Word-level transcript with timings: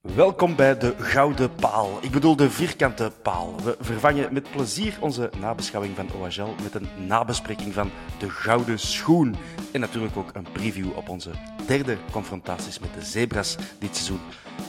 Welkom 0.00 0.56
bij 0.56 0.78
de 0.78 0.94
Gouden 0.98 1.54
Paal. 1.54 1.98
Ik 2.02 2.10
bedoel 2.10 2.36
de 2.36 2.50
vierkante 2.50 3.12
paal. 3.22 3.54
We 3.62 3.76
vervangen 3.80 4.32
met 4.32 4.50
plezier 4.50 4.98
onze 5.00 5.30
nabeschouwing 5.40 5.96
van 5.96 6.08
OHL 6.12 6.54
met 6.62 6.74
een 6.74 7.06
nabespreking 7.06 7.74
van 7.74 7.90
de 8.18 8.30
Gouden 8.30 8.78
Schoen. 8.78 9.36
En 9.72 9.80
natuurlijk 9.80 10.16
ook 10.16 10.30
een 10.34 10.46
preview 10.52 10.96
op 10.96 11.08
onze 11.08 11.30
derde 11.66 11.96
confrontaties 12.12 12.78
met 12.78 12.94
de 12.94 13.02
Zebras 13.02 13.56
dit 13.78 13.96
seizoen. 13.96 14.20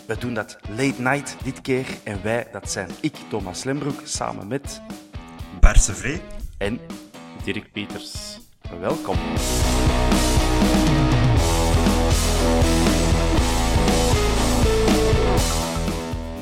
We 0.08 0.18
doen 0.18 0.34
dat 0.34 0.58
late 0.70 1.02
night 1.02 1.36
dit 1.44 1.62
keer 1.62 1.86
en 2.04 2.24
wij, 2.24 2.48
dat 2.52 2.72
zijn 2.72 2.90
ik, 3.00 3.16
Thomas 3.30 3.64
Lembroek, 3.64 4.00
samen 4.04 4.48
met 4.48 4.82
Bart 5.60 5.84
Sevré. 5.84 6.22
en 6.58 6.80
Dirk 7.44 7.72
Pieters. 7.72 8.40
welkom. 8.80 9.18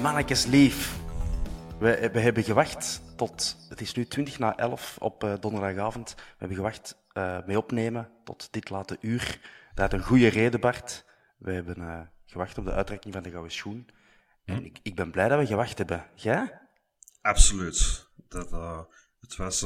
Mannetjes 0.02 0.45
lief. 0.45 1.00
We, 1.80 2.09
we 2.14 2.19
hebben 2.19 2.44
gewacht 2.44 3.02
tot, 3.16 3.58
het 3.69 3.81
is 3.81 3.94
nu 3.94 4.06
20 4.06 4.39
na 4.39 4.58
11 4.58 4.97
op 5.00 5.23
eh, 5.23 5.33
donderdagavond. 5.39 6.16
We 6.16 6.23
hebben 6.38 6.58
gewacht 6.58 6.97
eh 7.14 7.45
mee 7.45 7.58
opnemen 7.58 8.09
tot 8.23 8.47
dit 8.52 8.69
late 8.69 8.97
uur. 9.02 9.39
Dat 9.73 9.91
had 9.91 9.94
een 10.00 10.06
goede 10.06 10.28
reden, 10.28 10.59
Bart. 10.59 11.06
We 11.38 11.52
hebben 11.52 11.81
eh, 11.81 12.02
gewacht 12.25 12.58
op 12.58 12.66
de 12.66 12.72
uitreiking 12.72 13.14
van 13.14 13.23
de 13.23 13.30
Gouden 13.30 13.52
Schoen. 13.52 13.88
En 14.45 14.66
ik, 14.66 14.80
ik 14.83 14.95
ben 14.95 15.11
blij 15.11 15.28
dat 15.28 15.39
we 15.39 15.45
gewacht 15.45 15.78
hebben. 15.78 16.06
Jij? 16.16 16.59
Absoluut. 17.22 18.08
Dat, 18.28 18.52
het 19.19 19.35
was 19.35 19.66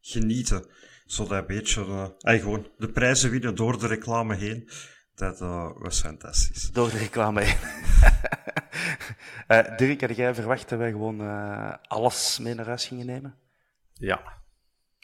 genieten. 0.00 0.66
Zo 1.06 1.26
dat 1.26 1.46
beetje, 1.46 2.14
gewoon 2.18 2.68
de 2.78 2.88
prijzen 2.88 3.30
winnen 3.30 3.54
door 3.54 3.78
de 3.78 3.86
reclame 3.86 4.34
heen. 4.34 4.70
Dat 5.16 5.38
was 5.78 6.00
fantastisch. 6.00 6.70
Door 6.70 6.90
de 6.90 6.98
reclame 6.98 7.40
heen. 7.42 7.56
Eh, 9.46 9.76
Dirk, 9.76 10.00
had 10.00 10.16
jij 10.16 10.34
verwacht 10.34 10.68
dat 10.68 10.78
wij 10.78 10.90
gewoon 10.90 11.20
eh, 11.20 11.72
alles 11.86 12.38
mee 12.38 12.54
naar 12.54 12.66
huis 12.66 12.86
gingen 12.86 13.06
nemen? 13.06 13.34
Ja. 13.92 14.22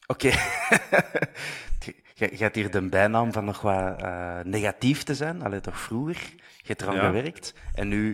Oké. 0.06 0.28
Jij 2.15 2.28
jij 2.28 2.39
hebt 2.39 2.55
hier 2.55 2.71
de 2.71 2.89
bijnaam 2.89 3.33
van 3.33 3.45
nog 3.45 3.61
wat 3.61 4.03
eh, 4.03 4.41
negatief 4.45 5.03
te 5.03 5.15
zijn. 5.15 5.43
Alleen 5.43 5.61
toch 5.61 5.78
vroeger. 5.81 6.17
Je 6.37 6.67
hebt 6.67 6.83
eraan 6.83 6.94
Ja. 6.94 7.06
gewerkt. 7.06 7.55
En 7.75 7.89
nu 7.89 8.12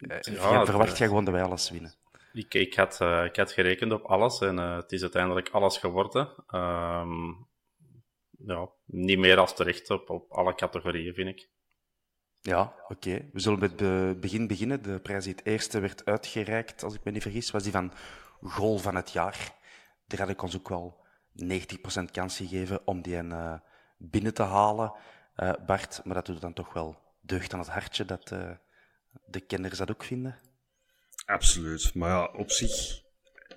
eh, 0.00 0.20
Ja, 0.20 0.32
jij 0.32 0.58
het- 0.58 0.68
verwacht 0.68 0.98
jij 0.98 1.06
gewoon 1.06 1.24
dat 1.24 1.34
wij 1.34 1.42
alles 1.42 1.70
winnen. 1.70 1.94
Ik, 2.32 2.54
ik, 2.54 2.74
had, 2.74 3.00
ik 3.24 3.36
had 3.36 3.52
gerekend 3.52 3.92
op 3.92 4.02
alles 4.04 4.40
en 4.40 4.58
eh, 4.58 4.76
het 4.76 4.92
is 4.92 5.02
uiteindelijk 5.02 5.48
alles 5.48 5.76
geworden. 5.78 6.28
Ehm, 6.46 7.30
ja, 8.46 8.68
niet 8.84 9.18
meer 9.18 9.38
als 9.38 9.54
terecht 9.54 9.90
op, 9.90 10.10
op 10.10 10.30
alle 10.30 10.54
categorieën, 10.54 11.14
vind 11.14 11.28
ik. 11.28 11.50
Ja, 12.40 12.74
oké. 12.88 13.28
We 13.32 13.40
zullen 13.40 13.58
met 13.58 13.80
het 13.80 14.20
begin 14.20 14.46
beginnen. 14.46 14.82
De 14.82 15.00
prijs 15.00 15.24
die 15.24 15.34
het 15.34 15.46
eerste 15.46 15.80
werd 15.80 16.04
uitgereikt, 16.04 16.82
als 16.82 16.94
ik 16.94 17.04
me 17.04 17.10
niet 17.10 17.22
vergis, 17.22 17.50
was 17.50 17.62
die 17.62 17.72
van 17.72 17.92
Goal 18.40 18.78
van 18.78 18.94
het 18.94 19.10
jaar. 19.10 19.54
Daar 20.06 20.20
had 20.20 20.28
ik 20.28 20.42
ons 20.42 20.56
ook 20.56 20.68
wel 20.68 21.00
90% 21.32 21.44
kans 22.12 22.36
gegeven 22.36 22.86
om 22.86 23.02
die 23.02 23.16
eh, 23.16 23.54
binnen 23.98 24.34
te 24.34 24.42
halen, 24.42 24.92
eh, 25.34 25.52
Bart. 25.66 26.00
Maar 26.04 26.14
dat 26.14 26.26
doet 26.26 26.40
dan 26.40 26.52
toch 26.52 26.72
wel 26.72 26.96
deugd 27.20 27.52
aan 27.52 27.58
het 27.58 27.68
hartje 27.68 28.04
dat 28.04 28.30
eh, 28.30 28.50
de 29.26 29.40
kenners 29.40 29.78
dat 29.78 29.90
ook 29.90 30.04
vinden. 30.04 30.38
Absoluut. 31.24 31.94
Maar 31.94 32.10
ja, 32.10 32.24
op 32.24 32.50
zich, 32.50 33.02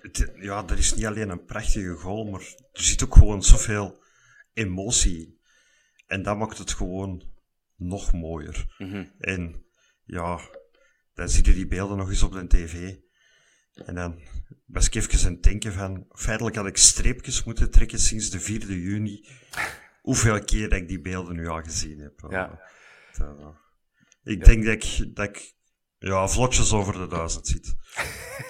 het, 0.00 0.32
ja, 0.36 0.64
er 0.66 0.78
is 0.78 0.94
niet 0.94 1.06
alleen 1.06 1.28
een 1.28 1.44
prachtige 1.44 1.94
goal, 1.94 2.24
maar 2.24 2.40
er 2.72 2.82
zit 2.82 3.04
ook 3.04 3.14
gewoon 3.14 3.42
zoveel 3.42 4.04
emotie. 4.56 5.40
En 6.06 6.22
dat 6.22 6.36
maakt 6.36 6.58
het 6.58 6.72
gewoon 6.72 7.22
nog 7.76 8.12
mooier. 8.12 8.74
En 9.18 9.64
ja, 10.04 10.40
dan 11.14 11.28
zie 11.28 11.44
je 11.44 11.52
die 11.52 11.66
beelden 11.66 11.96
nog 11.96 12.08
eens 12.08 12.22
op 12.22 12.32
de 12.32 12.46
tv. 12.46 12.94
En 13.74 13.94
dan 13.94 14.20
was 14.66 14.86
ik 14.86 14.94
even 14.94 15.26
aan 15.26 15.32
het 15.32 15.42
denken 15.42 15.72
van, 15.72 16.06
feitelijk 16.10 16.56
had 16.56 16.66
ik 16.66 16.76
streepjes 16.76 17.44
moeten 17.44 17.70
trekken 17.70 17.98
sinds 17.98 18.30
de 18.30 18.40
4e 18.40 18.66
juni. 18.66 19.28
Hoeveel 20.02 20.44
keer 20.44 20.68
dat 20.68 20.78
ik 20.78 20.88
die 20.88 21.00
beelden 21.00 21.36
nu 21.36 21.46
al 21.46 21.62
gezien 21.62 21.98
heb. 21.98 22.26
Ja. 22.28 22.60
Dat, 23.16 23.38
eh, 23.38 23.48
ik 24.22 24.44
denk 24.44 24.64
dat 24.64 24.74
ik, 24.74 25.14
dat 25.14 25.28
ik 25.28 25.55
ja, 25.98 26.28
vlotjes 26.28 26.72
over 26.72 26.92
de 26.92 27.06
duizend 27.06 27.46
zit. 27.46 27.74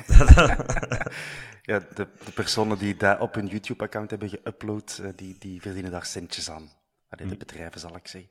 Ja, 1.67 1.79
de, 1.79 2.09
de 2.25 2.33
personen 2.35 2.79
die 2.79 2.97
dat 2.97 3.21
op 3.21 3.35
hun 3.35 3.47
YouTube-account 3.47 4.11
hebben 4.11 4.31
geüpload, 4.31 5.03
eh, 5.03 5.09
die, 5.17 5.37
die 5.39 5.61
verdienen 5.61 5.91
daar 5.91 6.05
centjes 6.05 6.51
aan. 6.51 6.71
Allee, 7.09 7.27
de 7.27 7.37
bedrijven, 7.37 7.81
zal 7.81 7.97
ik 7.97 8.09
zeggen. 8.09 8.31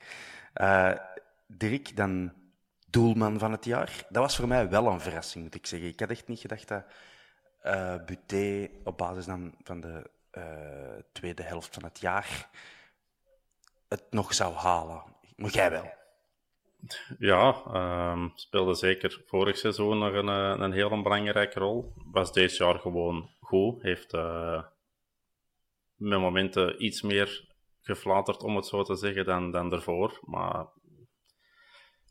Eh, 0.54 0.92
Dirk, 1.48 1.96
dan 1.96 2.34
doelman 2.88 3.40
van 3.40 3.52
het 3.52 3.66
jaar. 3.66 4.06
Dat 4.10 4.22
was 4.22 4.36
voor 4.36 4.48
mij 4.48 4.70
wel 4.70 4.88
een 4.88 5.00
verrassing, 5.00 5.44
moet 5.44 5.56
ik 5.56 5.66
zeggen. 5.66 5.90
Ik 5.90 6.00
had 6.00 6.10
echt 6.10 6.28
niet 6.28 6.40
gedacht 6.40 6.68
dat 6.68 6.84
eh 7.62 7.96
Buté 8.06 8.70
op 8.84 8.98
basis 8.98 9.26
dan 9.26 9.56
van 9.64 9.82
de 9.82 10.10
tweede 11.12 11.44
helft 11.44 11.74
van 11.74 11.84
het 11.84 12.00
jaar 12.00 12.50
het 13.88 14.04
nog 14.10 14.34
zou 14.34 14.54
halen. 14.54 15.04
Maar 15.36 15.52
jij 15.52 15.72
wel. 15.72 15.94
Ja, 17.20 17.62
ehm, 17.74 18.28
speelde 18.36 18.74
zeker 18.74 19.22
vorig 19.26 19.58
seizoen 19.58 19.98
nog 19.98 20.14
een, 20.14 20.30
eh, 20.30 20.56
een 20.58 20.72
heel 20.72 21.02
belangrijke 21.02 21.60
rol. 21.60 21.94
Was 22.12 22.34
deze 22.34 22.64
jaar 22.64 22.80
gewoon 22.80 23.30
goed. 23.40 23.82
Heeft 23.82 24.14
eh, 24.14 24.64
met 25.96 26.20
momenten 26.20 26.84
iets 26.86 27.02
meer 27.02 27.54
geflaterd, 27.82 28.44
om 28.44 28.56
het 28.56 28.66
zo 28.66 28.84
te 28.84 28.96
zeggen, 28.96 29.26
dan, 29.26 29.52
dan 29.52 29.74
ervoor. 29.74 30.20
Maar 30.22 30.66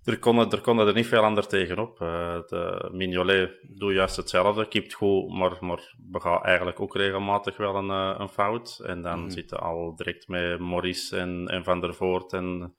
er 0.05 0.19
konden 0.19 0.51
er, 0.51 0.61
kon 0.61 0.79
er 0.79 0.95
niet 0.95 1.07
veel 1.07 1.23
ander 1.23 1.47
tegenop. 1.47 2.01
Eh 2.01 2.41
de 2.47 2.89
Mignolet 2.93 3.51
doet 3.63 3.93
juist 3.93 4.17
hetzelfde, 4.17 4.69
keept 4.69 4.93
goed, 4.93 5.33
maar, 5.33 5.57
maar 5.61 5.95
begaat 5.99 6.45
eigenlijk 6.45 6.81
ook 6.81 6.97
regelmatig 6.97 7.57
wel 7.57 7.75
een, 7.75 8.21
een 8.21 8.29
fout. 8.29 8.81
En 8.85 9.03
dan 9.03 9.31
zitten 9.31 9.61
al 9.61 9.97
direct 9.97 10.29
met 10.29 10.59
Maurice 10.59 11.17
en, 11.17 11.49
en 11.49 11.65
Van 11.65 11.81
der 11.81 11.95
Voort 11.95 12.33
en 12.33 12.75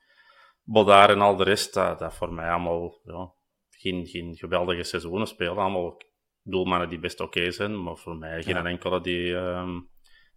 Bodar 0.68 1.10
en 1.10 1.22
al 1.22 1.36
de 1.36 1.44
rest, 1.44 1.74
dat, 1.74 2.00
dat 2.00 2.14
voor 2.16 2.34
mij 2.34 2.50
allemaal 2.50 3.00
ja, 3.04 3.34
geen, 3.70 4.06
geen 4.08 4.36
geweldige 4.36 4.84
seizoenen 4.84 5.28
spelen. 5.28 5.58
Allemaal 5.58 6.02
doelmannen 6.44 6.90
die 6.90 7.00
best 7.00 7.20
oké 7.20 7.52
zijn, 7.52 7.84
maar 7.84 7.98
voor 7.98 8.16
mij 8.18 8.44
geen 8.44 8.56
Ja. 8.56 8.66
enkele 8.66 9.02
die, 9.02 9.36
ehm, 9.36 9.82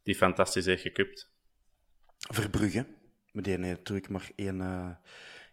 die 0.03 0.15
fantastisch 0.15 0.65
heeft 0.65 0.83
gekupt. 0.83 1.33
Verbrugge. 2.17 2.87
Maar 3.33 3.43
die 3.43 3.53
heeft 3.53 3.67
natuurlijk 3.79 4.09
maar 4.09 4.31
één, 4.37 4.61
eh 4.61 4.91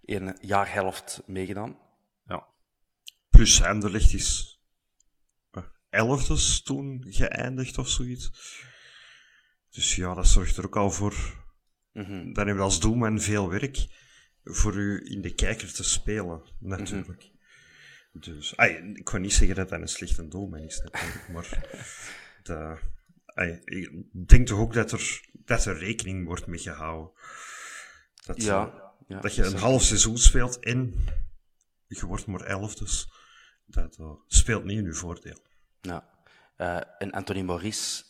één 0.06 0.38
jaarhelft 0.42 1.22
meegedaan. 1.26 1.80
Ja. 2.26 2.48
Plus 3.30 3.64
Anderlecht 3.64 4.14
is 4.14 4.60
eh, 5.52 5.64
elfdes 5.90 6.64
toen 6.64 7.06
geëindigd 7.10 7.78
of 7.78 7.90
zoiets. 7.90 8.32
Dus 9.70 9.96
ja, 9.96 10.14
dat 10.14 10.28
zorgt 10.28 10.58
er 10.58 10.66
ook 10.66 10.76
al 10.76 10.92
voor. 10.92 11.44
Dan 11.94 12.34
hebben 12.36 12.56
we 12.56 12.62
als 12.62 12.80
doelman 12.80 13.20
veel 13.20 13.50
werk. 13.50 13.78
Voor 14.46 14.76
u 14.76 15.12
in 15.12 15.22
de 15.22 15.34
kijker 15.34 15.74
te 15.74 15.84
spelen, 15.84 16.42
natuurlijk. 16.60 17.30
Dus, 18.12 18.58
ay, 18.58 18.72
ik 18.94 19.04
kan 19.04 19.22
niet 19.22 19.34
zeggen 19.34 19.56
dat 19.56 19.70
dat 19.70 19.82
een 19.82 19.88
slechte 19.88 20.28
doelman 20.28 20.60
is, 20.60 20.82
natuurlijk, 20.84 21.30
maar 21.30 21.68
de, 22.44 22.78
ay, 23.26 23.62
ik 23.66 23.92
denk 24.28 24.48
toch 24.48 24.60
ook 24.60 24.74
dat 24.74 24.92
er, 24.92 25.30
dat 25.34 25.66
er 25.66 25.78
rekening 25.78 26.26
wordt 26.26 26.48
mee 26.48 26.60
gehouden. 26.60 27.12
Dat, 28.26 28.44
Ja, 28.44 28.94
ja, 29.08 29.20
dat 29.20 29.36
je 29.36 29.44
een 29.44 29.58
half 29.58 29.82
seizoen 29.84 30.18
speelt 30.18 30.60
en 30.60 30.94
je 31.88 32.06
wordt 32.06 32.26
maar 32.26 32.42
elf, 32.42 32.76
dus 32.76 33.10
dat 33.66 33.98
eh, 33.98 34.12
speelt 34.28 34.64
niet 34.64 34.78
in 34.78 34.86
uw 34.86 34.94
voordeel. 34.94 35.38
Eh, 36.56 36.82
en 36.98 37.12
Anthony 37.12 37.42
Maurice, 37.42 38.04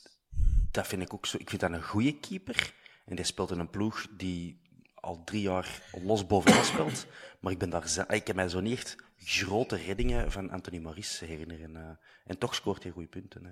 dat 0.72 0.88
vind 0.88 1.02
ik 1.02 1.14
ook 1.14 1.26
zo. 1.26 1.38
Ik 1.40 1.50
vind 1.50 1.62
dat 1.62 1.72
een 1.72 1.84
goede 1.84 2.20
keeper. 2.20 2.74
En 3.06 3.16
die 3.16 3.26
speelt 3.26 3.52
in 3.52 3.60
een 3.60 3.70
ploeg 3.70 4.08
die 4.18 4.62
al 5.06 5.24
drie 5.24 5.42
jaar 5.42 5.82
los 6.04 6.28
bovenaan 6.28 6.64
speelt. 6.64 7.08
Maar 7.40 7.52
ik, 7.52 7.58
ben 7.60 7.70
daar 7.70 7.88
ze- 7.88 8.06
ik 8.08 8.28
heb 8.28 8.36
mij 8.36 8.50
zo 8.50 8.60
niet 8.60 8.74
echt 8.78 8.96
grote 9.18 9.76
reddingen 9.76 10.32
van 10.32 10.50
Anthony 10.50 10.80
Maurice 10.80 11.26
herinneren. 11.26 11.76
eh. 11.76 11.90
en 12.26 12.38
toch 12.38 12.56
scoort 12.56 12.84
hij 12.84 12.92
goede 12.92 13.08
punten. 13.10 13.46
Hè. 13.46 13.52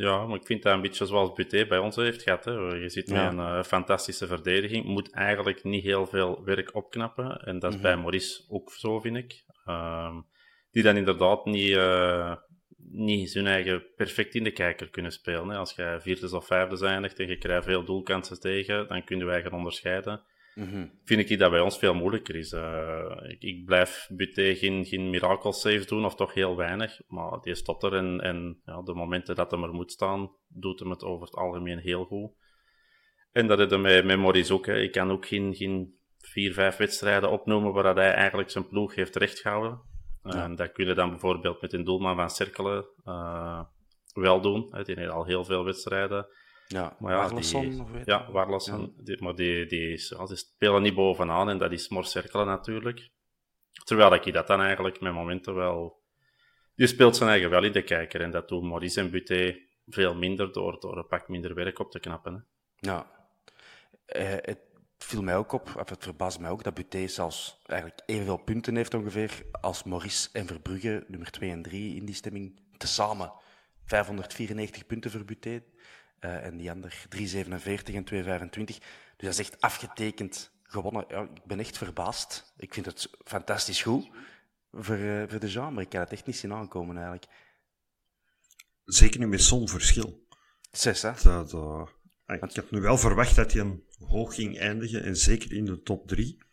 Ja, 0.00 0.26
maar 0.26 0.36
ik 0.36 0.46
vind 0.46 0.62
dat 0.62 0.72
een 0.74 0.80
beetje 0.80 1.06
zoals 1.06 1.32
Buté 1.32 1.66
bij 1.66 1.78
ons 1.78 1.96
heeft 1.96 2.22
gehad. 2.22 2.44
Hè. 2.44 2.52
Je 2.52 2.88
zit 2.88 3.08
met 3.08 3.16
Ja. 3.16 3.28
een 3.28 3.38
eh, 3.58 3.62
fantastische 3.64 4.26
verdediging. 4.26 4.84
Moet 4.84 5.10
eigenlijk 5.12 5.64
niet 5.64 5.82
heel 5.84 6.06
veel 6.06 6.44
werk 6.44 6.74
opknappen. 6.74 7.36
En 7.36 7.58
dat 7.58 7.74
is 7.74 7.80
bij 7.80 7.96
Maurice 7.96 8.44
ook 8.48 8.72
zo, 8.72 9.00
vind 9.00 9.16
ik. 9.16 9.44
Ehm, 9.64 10.20
die 10.70 10.82
dan 10.82 10.96
inderdaad 10.96 11.44
niet, 11.44 11.76
eh, 11.76 12.36
niet 12.76 13.30
zijn 13.30 13.46
eigen 13.46 13.84
perfect 13.96 14.34
in 14.34 14.44
de 14.44 14.50
kijker 14.52 14.90
kunnen 14.90 15.12
spelen. 15.12 15.48
Hè. 15.48 15.56
Als 15.56 15.72
jij 15.72 16.00
vierde 16.00 16.36
of 16.36 16.46
vijfde 16.46 16.86
eindigt 16.86 17.18
en 17.18 17.28
je 17.28 17.38
krijgt 17.38 17.64
veel 17.64 17.84
doelkansen 17.84 18.40
tegen, 18.40 18.88
dan 18.88 19.04
kun 19.04 19.18
je 19.18 19.30
eigen 19.30 19.52
onderscheiden. 19.52 20.22
Vind 21.04 21.30
ik 21.30 21.38
dat 21.38 21.50
bij 21.50 21.60
ons 21.60 21.78
veel 21.78 21.94
moeilijker 21.94 22.36
is. 22.36 22.52
Eh, 22.52 23.16
ik, 23.22 23.42
ik 23.42 23.64
blijf 23.64 24.08
Buté 24.12 24.54
geen, 24.54 24.84
geen 24.84 25.10
miracle 25.10 25.52
saves 25.52 25.86
doen, 25.86 26.04
of 26.04 26.14
toch 26.14 26.34
heel 26.34 26.56
weinig. 26.56 27.00
Maar 27.08 27.40
die 27.40 27.54
stopt 27.54 27.82
er 27.82 27.94
en, 27.94 28.20
en 28.20 28.60
ja, 28.64 28.82
de 28.82 28.94
momenten 28.94 29.34
dat 29.34 29.50
hem 29.50 29.62
er 29.62 29.72
moet 29.72 29.92
staan, 29.92 30.30
doet 30.48 30.78
hem 30.78 30.90
het 30.90 31.04
over 31.04 31.26
het 31.26 31.36
algemeen 31.36 31.78
heel 31.78 32.04
goed. 32.04 32.30
En 33.32 33.46
dat 33.46 33.60
is 33.60 33.78
met, 33.78 34.04
met 34.04 34.18
Maurice 34.18 34.52
ook. 34.52 34.66
Hè. 34.66 34.80
Ik 34.80 34.92
kan 34.92 35.10
ook 35.10 35.26
geen, 35.26 35.54
geen 35.54 35.98
vier, 36.18 36.52
vijf 36.52 36.76
wedstrijden 36.76 37.30
opnoemen 37.30 37.72
waar 37.72 37.82
dat 37.82 37.96
hij 37.96 38.12
eigenlijk 38.12 38.50
zijn 38.50 38.68
ploeg 38.68 38.94
heeft 38.94 39.16
rechtgehouden. 39.16 39.80
En 40.22 40.56
dat 40.56 40.72
kun 40.72 40.86
je 40.86 40.94
dan 40.94 41.10
bijvoorbeeld 41.10 41.60
met 41.60 41.72
een 41.72 41.84
doelman 41.84 42.16
van 42.16 42.30
Cerkelen 42.30 42.86
eh, 43.04 43.62
wel 44.12 44.40
doen. 44.40 44.70
Die 44.84 44.94
heeft 44.94 45.10
al 45.10 45.24
heel 45.24 45.44
veel 45.44 45.64
wedstrijden. 45.64 46.26
Ja, 46.68 46.96
Maar 47.00 47.12
ja, 47.12 47.28
die- 47.28 47.84
weet 47.92 48.06
ja. 48.06 48.76
Die- 48.96 49.22
maar 49.22 49.34
die, 49.34 49.66
die, 49.66 49.92
is, 49.92 50.08
die 50.26 50.36
spelen 50.36 50.82
niet 50.82 50.94
bovenaan 50.94 51.48
en 51.48 51.58
dat 51.58 51.72
is 51.72 51.88
maar 51.88 52.04
cirkelen 52.04 52.46
natuurlijk. 52.46 53.10
Terwijl 53.84 54.14
ik 54.14 54.32
dat 54.32 54.46
dan 54.46 54.60
eigenlijk 54.60 55.00
met 55.00 55.12
momenten 55.12 55.54
wel... 55.54 56.04
Die 56.74 56.86
speelt 56.86 57.16
zijn 57.16 57.30
eigen 57.30 57.50
wel 57.50 57.64
in 57.64 57.72
de 57.72 57.82
kijker 57.82 58.20
en 58.20 58.30
dat 58.30 58.48
doen 58.48 58.68
Maurice 58.68 59.00
en 59.00 59.10
Buté 59.10 59.56
veel 59.86 60.14
minder 60.14 60.52
door, 60.52 60.80
door 60.80 60.96
een 60.96 61.06
pak 61.06 61.28
minder 61.28 61.54
werk 61.54 61.78
op 61.78 61.90
te 61.90 62.00
knappen. 62.00 62.34
Hè. 62.34 62.40
Ja. 62.90 63.10
Eh, 64.06 64.28
het 64.40 64.58
viel 64.98 65.22
mij 65.22 65.36
ook 65.36 65.52
op, 65.52 65.62
of 65.78 65.88
het 65.88 66.02
verbaast 66.04 66.38
mij 66.40 66.50
ook, 66.50 66.62
dat 66.64 66.74
Buté 66.74 67.06
zelfs 67.06 67.58
eigenlijk 67.66 68.02
evenveel 68.06 68.36
punten 68.36 68.76
heeft 68.76 68.94
ongeveer 68.94 69.30
als 69.60 69.82
Maurice 69.84 70.28
en 70.32 70.46
Verbrugge, 70.46 71.04
nummer 71.08 71.30
2 71.30 71.50
en 71.50 71.62
3 71.62 71.96
in 71.96 72.04
die 72.04 72.14
stemming, 72.14 72.60
tezamen. 72.76 73.32
594 73.84 74.86
punten 74.86 75.10
voor 75.10 75.24
Buté. 75.24 75.62
Eh, 76.18 76.44
en 76.44 76.56
die 76.56 76.70
ander 76.70 77.04
347 77.08 77.94
en 77.94 78.04
225. 78.04 78.78
Dus 78.78 78.86
dat 79.16 79.28
is 79.28 79.38
echt 79.38 79.60
afgetekend 79.60 80.50
gewonnen. 80.62 81.04
Ja, 81.08 81.22
ik 81.22 81.44
ben 81.44 81.58
echt 81.60 81.78
verbaasd. 81.78 82.52
Ik 82.56 82.74
vind 82.74 82.86
het 82.86 83.10
fantastisch 83.24 83.82
goed 83.82 84.10
voor, 84.72 84.96
eh, 84.96 85.22
voor 85.28 85.40
de 85.40 85.48
genre. 85.48 85.80
Ik 85.80 85.88
kan 85.88 86.00
het 86.00 86.12
echt 86.12 86.26
niet 86.26 86.36
zien 86.36 86.52
aankomen 86.52 86.96
eigenlijk. 86.96 87.26
Zeker 88.84 89.20
niet 89.20 89.28
met 89.28 89.42
zo'n 89.42 89.68
verschil. 89.68 90.26
Zes, 90.70 91.02
hè? 91.02 91.12
Dat, 91.22 91.52
eh, 91.52 91.86
ik 92.26 92.40
had 92.40 92.70
nu 92.70 92.80
wel 92.80 92.98
verwacht 92.98 93.36
dat 93.36 93.52
hij 93.52 93.60
een 93.60 93.84
hoog 93.98 94.34
ging 94.34 94.58
eindigen, 94.58 95.02
en 95.02 95.16
zeker 95.16 95.52
in 95.52 95.64
de 95.64 95.82
top 95.82 96.08
3. 96.08 96.44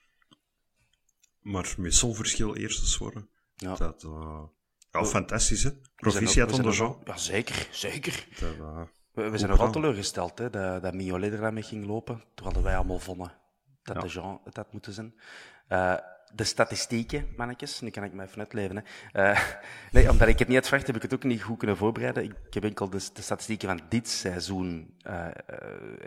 Maar 1.39 1.73
met 1.77 1.95
zo'n 1.95 2.15
verschil 2.15 2.55
eerst 2.55 2.97
worden, 2.97 3.29
Ja. 3.55 3.75
dat... 3.75 4.01
ja, 4.91 5.05
fantastisch, 5.05 5.63
hè? 5.63 5.71
Proficiat 5.95 6.51
onder 6.51 6.73
Jean. 6.73 7.01
Ja, 7.05 7.17
zeker, 7.17 7.67
zeker. 7.71 8.27
Dat, 8.39 8.89
We, 9.13 9.29
we 9.29 9.37
zijn 9.37 9.49
nogal 9.49 9.65
gedaan. 9.65 9.81
teleurgesteld 9.81 10.39
hè, 10.39 10.49
dat, 10.49 10.81
dat 10.81 10.93
Mignolet 10.93 11.33
er 11.33 11.53
mee 11.53 11.63
ging 11.63 11.85
lopen, 11.85 12.23
terwijl 12.33 12.63
wij 12.63 12.75
allemaal 12.75 12.99
vonden 12.99 13.31
dat 13.83 14.01
de 14.01 14.07
Jean 14.07 14.41
het 14.43 14.55
had 14.55 14.73
moeten 14.73 14.93
zijn. 14.93 15.13
Eh, 15.67 15.95
de 16.33 16.43
statistieken, 16.43 17.33
mannetjes, 17.35 17.81
nu 17.81 17.89
kan 17.89 18.03
ik 18.03 18.13
me 18.13 18.23
even 18.23 18.39
uitleven. 18.39 18.75
Hè. 18.75 18.83
Eh, 19.31 19.43
nee, 19.91 20.09
omdat 20.09 20.27
ik 20.27 20.39
het 20.39 20.47
niet 20.47 20.57
had 20.57 20.67
verwacht, 20.67 20.87
heb 20.87 20.95
ik 20.95 21.01
het 21.01 21.13
ook 21.13 21.23
niet 21.23 21.41
goed 21.41 21.57
kunnen 21.57 21.77
voorbereiden. 21.77 22.23
Ik, 22.23 22.53
heb 22.53 22.63
enkel 22.63 22.89
de, 22.89 23.09
de 23.13 23.21
statistieken 23.21 23.67
van 23.67 23.81
dit 23.89 24.09
seizoen, 24.09 24.95
eh, 25.01 25.27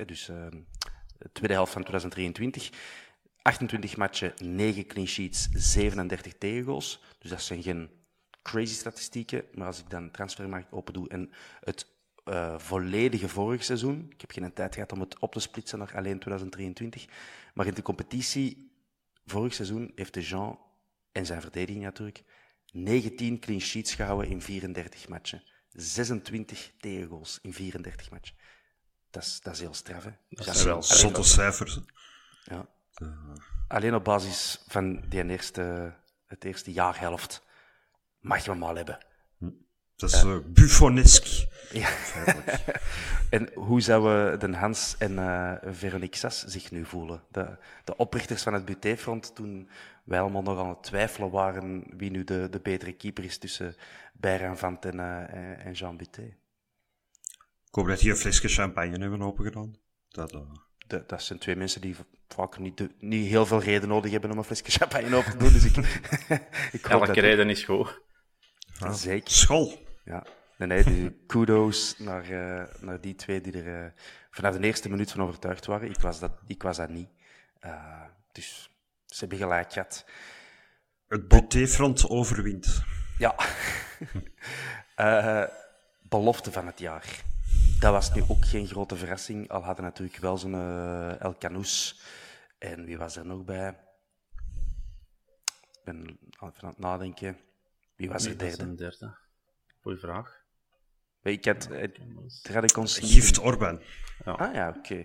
dus 0.06 0.26
de 1.18 1.30
tweede 1.32 1.54
helft 1.54 1.72
van 1.72 1.82
2023. 1.82 2.70
28 3.42 3.96
matchen, 3.96 4.32
9 4.38 4.86
clean 4.86 5.06
sheets, 5.06 5.48
37 5.52 6.38
tegengoals. 6.38 7.02
Dus 7.18 7.30
dat 7.30 7.42
zijn 7.42 7.62
geen 7.62 7.90
crazy 8.42 8.74
statistieken. 8.74 9.44
Maar 9.52 9.66
als 9.66 9.78
ik 9.78 9.90
dan 9.90 10.10
transfermarkt 10.10 10.72
open 10.72 10.92
doe 10.94 11.08
en 11.08 11.30
het 11.60 11.95
eh, 12.26 12.58
volledige 12.58 13.28
vorig 13.28 13.64
seizoen, 13.64 14.06
ik 14.10 14.20
heb 14.20 14.30
geen 14.30 14.52
tijd 14.52 14.74
gehad 14.74 14.92
om 14.92 15.00
het 15.00 15.18
op 15.18 15.32
te 15.32 15.40
splitsen 15.40 15.78
naar 15.78 15.92
alleen 15.94 16.18
2023, 16.18 17.06
maar 17.54 17.66
in 17.66 17.74
de 17.74 17.82
competitie 17.82 18.70
vorig 19.26 19.54
seizoen 19.54 19.92
heeft 19.94 20.14
de 20.14 20.22
Jean 20.22 20.58
en 21.12 21.26
zijn 21.26 21.40
verdediging 21.40 21.84
natuurlijk 21.84 22.24
19 22.72 23.38
clean 23.40 23.60
sheets 23.60 23.94
gehouden 23.94 24.30
in 24.30 24.42
34 24.42 25.08
matchen. 25.08 25.42
26 25.72 26.72
tegengoals 26.78 27.38
in 27.42 27.52
34 27.52 28.10
matchen. 28.10 28.36
Dat 29.10 29.22
is, 29.22 29.40
dat 29.40 29.54
is 29.54 29.60
heel 29.60 29.74
straf, 29.74 30.04
hè? 30.04 30.10
Dat 30.28 30.46
is 30.54 30.62
wel 30.62 30.82
Zotte 30.82 31.22
cijfers. 31.22 31.80
ja. 32.44 32.68
Alleen 33.68 33.94
op 33.94 34.04
basis 34.04 34.64
van 34.66 35.00
die 35.08 35.24
eerste, 35.24 35.94
het 36.26 36.44
eerste 36.44 36.72
jaarhelft 36.72 37.42
mag 38.20 38.44
je 38.44 38.50
hem 38.50 38.62
al 38.62 38.76
hebben. 38.76 39.06
Dat 39.96 40.12
is 40.12 40.22
eh, 40.22 40.36
Buffonesk. 40.46 41.26
Ja. 41.72 41.88
en 43.30 43.50
hoe 43.54 43.80
zouden 43.80 44.38
Den 44.38 44.54
Hans 44.54 44.94
en 44.98 45.18
eh 45.18 45.52
Veronique 45.64 46.16
Sas 46.18 46.44
zich 46.44 46.70
nu 46.70 46.84
voelen? 46.84 47.22
De, 47.30 47.56
de 47.84 47.96
oprichters 47.96 48.42
van 48.42 48.52
het 48.54 48.64
Buté-front, 48.64 49.34
toen 49.34 49.68
wij 50.04 50.20
allemaal 50.20 50.42
nog 50.42 50.58
aan 50.58 50.68
het 50.68 50.82
twijfelen 50.82 51.30
waren 51.30 51.84
wie 51.96 52.10
nu 52.10 52.24
de, 52.24 52.48
de 52.50 52.60
betere 52.60 52.92
keeper 52.92 53.24
is 53.24 53.38
tussen 53.38 53.74
Bayern 54.12 54.58
Vant 54.58 54.84
en, 54.84 55.00
eh, 55.00 55.66
en- 55.66 55.72
Jean 55.72 55.96
Buté. 55.96 56.22
Ik 56.22 57.82
hoop 57.82 57.86
dat 57.86 57.98
die 57.98 58.10
een 58.10 58.16
flesje 58.16 58.48
champagne 58.48 58.98
hebben 58.98 59.22
opengedaan. 59.22 59.76
Dat, 60.08 60.32
eh, 60.32 60.40
De- 60.86 61.04
dat 61.06 61.22
zijn 61.22 61.38
twee 61.38 61.56
mensen 61.56 61.80
die 61.80 61.96
vaak 62.28 62.58
niet, 62.58 62.76
de- 62.76 62.90
niet 62.98 63.28
heel 63.28 63.46
veel 63.46 63.60
reden 63.62 63.88
nodig 63.88 64.10
hebben 64.10 64.30
om 64.30 64.38
een 64.38 64.44
flesje 64.44 64.70
champagne 64.70 65.16
open 65.16 65.30
te 65.30 65.36
doen. 65.36 65.52
Dus 65.52 65.64
ik, 65.64 65.76
ik 66.78 66.84
hoop 66.84 66.90
Elke 67.00 67.06
dat 67.06 67.16
reden 67.16 67.50
is 67.50 67.64
goed. 67.64 68.00
ja. 68.78 68.92
Zeker. 68.92 69.30
School. 69.30 69.84
Ja, 70.06 70.22
nee, 70.56 70.68
nee, 70.68 70.84
die 70.84 71.10
kudos 71.26 71.98
naar, 71.98 72.30
eh, 72.30 72.80
naar 72.80 73.00
die 73.00 73.14
twee 73.14 73.40
die 73.40 73.62
er 73.62 73.84
eh, 73.84 73.90
vanaf 74.30 74.56
de 74.56 74.66
eerste 74.66 74.88
minuut 74.88 75.10
van 75.10 75.22
overtuigd 75.22 75.66
waren. 75.66 75.90
Ik 75.90 76.00
was 76.00 76.18
dat, 76.18 76.32
ik 76.46 76.62
was 76.62 76.76
dat 76.76 76.88
niet. 76.88 77.08
Eh, 77.60 78.02
dus 78.32 78.70
ze 79.06 79.18
hebben 79.18 79.38
gelijk 79.38 79.72
gehad. 79.72 80.04
Het 81.08 81.28
Buté-front 81.28 82.08
overwint. 82.08 82.82
Ja. 83.18 83.34
Eh, 84.96 85.44
belofte 86.02 86.52
van 86.52 86.66
het 86.66 86.78
jaar. 86.78 87.22
Dat 87.80 87.92
was 87.92 88.14
nu 88.14 88.22
ook 88.28 88.44
geen 88.44 88.66
grote 88.66 88.96
verrassing. 88.96 89.48
Al 89.48 89.62
hadden 89.62 89.84
natuurlijk 89.84 90.16
wel 90.16 90.38
zo'n 90.38 90.54
El 91.18 91.36
Canous. 91.38 92.00
En 92.58 92.84
wie 92.84 92.98
was 92.98 93.16
er 93.16 93.26
nog 93.26 93.44
bij? 93.44 93.68
Ik 95.72 95.80
ben 95.84 96.18
even 96.30 96.52
aan 96.60 96.68
het 96.68 96.78
nadenken. 96.78 97.38
Wie 97.96 98.10
was 98.10 98.24
er 98.24 98.38
derde? 98.38 98.62
een 98.62 98.76
derde. 98.76 99.16
Goeie 99.86 100.00
vraag. 100.00 100.44
Ik 101.22 101.44
had, 101.44 101.68
daar 102.42 102.54
had 102.54 102.70
ik 102.70 102.76
ons 102.76 103.00
niet- 103.00 103.10
Gift 103.10 103.38
Orban. 103.38 103.80
Ah 104.24 104.54
ja, 104.54 104.74
oké. 104.78 104.94
Ja, 104.94 105.04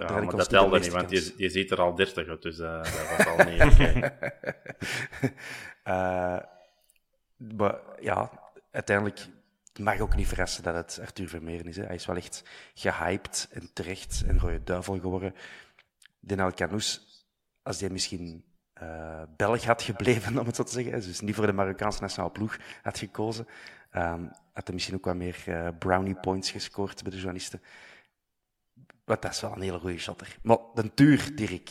Ja, 0.00 0.20
maar 0.20 0.36
dat 0.36 0.48
telde 0.48 0.78
niet, 0.78 0.88
want 0.92 1.10
je, 1.10 1.34
je 1.36 1.48
ziet 1.48 1.70
er 1.70 1.80
al 1.80 1.94
30 1.94 2.28
uit, 2.28 2.42
dus 2.42 2.58
eh, 2.58 2.82
dat 2.82 3.16
was 3.16 3.26
al 3.26 3.44
niet 3.44 3.62
oké. 3.72 4.18
Eh, 5.82 6.38
maar 7.36 7.78
ja, 8.00 8.30
uiteindelijk 8.70 9.18
het 9.72 9.78
mag 9.78 10.00
ook 10.00 10.16
niet 10.16 10.28
verrassen 10.28 10.62
dat 10.62 10.74
het 10.74 10.98
Arthur 11.00 11.28
Vermeeren 11.28 11.66
is. 11.66 11.76
Hè. 11.76 11.84
Hij 11.84 11.94
is 11.94 12.06
wel 12.06 12.16
echt 12.16 12.42
gehyped 12.74 13.48
en 13.52 13.70
terecht 13.72 14.22
en 14.26 14.38
rode 14.38 14.62
duivel 14.64 14.98
geworden. 15.00 15.34
Denel 16.20 16.52
Canous, 16.52 17.24
als 17.62 17.80
hij 17.80 17.90
misschien 17.90 18.44
eh, 18.80 19.22
Belg 19.36 19.64
had 19.64 19.82
gebleven, 19.82 20.38
om 20.40 20.46
het 20.46 20.56
zo 20.56 20.62
te 20.62 20.72
zeggen, 20.72 20.92
dus 20.92 21.20
niet 21.20 21.34
voor 21.34 21.46
de 21.46 21.52
Marokkaanse 21.52 22.00
nationale 22.00 22.32
ploeg 22.32 22.56
had 22.82 22.98
gekozen, 22.98 23.46
ehm, 23.90 24.22
had 24.52 24.64
hij 24.66 24.74
misschien 24.74 24.96
ook 24.96 25.04
wat 25.04 25.14
meer 25.16 25.36
eh, 25.46 25.68
brownie 25.78 26.14
points 26.14 26.50
gescoord 26.50 27.02
bij 27.02 27.10
de 27.10 27.16
journalisten. 27.16 27.62
Maar 29.04 29.20
dat 29.20 29.30
is 29.32 29.40
wel 29.40 29.52
een 29.52 29.60
hele 29.60 29.78
goede 29.78 29.98
shotter. 29.98 30.36
Maar 30.42 30.58
de 30.74 30.90
duur, 30.94 31.30
Dirk. 31.36 31.70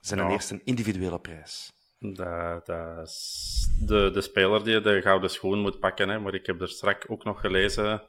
Zijn 0.00 0.20
Ja. 0.20 0.28
eerste 0.30 0.60
individuele 0.64 1.18
prijs. 1.20 1.72
Dat, 1.98 2.66
dat 2.66 3.08
is 3.08 3.68
de, 3.80 4.10
de 4.12 4.20
speler 4.20 4.64
die 4.64 4.80
de 4.80 5.00
gouden 5.02 5.30
schoen 5.30 5.58
moet 5.60 5.80
pakken. 5.80 6.08
Hè. 6.08 6.18
Maar 6.18 6.34
ik 6.34 6.46
heb 6.46 6.60
er 6.60 6.68
straks 6.68 7.08
ook 7.08 7.24
nog 7.24 7.40
gelezen 7.40 8.02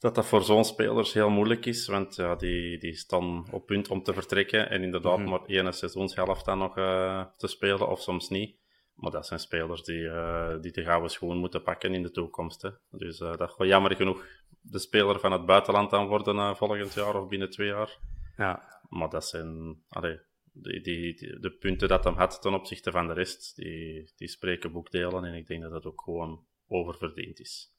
dat 0.00 0.14
dat 0.14 0.26
voor 0.26 0.42
zo'n 0.42 0.64
spelers 0.64 1.12
heel 1.12 1.30
moeilijk 1.30 1.66
is. 1.66 1.86
Want 1.86 2.16
ja, 2.16 2.34
die, 2.34 2.78
die 2.78 2.94
staan 2.94 3.46
op 3.52 3.66
punt 3.66 3.88
om 3.88 4.02
te 4.02 4.12
vertrekken. 4.12 4.70
En 4.70 4.82
inderdaad 4.82 5.18
maar 5.24 5.44
één 5.46 5.72
seizoenshelft 5.74 6.44
dan 6.44 6.58
nog 6.58 6.76
eh, 6.76 7.24
te 7.36 7.46
spelen, 7.46 7.88
of 7.88 8.00
soms 8.00 8.28
niet. 8.28 8.58
Maar 8.94 9.10
dat 9.10 9.26
zijn 9.26 9.40
spelers 9.40 9.82
die, 9.82 10.08
eh, 10.08 10.60
die 10.60 10.72
de 10.72 10.82
gouden 10.82 11.10
schoen 11.10 11.36
moeten 11.36 11.62
pakken 11.62 11.94
in 11.94 12.02
de 12.02 12.10
toekomst. 12.10 12.62
Hè. 12.62 12.70
Dus 12.90 13.20
eh, 13.20 13.36
dat 13.36 13.50
gaat 13.50 13.66
jammer 13.66 13.96
genoeg 13.96 14.26
de 14.60 14.78
speler 14.78 15.20
van 15.20 15.32
het 15.32 15.46
buitenland 15.46 15.90
dan 15.90 16.06
worden 16.06 16.56
volgend 16.56 16.94
jaar 16.94 17.20
of 17.22 17.28
binnen 17.28 17.50
twee 17.50 17.66
jaar. 17.68 17.98
Ja, 18.36 18.80
Maar 18.88 19.08
dat 19.08 19.26
zijn 19.26 19.78
allee, 19.88 20.18
die, 20.52 20.80
die, 20.80 21.14
die- 21.16 21.38
de 21.40 21.50
punten 21.50 21.88
dat 21.88 22.04
hem 22.04 22.14
had 22.16 22.42
ten 22.42 22.54
opzichte 22.54 22.90
van 22.90 23.06
de 23.06 23.12
rest, 23.12 23.56
die, 23.56 24.12
die 24.16 24.28
spreken 24.28 24.72
boekdelen. 24.72 25.24
En 25.24 25.34
ik 25.34 25.46
denk 25.46 25.62
dat 25.62 25.70
dat 25.70 25.84
ook 25.86 26.02
gewoon 26.02 26.44
oververdiend 26.68 27.40
is. 27.40 27.74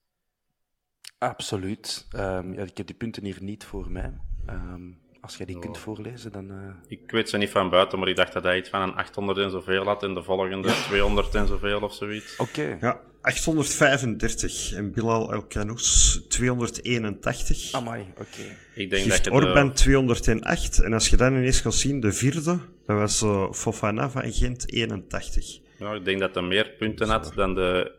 Absoluut. 1.22 2.08
Ehm, 2.12 2.54
ja, 2.54 2.62
ik 2.64 2.78
heb 2.78 2.86
die 2.88 2.96
punten 2.96 3.24
hier 3.24 3.38
niet 3.40 3.64
voor 3.64 3.92
mij. 3.92 4.14
Ehm, 4.46 4.82
als 5.22 5.38
jij 5.38 5.46
die 5.46 5.60
kunt 5.60 5.78
voorlezen, 5.78 6.32
dan... 6.32 6.50
eh, 6.52 6.58
Ik 6.88 7.12
weet 7.12 7.30
ze 7.30 7.38
niet 7.38 7.50
van 7.50 7.70
buiten, 7.70 8.00
maar 8.00 8.08
ik 8.08 8.16
dacht 8.16 8.34
dat 8.34 8.44
hij 8.44 8.58
iets 8.58 8.70
van 8.70 8.82
een 8.82 8.94
800 8.94 9.38
en 9.38 9.52
zoveel 9.52 9.84
had 9.86 10.04
en 10.04 10.14
de 10.14 10.24
volgende 10.24 10.68
200 10.88 11.36
en 11.36 11.48
zoveel 11.48 11.82
of 11.82 11.94
zoiets. 11.94 12.36
Oké. 12.38 12.78
Ja, 12.82 13.00
835 13.22 14.74
en 14.74 14.92
Bilal 14.92 15.34
El 15.34 15.44
Kanous 15.46 16.20
281. 16.28 17.72
Amai, 17.72 18.06
oké. 18.12 18.56
Ik 18.76 18.90
denk 18.90 19.10
dat 19.10 19.24
de- 19.24 19.32
Orban 19.32 19.74
208. 19.74 20.80
En 20.80 20.94
als 20.94 21.08
je 21.10 21.18
dan 21.18 21.34
ineens 21.36 21.60
gaat 21.62 21.74
zien, 21.74 22.00
de 22.00 22.12
vierde, 22.12 22.58
dat 22.86 22.98
was 22.98 23.22
eh, 23.22 23.52
Fofana 23.52 24.10
van 24.10 24.32
Gent 24.32 24.72
81. 24.74 25.60
ja, 25.80 25.94
ik 25.94 26.06
denk 26.06 26.20
dat 26.20 26.34
hij 26.36 26.44
meer 26.44 26.70
punten 26.78 27.10
had 27.10 27.32
dan 27.36 27.56
de 27.56 27.96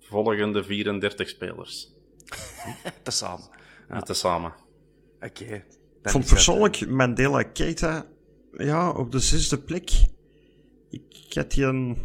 volgende 0.00 0.64
34 0.64 1.28
spelers. 1.28 1.94
Tezamen. 3.02 3.48
Ja. 3.88 4.00
Tezamen. 4.00 4.54
Oké. 5.20 5.44
Ik 5.44 5.64
Dan 6.02 6.12
vond 6.12 6.24
is 6.24 6.30
dat, 6.30 6.38
persoonlijk 6.38 6.88
Mandela 6.88 7.42
Keita 7.42 8.06
ja, 8.52 8.90
op 8.90 9.12
de 9.12 9.18
zesde 9.18 9.58
plek. 9.58 9.90
Ik 10.90 11.32
had 11.34 11.50
die 11.50 11.64
een 11.64 11.98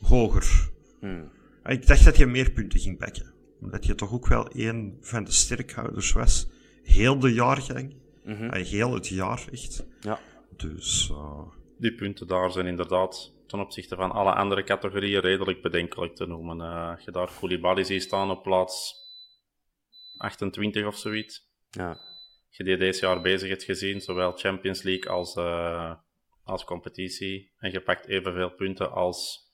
hoger. 0.00 0.70
Hmm. 1.00 1.30
Ik 1.64 1.86
dacht 1.86 2.04
dat 2.04 2.16
hij 2.16 2.26
meer 2.26 2.50
punten 2.50 2.80
ging 2.80 2.98
pakken. 2.98 3.32
Omdat 3.60 3.84
hij 3.84 3.94
toch 3.94 4.12
ook 4.12 4.26
wel 4.26 4.48
een 4.52 4.98
van 5.00 5.24
de 5.24 5.32
sterkhouders 5.32 6.12
was. 6.12 6.48
Heel 6.82 7.18
de 7.18 7.32
jaargang. 7.32 7.94
Mhm. 8.24 8.48
Ah, 8.48 8.66
Heel 8.66 8.94
het 8.94 9.08
jaar, 9.08 9.44
echt. 9.52 9.84
Ja. 10.00 10.18
Dus 10.56 11.08
eh, 11.10 11.42
Die 11.78 11.94
punten 11.94 12.26
daar 12.26 12.50
zijn 12.50 12.66
inderdaad 12.66 13.32
ten 13.48 13.60
opzichte 13.60 13.96
van 13.96 14.10
alle 14.10 14.32
andere 14.32 14.62
categorieën 14.64 15.20
redelijk 15.20 15.62
bedenkelijk 15.62 16.14
te 16.14 16.26
noemen. 16.26 16.60
Eh, 16.60 16.90
als 16.90 17.04
je 17.04 17.10
daar 17.10 17.30
Koulibaly 17.38 17.84
ziet 17.84 18.02
staan 18.02 18.30
op 18.30 18.42
plaats 18.42 19.06
28 20.16 20.86
of 20.86 20.96
zoiets. 20.96 21.48
ja. 21.70 22.06
Als 22.48 22.56
je 22.56 22.64
die 22.64 22.76
deze 22.76 23.06
jaar 23.06 23.20
bezig 23.20 23.48
hebt 23.48 23.62
gezien, 23.62 24.00
zowel 24.00 24.32
Champions 24.32 24.82
League 24.82 25.10
als, 25.10 25.36
eh, 25.36 25.94
als 26.42 26.64
competitie, 26.64 27.52
en 27.58 27.70
je 27.70 27.80
pakt 27.80 28.06
evenveel 28.06 28.50
punten 28.50 28.92
als 28.92 29.46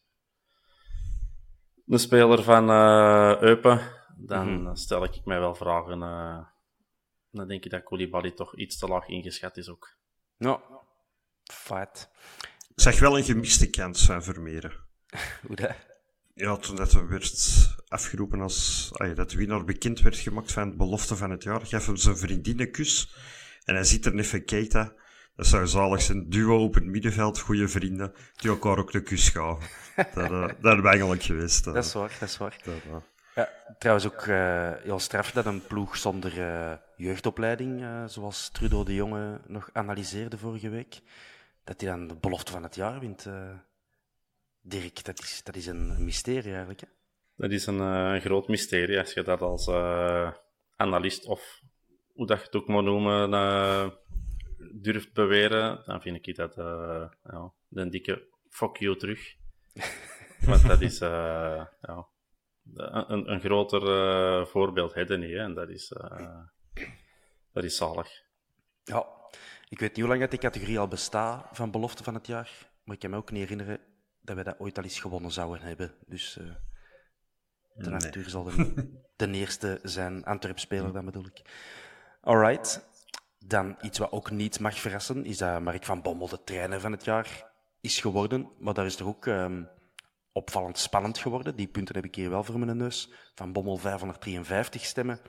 een 1.86 1.98
speler 1.98 2.42
van 2.42 2.70
eh 2.70 3.40
Eupen, 3.40 3.80
dan 4.16 4.76
stel 4.76 5.04
ik 5.04 5.24
mij 5.24 5.38
wel 5.38 5.54
vragen. 5.54 5.98
dan 7.30 7.48
denk 7.48 7.64
ik 7.64 7.70
dat 7.70 7.82
Koulibaly 7.82 8.30
toch 8.30 8.56
iets 8.56 8.78
te 8.78 8.86
laag 8.86 9.08
ingeschat 9.08 9.56
is 9.56 9.68
ook. 9.68 9.96
Ja. 10.36 10.60
Feit. 11.52 12.10
Ik 12.74 12.82
zag 12.82 12.98
wel 12.98 13.18
een 13.18 13.24
gemiste 13.24 13.70
kans 13.70 14.04
van 14.04 14.22
Vermeeren. 14.22 14.72
Hoe 15.46 15.56
dat? 15.56 15.76
Ja, 16.34 16.56
toen 16.56 16.76
dat 16.76 16.92
er 16.92 17.08
werd 17.08 17.68
afgeroepen 17.88 18.40
als 18.40 18.90
ah, 18.92 19.16
dat 19.16 19.30
de 19.30 19.36
winnaar 19.36 19.64
bekend 19.64 20.00
werd 20.00 20.16
gemaakt 20.16 20.52
van 20.52 20.70
de 20.70 20.76
belofte 20.76 21.16
van 21.16 21.30
het 21.30 21.42
jaar, 21.42 21.66
gaf 21.66 21.86
hem 21.86 21.96
zijn 21.96 22.16
vriendin 22.16 22.60
een 22.60 22.70
kus. 22.70 23.14
En 23.64 23.74
hij 23.74 23.84
ziet 23.84 24.06
er 24.06 24.18
even 24.18 24.44
Keita. 24.44 24.92
Dat 25.36 25.46
zou 25.46 25.66
zalig 25.66 26.02
zijn. 26.02 26.28
Duo 26.28 26.62
op 26.64 26.74
het 26.74 26.84
middenveld, 26.84 27.38
goede 27.38 27.68
vrienden, 27.68 28.12
die 28.36 28.50
elkaar 28.50 28.78
ook 28.78 28.92
de 28.92 29.02
kus 29.02 29.28
gaven. 29.28 29.68
Dat, 30.14 30.30
eh, 30.30 30.48
dat 30.60 30.84
eigenlijk 30.84 31.22
geweest. 31.22 31.66
eh. 31.66 31.72
Dat 31.72 31.84
is 31.84 31.92
waar, 31.92 32.16
dat 32.20 32.28
is 32.28 32.36
waar. 32.36 32.56
Dat, 32.64 32.74
eh. 32.74 32.96
Ja, 33.34 33.48
trouwens 33.78 34.06
ook 34.06 34.20
eh, 34.22 34.72
heel 34.82 34.98
straf 34.98 35.30
dat 35.30 35.46
een 35.46 35.66
ploeg 35.66 35.96
zonder 35.96 36.32
jeugdopleiding, 36.96 37.84
zoals 38.06 38.48
Trudeau 38.52 38.84
de 38.84 38.94
Jonge 38.94 39.40
nog 39.46 39.70
analyseerde 39.72 40.38
vorige 40.38 40.68
week, 40.68 41.00
dat 41.64 41.80
hij 41.80 41.90
dan 41.90 42.06
de 42.06 42.14
belofte 42.14 42.52
van 42.52 42.62
het 42.62 42.74
jaar 42.74 43.00
wint. 43.00 43.26
eh. 43.26 43.58
Dirk, 44.60 45.04
dat 45.04 45.18
is, 45.18 45.42
dat 45.42 45.56
is 45.56 45.66
een, 45.66 46.04
mysterie 46.04 46.50
eigenlijk. 46.50 46.80
Hè? 46.80 46.86
Dat 47.36 47.50
is 47.50 47.66
een, 47.66 47.80
eh, 47.80 48.12
een 48.14 48.20
groot 48.20 48.48
mysterie 48.48 48.98
als 48.98 49.12
je 49.12 49.22
dat 49.22 49.40
als 49.40 49.66
eh, 49.66 50.32
analist 50.76 51.26
of 51.26 51.60
hoe 52.12 52.26
dat 52.26 52.38
je 52.38 52.44
het 52.44 52.54
ook 52.54 52.68
moet 52.68 52.84
noemen 52.84 53.30
durft 54.72 55.12
beweren. 55.12 55.82
Dan 55.86 56.00
vind 56.00 56.26
ik 56.26 56.36
dat 56.36 56.54
ja, 57.22 57.52
een 57.70 57.90
dikke 57.90 58.28
fuck 58.48 58.76
you 58.76 58.96
terug. 58.96 59.34
Want 60.46 60.66
dat 60.66 60.80
is 60.80 60.98
ja, 60.98 62.08
een, 62.74 63.30
een 63.30 63.40
groter 63.40 64.46
voorbeeld 64.46 64.94
hebben 64.94 65.20
niet. 65.20 65.30
Hè? 65.30 65.38
En 65.38 65.54
dat 65.54 65.68
is, 65.68 65.88
dat 67.52 67.64
is 67.64 67.76
zalig. 67.76 68.08
Ja, 68.84 69.06
ik 69.68 69.78
weet 69.78 69.88
niet 69.88 69.98
hoe 69.98 70.08
lang 70.08 70.20
dat 70.20 70.30
die 70.30 70.38
categorie 70.38 70.78
al 70.78 70.88
bestaat 70.88 71.46
van 71.52 71.70
belofte 71.70 72.02
van 72.02 72.14
het 72.14 72.26
jaar, 72.26 72.70
maar 72.84 72.94
ik 72.94 73.00
kan 73.00 73.10
me 73.10 73.16
ook 73.16 73.30
niet 73.30 73.40
herinneren 73.40 73.80
dat 74.20 74.36
we 74.36 74.42
dat 74.42 74.58
ooit 74.58 74.78
al 74.78 74.84
eens 74.84 75.00
gewonnen 75.00 75.30
zouden 75.30 75.66
hebben. 75.66 75.94
Dus 76.06 76.38
de 77.74 77.90
natuur 77.90 78.28
zal 78.28 78.44
de, 78.44 79.02
de 79.16 79.30
eerste 79.40 79.78
zijn, 79.82 80.24
Antwerp-speler 80.24 80.92
dan 80.92 81.04
bedoel 81.04 81.26
ik. 81.26 81.42
Alright. 82.20 82.92
Dan 83.38 83.76
iets 83.80 83.98
wat 83.98 84.12
ook 84.12 84.30
niet 84.30 84.60
mag 84.60 84.78
verrassen, 84.78 85.24
is 85.24 85.38
dat 85.38 85.60
Mark 85.60 85.84
van 85.84 86.02
Bommel 86.02 86.28
de 86.28 86.44
trainer 86.44 86.80
van 86.80 86.92
het 86.92 87.04
jaar 87.04 87.50
is 87.80 88.00
geworden. 88.00 88.50
Maar 88.58 88.74
daar 88.74 88.86
is 88.86 88.96
toch 88.96 89.08
ook 89.08 89.26
ehm, 89.26 89.64
opvallend 90.32 90.78
spannend 90.78 91.18
geworden. 91.18 91.56
Die 91.56 91.66
punten 91.66 91.94
heb 91.94 92.04
ik 92.04 92.14
hier 92.14 92.30
wel 92.30 92.44
voor 92.44 92.58
mijn 92.58 92.76
neus. 92.76 93.12
Van 93.34 93.52
Bommel 93.52 93.76
553 93.76 94.84
stemmen. 94.84 95.20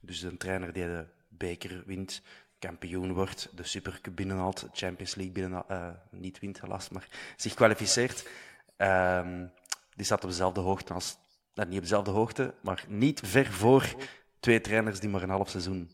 Dus 0.00 0.22
een 0.22 0.38
trainer 0.38 0.72
die 0.72 0.84
de 0.84 1.06
beker 1.28 1.82
wint, 1.86 2.22
kampioen 2.60 3.12
wordt, 3.12 3.48
de 3.54 3.62
Supercup 3.62 4.16
binnenhaalt, 4.16 4.68
Champions 4.72 5.14
League 5.14 5.32
binnen, 5.32 5.64
eh, 5.68 5.88
niet 6.10 6.38
wint 6.38 6.60
helaas, 6.60 6.88
maar 6.88 7.08
zich 7.36 7.54
kwalificeert. 7.54 8.28
Ehm, 8.76 9.46
die 9.94 10.04
staat 10.04 10.24
op 10.24 10.30
dezelfde 10.30 10.60
hoogte 10.60 10.92
als, 10.92 11.16
nou, 11.54 11.68
niet 11.68 11.76
op 11.78 11.84
dezelfde 11.84 12.10
hoogte, 12.10 12.54
maar 12.62 12.84
niet 12.88 13.20
ver 13.24 13.46
voor 13.52 13.94
twee 14.40 14.60
trainers 14.60 15.00
die 15.00 15.08
maar 15.08 15.22
een 15.22 15.30
half 15.30 15.50
seizoen 15.50 15.90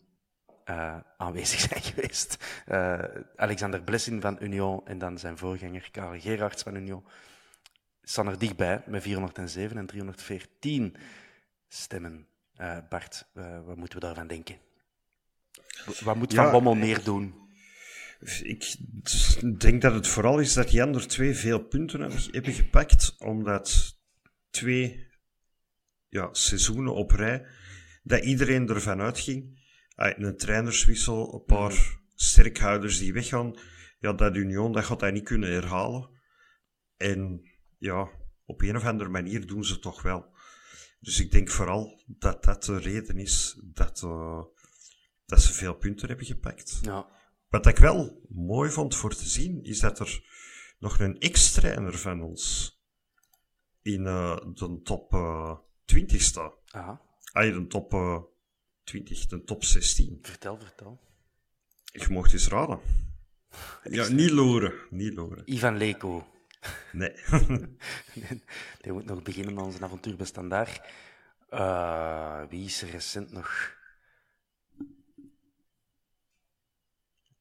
eh, 0.63 0.97
aanwezig 1.17 1.59
zijn 1.59 1.81
geweest. 1.93 2.37
Eh, 2.65 3.03
Alexander 3.35 3.81
Blessin 3.81 4.21
van 4.21 4.37
Union 4.39 4.81
en 4.85 4.97
dan 4.97 5.17
zijn 5.17 5.37
voorganger 5.37 5.91
Karel 5.91 6.19
Gerards 6.19 6.63
van 6.63 6.75
Union 6.75 7.05
staan 8.09 8.27
er 8.27 8.37
dichtbij 8.37 8.83
met 8.85 9.01
407 9.01 9.77
en 9.77 9.85
314 9.85 10.95
stemmen. 11.67 12.27
Eh, 12.55 12.77
Bart, 12.89 13.25
eh, 13.33 13.65
wat 13.65 13.75
moeten 13.77 13.99
we 13.99 14.05
daarvan 14.05 14.27
denken? 14.27 14.66
Wat 16.03 16.15
moet 16.15 16.31
Ja, 16.31 16.43
Van 16.43 16.51
Bommel 16.51 16.75
meer 16.75 17.03
doen? 17.03 17.35
Ik 18.43 18.75
denk 19.59 19.81
dat 19.81 19.93
het 19.93 20.07
vooral 20.07 20.39
is 20.39 20.53
dat 20.53 20.69
die 20.69 20.83
andere 20.83 21.05
twee 21.05 21.35
veel 21.35 21.59
punten 21.59 22.01
hebben, 22.31 22.53
gepakt, 22.53 23.15
omdat 23.17 23.97
twee 24.49 25.07
ja, 26.07 26.29
seizoenen 26.33 26.93
op 26.93 27.11
rij, 27.11 27.45
dat 28.03 28.23
iedereen 28.23 28.69
ervan 28.69 29.01
uitging. 29.01 29.65
Ah, 29.95 30.17
Een 30.17 30.37
trainerswissel, 30.37 31.33
een 31.33 31.43
paar 31.45 31.99
sterkhouders 32.15 32.99
die 32.99 33.13
weggaan, 33.13 33.59
ja, 33.99 34.13
dat 34.13 34.35
Union 34.35 34.71
dat 34.71 34.85
gaat 34.85 34.99
dat 34.99 35.13
niet 35.13 35.23
kunnen 35.23 35.51
herhalen. 35.51 36.09
En 36.97 37.41
ja, 37.77 38.09
op 38.45 38.61
een 38.61 38.75
of 38.75 38.85
andere 38.85 39.09
manier 39.09 39.47
doen 39.47 39.63
ze 39.63 39.73
het 39.73 39.81
toch 39.81 40.01
wel. 40.01 40.35
Dus 40.99 41.19
ik 41.19 41.31
denk 41.31 41.49
vooral 41.49 42.03
dat 42.05 42.43
dat 42.43 42.63
de 42.63 42.77
reden 42.77 43.17
is 43.17 43.61
dat, 43.63 44.01
eh, 44.03 44.43
dat 45.27 45.41
ze 45.41 45.53
veel 45.53 45.73
punten 45.75 46.07
hebben 46.07 46.25
gepakt. 46.25 46.79
Ja. 46.81 47.07
Wat 47.49 47.65
ik 47.65 47.77
wel 47.77 48.21
mooi 48.29 48.69
vond 48.71 48.95
voor 48.95 49.15
te 49.15 49.27
zien, 49.29 49.63
is 49.63 49.79
dat 49.79 49.99
er 49.99 50.21
nog 50.79 50.99
een 50.99 51.19
ex-trainer 51.19 51.97
van 51.97 52.21
ons 52.21 52.75
in 53.81 54.05
eh, 54.05 54.37
de 54.53 54.79
top 54.83 55.13
eh 55.13 55.57
20 55.85 56.21
staat. 56.21 56.53
Aha, 56.71 57.01
Ah, 57.31 57.53
de 57.53 57.67
top 57.67 57.93
eh 57.93 58.21
20, 58.83 59.25
de 59.25 59.43
top 59.43 59.63
16. 59.63 60.19
vertel, 60.21 60.57
vertel. 60.59 60.99
Je 61.83 62.07
mocht 62.09 62.33
eens 62.33 62.47
raden. 62.47 62.79
Ja, 63.83 64.07
niet 64.07 64.29
loren. 64.29 64.73
Niet 64.89 65.13
loren. 65.13 65.51
Ivan 65.53 65.77
Leko. 65.77 66.27
Nee. 66.91 67.13
Die 68.81 68.91
moet 68.91 69.05
nog 69.05 69.21
beginnen 69.23 69.59
aan 69.59 69.71
zijn 69.71 69.83
avontuur 69.83 70.15
bij 70.15 70.25
Standaard. 70.25 70.81
Wie 72.49 72.65
is 72.65 72.81
er 72.81 72.89
recent 72.89 73.31
nog? 73.31 73.76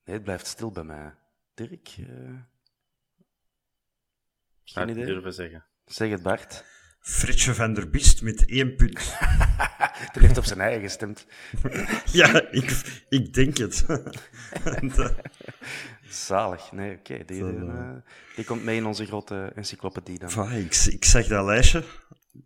Nee, 0.07 0.15
het 0.15 0.25
blijft 0.25 0.47
stil 0.47 0.71
bij 0.71 0.85
mij. 0.85 1.15
Dirk? 1.55 1.95
eh, 1.99 2.35
Geen 4.65 4.89
idee. 4.89 5.05
durven 5.07 5.33
zeggen. 5.33 5.65
Zeg 5.85 6.11
het, 6.11 6.23
Bart. 6.23 6.65
Fritsje 7.01 7.55
van 7.55 7.75
der 7.75 7.91
Bist 7.91 8.23
met 8.23 8.47
één 8.47 8.77
punt. 8.77 9.17
Die 10.13 10.23
heeft 10.23 10.39
op 10.39 10.45
zijn 10.45 10.61
eigen 10.61 10.83
gestemd. 10.83 11.27
ja, 12.13 12.51
ik, 12.51 12.71
ik 13.09 13.33
denk 13.35 13.57
het. 13.57 13.87
Zalig. 16.09 16.73
Nee, 16.73 16.97
oké. 16.97 17.25
die, 17.25 17.45
eh, 17.45 17.95
die 18.37 18.45
komt 18.45 18.65
mee 18.65 18.77
in 18.77 18.87
onze 18.87 19.07
grote 19.07 19.53
encyclopedie 19.55 20.19
dan. 20.19 20.53
Ik, 20.53 20.75
ik 20.75 21.05
zag 21.05 21.27
dat 21.27 21.45
lijstje 21.45 21.85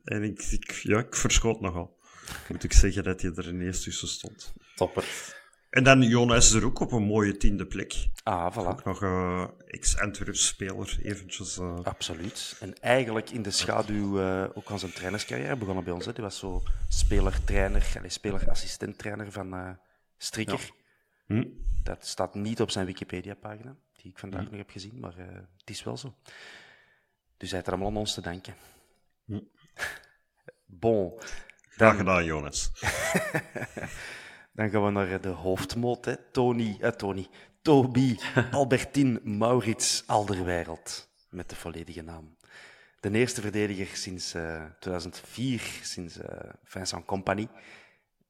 en 0.04 0.22
ik, 0.22 0.42
ik, 0.42 0.70
ja, 0.72 0.98
ik 0.98 1.14
verschoot 1.14 1.60
nogal. 1.60 1.98
Moet 2.48 2.64
ik 2.64 2.72
zeggen 2.72 3.04
dat 3.04 3.20
hij 3.22 3.32
er 3.34 3.48
ineens 3.48 3.82
tussen 3.82 4.08
stond. 4.08 4.52
Topper. 4.74 5.04
En 5.70 5.84
dan 5.84 6.02
Jonas 6.02 6.52
er 6.52 6.64
ook 6.64 6.80
op 6.80 6.92
een 6.92 7.02
mooie 7.02 7.36
tiende 7.36 7.66
plek. 7.66 8.08
Ah, 8.22 8.54
voilà. 8.54 8.66
Ook 8.68 8.84
nog 8.84 9.00
een 9.02 9.50
ex-Antwerp-speler, 9.66 10.98
eventjes... 11.02 11.58
eh, 11.58 11.78
Absoluut. 11.82 12.56
En 12.60 12.80
eigenlijk 12.80 13.30
in 13.30 13.42
de 13.42 13.50
schaduw 13.50 14.20
eh, 14.20 14.44
ook 14.54 14.64
van 14.66 14.78
zijn 14.78 14.92
trainerscarrière 14.92 15.56
begonnen 15.56 15.84
bij 15.84 15.92
ons. 15.92 16.06
Hè. 16.06 16.12
Die 16.12 16.22
was 16.24 16.38
zo 16.38 16.62
speler-trainer, 16.88 17.86
speler-assistent-trainer 18.06 19.32
van 19.32 19.54
eh 19.54 19.70
Strikker. 20.16 20.70
hm? 21.26 21.44
Dat 21.82 22.06
staat 22.06 22.34
niet 22.34 22.60
op 22.60 22.70
zijn 22.70 22.86
Wikipedia-pagina, 22.86 23.76
die 24.02 24.10
ik 24.10 24.18
vandaag 24.18 24.42
nog 24.42 24.56
heb 24.56 24.70
gezien, 24.70 25.00
maar 25.00 25.14
het 25.56 25.70
is 25.70 25.82
wel 25.82 25.96
zo. 25.96 26.14
Dus 27.36 27.48
hij 27.48 27.58
heeft 27.58 27.66
er 27.66 27.72
allemaal 27.72 27.90
aan 27.90 27.96
ons 27.96 28.14
te 28.14 28.20
danken. 28.20 28.54
Bon, 30.66 31.20
Graag 31.68 31.96
gedaan, 31.96 32.24
Jonas. 32.24 32.70
dan 34.60 34.70
gaan 34.70 34.84
we 34.84 34.90
naar 34.90 35.20
de 35.20 35.28
hoofdmoot. 35.28 36.04
Hè. 36.04 36.16
Tony, 36.16 36.76
eh, 36.80 36.90
Tony, 36.90 37.28
Toby, 37.62 38.16
Albertine, 38.50 39.20
Maurits, 39.24 40.02
Alderwereld. 40.06 41.08
Met 41.28 41.48
de 41.48 41.56
volledige 41.56 42.02
naam. 42.02 42.36
De 43.00 43.10
eerste 43.10 43.40
verdediger 43.40 43.96
sinds 43.96 44.34
eh, 44.34 44.64
2004, 44.80 45.60
sinds 45.82 46.18
eh, 46.18 46.50
Vincent 46.64 47.04
Compagnie, 47.04 47.48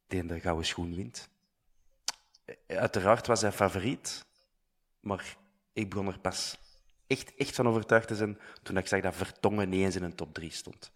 die 0.07 0.27
de 0.27 0.41
gouden 0.41 0.67
schoen 0.67 0.95
wint. 0.95 1.29
Eh, 2.45 2.77
Uiteraard 2.79 3.27
was 3.27 3.41
hij 3.41 3.53
favoriet, 3.53 4.25
maar 5.01 5.37
ik 5.73 5.89
begon 5.89 6.07
er 6.07 6.19
pas 6.19 6.59
echt, 7.07 7.35
echt 7.35 7.55
van 7.55 7.69
overtuigd 7.69 8.09
te 8.09 8.17
zijn 8.17 8.39
toen 8.63 8.77
ik 8.77 8.87
zag 8.87 9.01
dat 9.01 9.17
Vertongen 9.17 9.69
niet 9.69 9.85
eens 9.85 9.97
in 9.97 10.03
een 10.03 10.15
top 10.15 10.35
3 10.35 10.51
stond. 10.51 10.93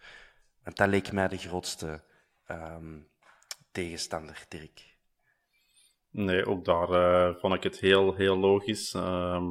Want 0.63 0.77
dat 0.77 0.89
leek 0.89 1.13
mij 1.13 1.29
de 1.29 1.39
grootste 1.39 2.03
ehm, 2.47 2.99
tegenstander, 3.73 4.45
Dirk. 4.49 4.94
Nee, 6.17 6.47
ook 6.47 6.65
daar 6.65 6.91
eh, 6.91 7.35
vond 7.35 7.55
ik 7.55 7.63
het 7.63 7.81
heel, 7.81 8.15
heel 8.15 8.37
logisch. 8.37 8.95
Ehm 8.95 9.45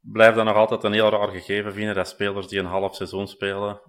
blijf 0.00 0.34
dan 0.34 0.44
nog 0.44 0.56
altijd 0.56 0.84
een 0.84 0.92
heel 0.92 1.10
raar 1.10 1.28
gegeven 1.28 1.72
vinden 1.72 1.94
dat 1.94 2.08
spelers 2.08 2.48
die 2.48 2.58
een 2.58 2.64
half 2.64 2.94
seizoen 2.94 3.28
spelen 3.28 3.80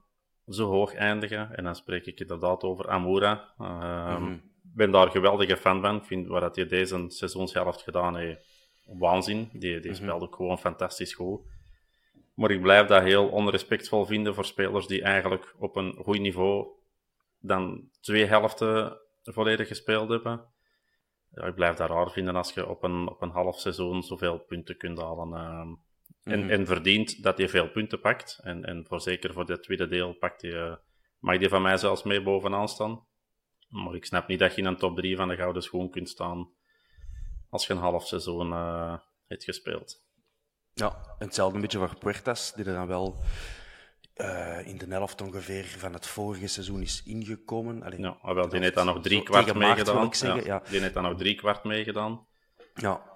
zo 0.47 0.69
hoog 0.69 0.93
eindigen. 0.93 1.55
En 1.55 1.63
dan 1.63 1.75
spreek 1.75 2.05
ik 2.05 2.19
inderdaad 2.19 2.63
over 2.63 2.89
Amoura. 2.89 3.53
Ehm 3.59 4.37
ben 4.61 4.91
daar 4.91 5.09
geweldige 5.09 5.57
fan 5.57 5.81
van. 5.81 5.95
Ik 5.95 6.03
vind 6.03 6.27
wat 6.27 6.41
dat 6.41 6.55
hij 6.55 6.67
deze 6.67 7.05
seizoenshelft 7.07 7.81
gedaan 7.81 8.15
heeft, 8.15 8.39
waanzin. 8.85 9.49
Die, 9.53 9.79
die 9.79 9.93
speelde 9.93 10.25
ook 10.25 10.35
gewoon 10.35 10.59
fantastisch 10.59 11.13
goed. 11.13 11.41
Maar 12.33 12.51
ik 12.51 12.61
blijf 12.61 12.87
dat 12.87 13.03
heel 13.03 13.27
onrespectvol 13.27 14.05
vinden 14.05 14.35
voor 14.35 14.45
spelers 14.45 14.87
die 14.87 15.01
eigenlijk 15.01 15.55
op 15.57 15.75
een 15.75 15.93
goed 16.03 16.19
niveau 16.19 16.67
dan 17.39 17.89
twee 18.01 18.25
helften 18.25 18.97
volledig 19.23 19.67
gespeeld 19.67 20.09
hebben. 20.09 20.54
Ja, 21.35 21.43
ik 21.43 21.55
blijf 21.55 21.75
dat 21.75 21.89
raar 21.89 22.11
vinden 22.11 22.35
als 22.35 22.53
je 22.53 22.67
op 22.67 22.83
een, 22.83 23.09
op 23.09 23.21
een 23.21 23.29
half 23.29 23.59
seizoen 23.59 24.03
zoveel 24.03 24.37
punten 24.37 24.77
kunt 24.77 24.99
halen. 24.99 25.33
ehm, 25.33 25.73
en, 26.23 26.49
en 26.49 26.65
verdient 26.65 27.23
dat 27.23 27.37
je 27.37 27.49
veel 27.49 27.69
punten 27.69 27.99
pakt. 27.99 28.39
En, 28.43 28.63
en 28.65 28.85
voor 28.87 29.01
zeker 29.01 29.33
voor 29.33 29.45
dit 29.45 29.63
tweede 29.63 29.87
deel 29.87 30.13
pakt 30.13 30.41
je, 30.41 30.79
mag 31.19 31.39
je 31.39 31.49
van 31.49 31.61
mij 31.61 31.77
zelfs 31.77 32.03
mee 32.03 32.23
bovenaan 32.23 32.69
staan. 32.69 33.05
Maar 33.67 33.95
ik 33.95 34.05
snap 34.05 34.27
niet 34.27 34.39
dat 34.39 34.55
je 34.55 34.61
in 34.61 34.67
een 34.67 34.77
top 34.77 34.95
3 34.95 35.15
van 35.15 35.27
de 35.27 35.35
gouden 35.35 35.63
schoen 35.63 35.89
kunt 35.89 36.09
staan 36.09 36.49
als 37.49 37.67
je 37.67 37.73
een 37.73 37.79
half 37.79 38.07
seizoen 38.07 38.53
eh 38.53 38.97
hebt 39.27 39.43
gespeeld. 39.43 40.03
Ja, 40.73 41.15
hetzelfde 41.17 41.55
een 41.55 41.61
beetje 41.61 41.77
voor 41.77 41.97
Puertas, 41.97 42.53
die 42.53 42.65
er 42.65 42.73
dan 42.73 42.87
wel 42.87 43.15
eh, 44.15 44.67
in 44.67 44.77
de 44.77 44.85
helft 44.89 45.21
ongeveer 45.21 45.63
van 45.65 45.93
het 45.93 46.07
vorige 46.07 46.47
seizoen 46.47 46.81
is 46.81 47.03
ingekomen. 47.05 47.83
Allee, 47.83 47.99
Ja, 47.99 48.17
wel, 48.33 48.49
die 48.49 48.59
heeft 48.59 48.73
dan 48.75 48.85
nog 48.85 49.01
drie 49.01 49.23
kwart 49.23 49.53
meegedaan. 49.53 50.13
zeggen, 50.15 50.45
ja. 50.45 50.61
Die 50.69 50.79
heeft 50.79 50.93
dan 50.93 51.03
nog 51.03 51.17
drie 51.17 51.35
kwart 51.35 51.63
meegedaan. 51.63 52.27
Ja, 52.73 53.13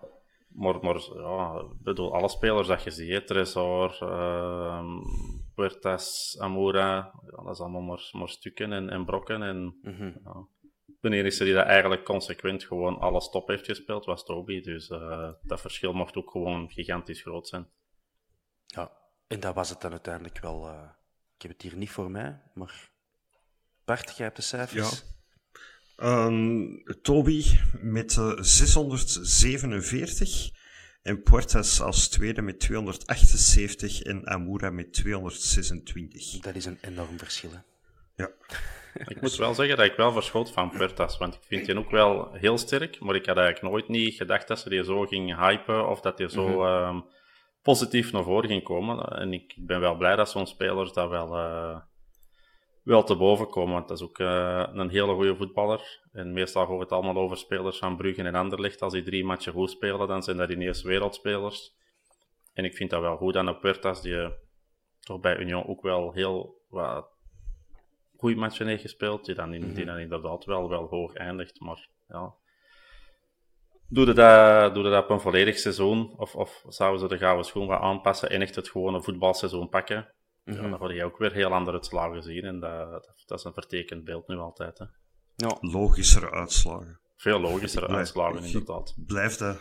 Maar, 0.47 0.79
maar 0.81 0.99
ja, 1.15 1.59
ik 1.71 1.83
bedoel, 1.83 2.13
alle 2.13 2.29
spelers 2.29 2.67
dat 2.67 2.83
je 2.83 2.91
ziet, 2.91 3.27
Tresor, 3.27 3.97
ehm 4.01 4.97
Puertas, 5.55 6.35
Amoura, 6.39 6.95
ja, 7.25 7.43
dat 7.43 7.53
is 7.53 7.59
allemaal 7.59 7.81
maar, 7.81 8.09
maar 8.11 8.29
stukken 8.29 8.73
en, 8.73 8.89
en 8.89 9.05
brokken. 9.05 9.41
En, 9.43 9.77
Mhm. 9.81 10.05
ja. 10.23 10.47
De 11.01 11.09
enige 11.09 11.43
die 11.43 11.53
dat 11.53 11.65
eigenlijk 11.65 12.03
consequent 12.05 12.63
gewoon 12.63 12.99
alles 12.99 13.29
top 13.29 13.47
heeft 13.47 13.65
gespeeld, 13.65 14.05
was 14.05 14.23
Toby. 14.25 14.61
Dus 14.61 14.89
eh, 14.89 15.29
dat 15.41 15.61
verschil 15.61 15.93
mocht 15.93 16.15
ook 16.15 16.31
gewoon 16.31 16.69
gigantisch 16.69 17.21
groot 17.21 17.47
zijn. 17.47 17.67
ja, 18.65 18.91
en 19.29 19.39
dat 19.39 19.55
was 19.55 19.69
het 19.69 19.81
dan 19.81 19.91
uiteindelijk 19.91 20.39
wel. 20.39 20.67
eh, 20.67 20.89
ik 21.35 21.41
heb 21.41 21.51
het 21.51 21.61
hier 21.61 21.75
niet 21.75 21.89
voor 21.89 22.11
mij, 22.11 22.41
maar 22.53 22.89
Bart, 23.85 24.17
jij 24.17 24.25
hebt 24.25 24.35
de 24.37 24.41
cijfers. 24.41 25.03
Ehm, 25.95 26.65
Toby 27.01 27.45
met 27.81 28.17
eh, 28.17 28.33
647 28.39 30.49
en 31.01 31.23
Puertas 31.23 31.81
als 31.81 32.07
tweede 32.09 32.41
met 32.41 32.59
278 32.59 34.01
en 34.01 34.27
Amura 34.27 34.69
met 34.69 34.93
226. 34.93 36.39
Dat 36.39 36.55
is 36.55 36.65
een 36.65 36.77
enorm 36.81 37.17
verschil. 37.17 37.51
Hè? 37.51 37.59
Ja. 38.15 38.29
Ik 39.07 39.21
moet 39.21 39.35
wel 39.35 39.53
zeggen 39.53 39.77
dat 39.77 39.85
ik 39.85 39.95
wel 39.95 40.11
verschoot 40.11 40.51
van 40.51 40.69
Puertas, 40.69 41.17
want 41.17 41.33
ik 41.33 41.39
vind 41.47 41.65
die 41.65 41.77
ook 41.77 41.91
wel 41.91 42.33
heel 42.33 42.57
sterk, 42.57 42.99
maar 42.99 43.15
ik 43.15 43.25
had 43.25 43.37
eigenlijk 43.37 43.73
nooit 43.73 43.87
niet 43.87 44.15
gedacht 44.15 44.47
dat 44.47 44.59
ze 44.59 44.69
die 44.69 44.83
zo 44.83 45.05
ging 45.05 45.35
hypen 45.35 45.87
of 45.89 46.01
dat 46.01 46.17
die 46.17 46.29
zo 46.29 46.63
ehm, 46.65 46.99
positief 47.69 48.11
naar 48.11 48.23
voren 48.23 48.49
ging 48.49 48.63
komen. 48.63 48.99
En 48.99 49.33
ik 49.33 49.55
ben 49.57 49.79
wel 49.79 49.95
blij 49.97 50.15
dat 50.15 50.29
zo'n 50.29 50.47
spelers 50.47 50.93
daar 50.93 51.09
wel, 51.09 51.37
eh, 51.37 51.79
wel 52.83 53.03
te 53.03 53.15
boven 53.15 53.49
komen, 53.49 53.73
want 53.73 53.87
dat 53.87 53.97
is 53.97 54.03
ook 54.03 54.19
eh, 54.19 54.67
een 54.73 54.89
hele 54.89 55.13
goede 55.13 55.35
voetballer. 55.35 56.01
En 56.11 56.33
meestal 56.33 56.67
we 56.67 56.79
het 56.79 56.91
allemaal 56.91 57.17
over 57.17 57.37
spelers 57.37 57.77
van 57.77 57.97
Brugge 57.97 58.23
en 58.23 58.35
Anderlecht. 58.35 58.81
Als 58.81 58.93
die 58.93 59.03
drie 59.03 59.25
matchen 59.25 59.53
goed 59.53 59.69
spelen, 59.69 60.07
dan 60.07 60.23
zijn 60.23 60.37
dat 60.37 60.49
ineens 60.49 60.81
wereldspelers. 60.81 61.75
En 62.53 62.65
ik 62.65 62.75
vind 62.75 62.89
dat 62.89 63.01
wel 63.01 63.17
goed 63.17 63.35
aan 63.35 63.59
Puertas, 63.59 64.01
die 64.01 64.21
eh, 64.21 64.29
toch 64.99 65.19
bij 65.19 65.37
Union 65.37 65.67
ook 65.67 65.81
wel 65.81 66.11
heel 66.11 66.61
wat 66.69 67.07
goede 68.17 68.35
matchen 68.35 68.67
heeft 68.67 68.81
gespeeld, 68.81 69.25
die 69.25 69.35
dan, 69.35 69.53
in, 69.53 69.73
die 69.73 69.85
dan 69.85 69.97
inderdaad 69.97 70.45
wel, 70.45 70.69
wel 70.69 70.87
hoog 70.87 71.13
eindigt. 71.13 71.59
Maar 71.59 71.87
ja, 72.07 72.33
doe 73.89 74.05
je 74.05 74.13
dat, 74.13 74.73
doe 74.73 74.83
je 74.83 74.89
dat 74.89 75.03
op 75.03 75.09
een 75.09 75.19
volledig 75.19 75.59
seizoen, 75.59 76.13
of, 76.17 76.35
of 76.35 76.63
zouden 76.67 76.99
ze 76.99 77.07
de 77.07 77.17
gouden 77.17 77.45
schoen 77.45 77.67
wat 77.67 77.81
aanpassen 77.81 78.29
en 78.29 78.41
echt 78.41 78.55
het 78.55 78.69
gewone 78.69 79.03
voetbalseizoen 79.03 79.69
pakken, 79.69 80.13
ja, 80.43 80.61
dan 80.61 80.77
word 80.77 80.95
je 80.95 81.03
ook 81.03 81.17
weer 81.17 81.33
heel 81.33 81.53
andere 81.53 81.77
uitslagen 81.77 82.23
zien. 82.23 82.43
En 82.43 82.59
dat, 82.59 83.13
dat, 83.25 83.37
is 83.39 83.43
een 83.43 83.53
vertekend 83.53 84.03
beeld 84.03 84.27
nu 84.27 84.35
altijd. 84.35 84.77
Hè. 84.77 84.85
Ja, 85.35 85.57
Logischere 85.59 86.31
uitslagen. 86.31 86.99
Veel 87.15 87.39
logischere 87.39 87.85
Blijf- 87.85 87.99
uitslagen, 87.99 88.37
ik 88.37 88.45
inderdaad. 88.45 88.93
Blijf 89.05 89.37
dat 89.37 89.59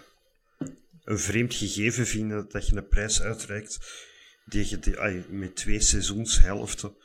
een 1.04 1.18
vreemd 1.18 1.54
gegeven 1.54 2.06
vinden 2.06 2.48
dat 2.48 2.66
je 2.66 2.76
een 2.76 2.88
prijs 2.88 3.22
uitreikt 3.22 4.06
die 4.44 4.68
je 4.68 4.78
die, 4.78 4.98
ai, 4.98 5.24
met 5.28 5.56
twee 5.56 5.80
seizoenshelften, 5.80 6.96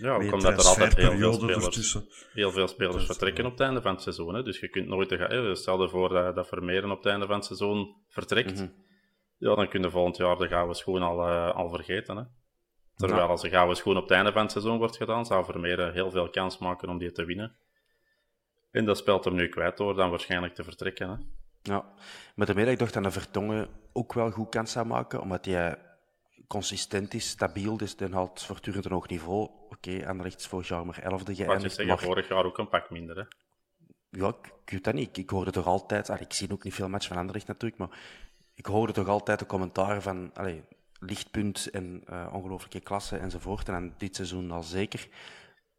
Ja, 0.00 0.14
ook 0.14 0.22
een 0.22 0.32
omdat 0.32 0.60
er 0.60 0.66
altijd 0.66 0.96
heel 0.96 1.16
veel 1.16 1.32
spelers, 1.32 1.64
ertussen. 1.64 2.08
heel 2.32 2.50
veel 2.50 2.68
spelers 2.68 2.96
is, 2.96 3.06
vertrekken 3.06 3.44
ja. 3.44 3.50
op 3.50 3.58
het 3.58 3.66
einde 3.66 3.82
van 3.82 3.92
het 3.92 4.02
seizoen. 4.02 4.34
Hè. 4.34 4.42
Dus 4.42 4.60
je 4.60 4.68
kunt 4.68 4.88
nooit... 4.88 5.10
Hè, 5.10 5.54
stel 5.54 5.82
je 5.82 5.88
voor 5.88 6.08
dat, 6.08 6.34
dat 6.34 6.48
Vermeeren 6.48 6.90
op 6.90 6.96
het 6.96 7.06
einde 7.06 7.26
van 7.26 7.34
het 7.34 7.44
seizoen 7.44 7.96
vertrekt. 8.08 8.68
Ja, 9.38 9.54
dan 9.54 9.68
kun 9.68 9.82
je 9.82 9.90
volgend 9.90 10.16
jaar 10.16 10.36
de 10.36 10.48
gouden 10.48 10.76
schoen 10.76 11.02
al, 11.02 11.28
eh, 11.28 11.54
al 11.54 11.68
vergeten. 11.70 12.16
Hè. 12.16 12.22
Terwijl 12.94 13.20
Ja. 13.20 13.26
als 13.26 13.42
de 13.42 13.48
gouden 13.48 13.76
schoen 13.76 13.96
op 13.96 14.02
het 14.02 14.10
einde 14.10 14.32
van 14.32 14.42
het 14.42 14.50
seizoen 14.50 14.78
wordt 14.78 14.96
gedaan, 14.96 15.26
zou 15.26 15.44
Vermeeren 15.44 15.92
heel 15.92 16.10
veel 16.10 16.30
kans 16.30 16.58
maken 16.58 16.88
om 16.88 16.98
die 16.98 17.12
te 17.12 17.24
winnen. 17.24 17.56
En 18.70 18.84
dat 18.84 18.96
speelt 18.98 19.24
hem 19.24 19.34
nu 19.34 19.48
kwijt 19.48 19.76
door 19.76 19.94
dan 19.94 20.10
waarschijnlijk 20.10 20.54
te 20.54 20.64
vertrekken. 20.64 21.08
Hè. 21.08 21.16
ja. 21.72 21.84
Maar 22.34 22.46
daarmee 22.46 22.66
ik 22.66 22.78
dacht 22.78 22.94
dat 22.94 23.02
de 23.02 23.10
Vertongen 23.10 23.68
ook 23.92 24.12
wel 24.12 24.30
goed 24.30 24.48
kans 24.48 24.72
zou 24.72 24.86
maken, 24.86 25.20
omdat 25.20 25.44
hij 25.44 25.78
consistent 26.46 27.14
is, 27.14 27.28
stabiel, 27.28 27.76
dus 27.76 27.96
dan 27.96 28.12
haalt 28.12 28.42
voortdurend 28.42 28.84
een 28.84 28.92
hoog 28.92 29.08
niveau. 29.08 29.50
Oké, 29.78 30.06
Anderlecht 30.08 30.40
is 30.40 30.46
vorig 30.46 30.68
jaar 30.68 30.86
maar 30.86 30.98
elfde 30.98 31.24
Wat 31.24 31.36
je 31.36 31.44
geëindigd, 31.44 31.74
zeggen, 31.74 31.94
maar 31.94 32.04
vorig 32.04 32.28
jaar 32.28 32.44
ook 32.44 32.58
een 32.58 32.68
pak 32.68 32.90
minder. 32.90 33.16
Hè. 33.16 33.24
Ja, 34.10 34.28
ik, 34.28 34.46
ik 34.64 34.70
weet 34.70 34.84
dat 34.84 34.94
niet. 34.94 35.08
Ik, 35.08 35.16
ik 35.16 35.30
hoorde 35.30 35.50
toch 35.50 35.66
altijd... 35.66 36.10
allee, 36.10 36.22
ik 36.22 36.32
zie 36.32 36.52
ook 36.52 36.64
niet 36.64 36.74
veel 36.74 36.88
matchen 36.88 37.08
van 37.08 37.18
Anderlecht 37.18 37.46
natuurlijk, 37.46 37.80
maar 37.80 37.98
ik 38.54 38.66
hoorde 38.66 38.92
toch 38.92 39.08
altijd 39.08 39.38
de 39.38 39.46
commentaren 39.46 40.02
van... 40.02 40.30
Allee, 40.34 40.64
lichtpunt 41.00 41.70
en 41.70 42.02
eh, 42.06 42.30
ongelooflijke 42.32 42.80
klasse 42.80 43.16
enzovoort. 43.16 43.68
En 43.68 43.72
dan 43.72 43.94
dit 43.96 44.16
seizoen 44.16 44.50
al 44.50 44.62
zeker. 44.62 45.08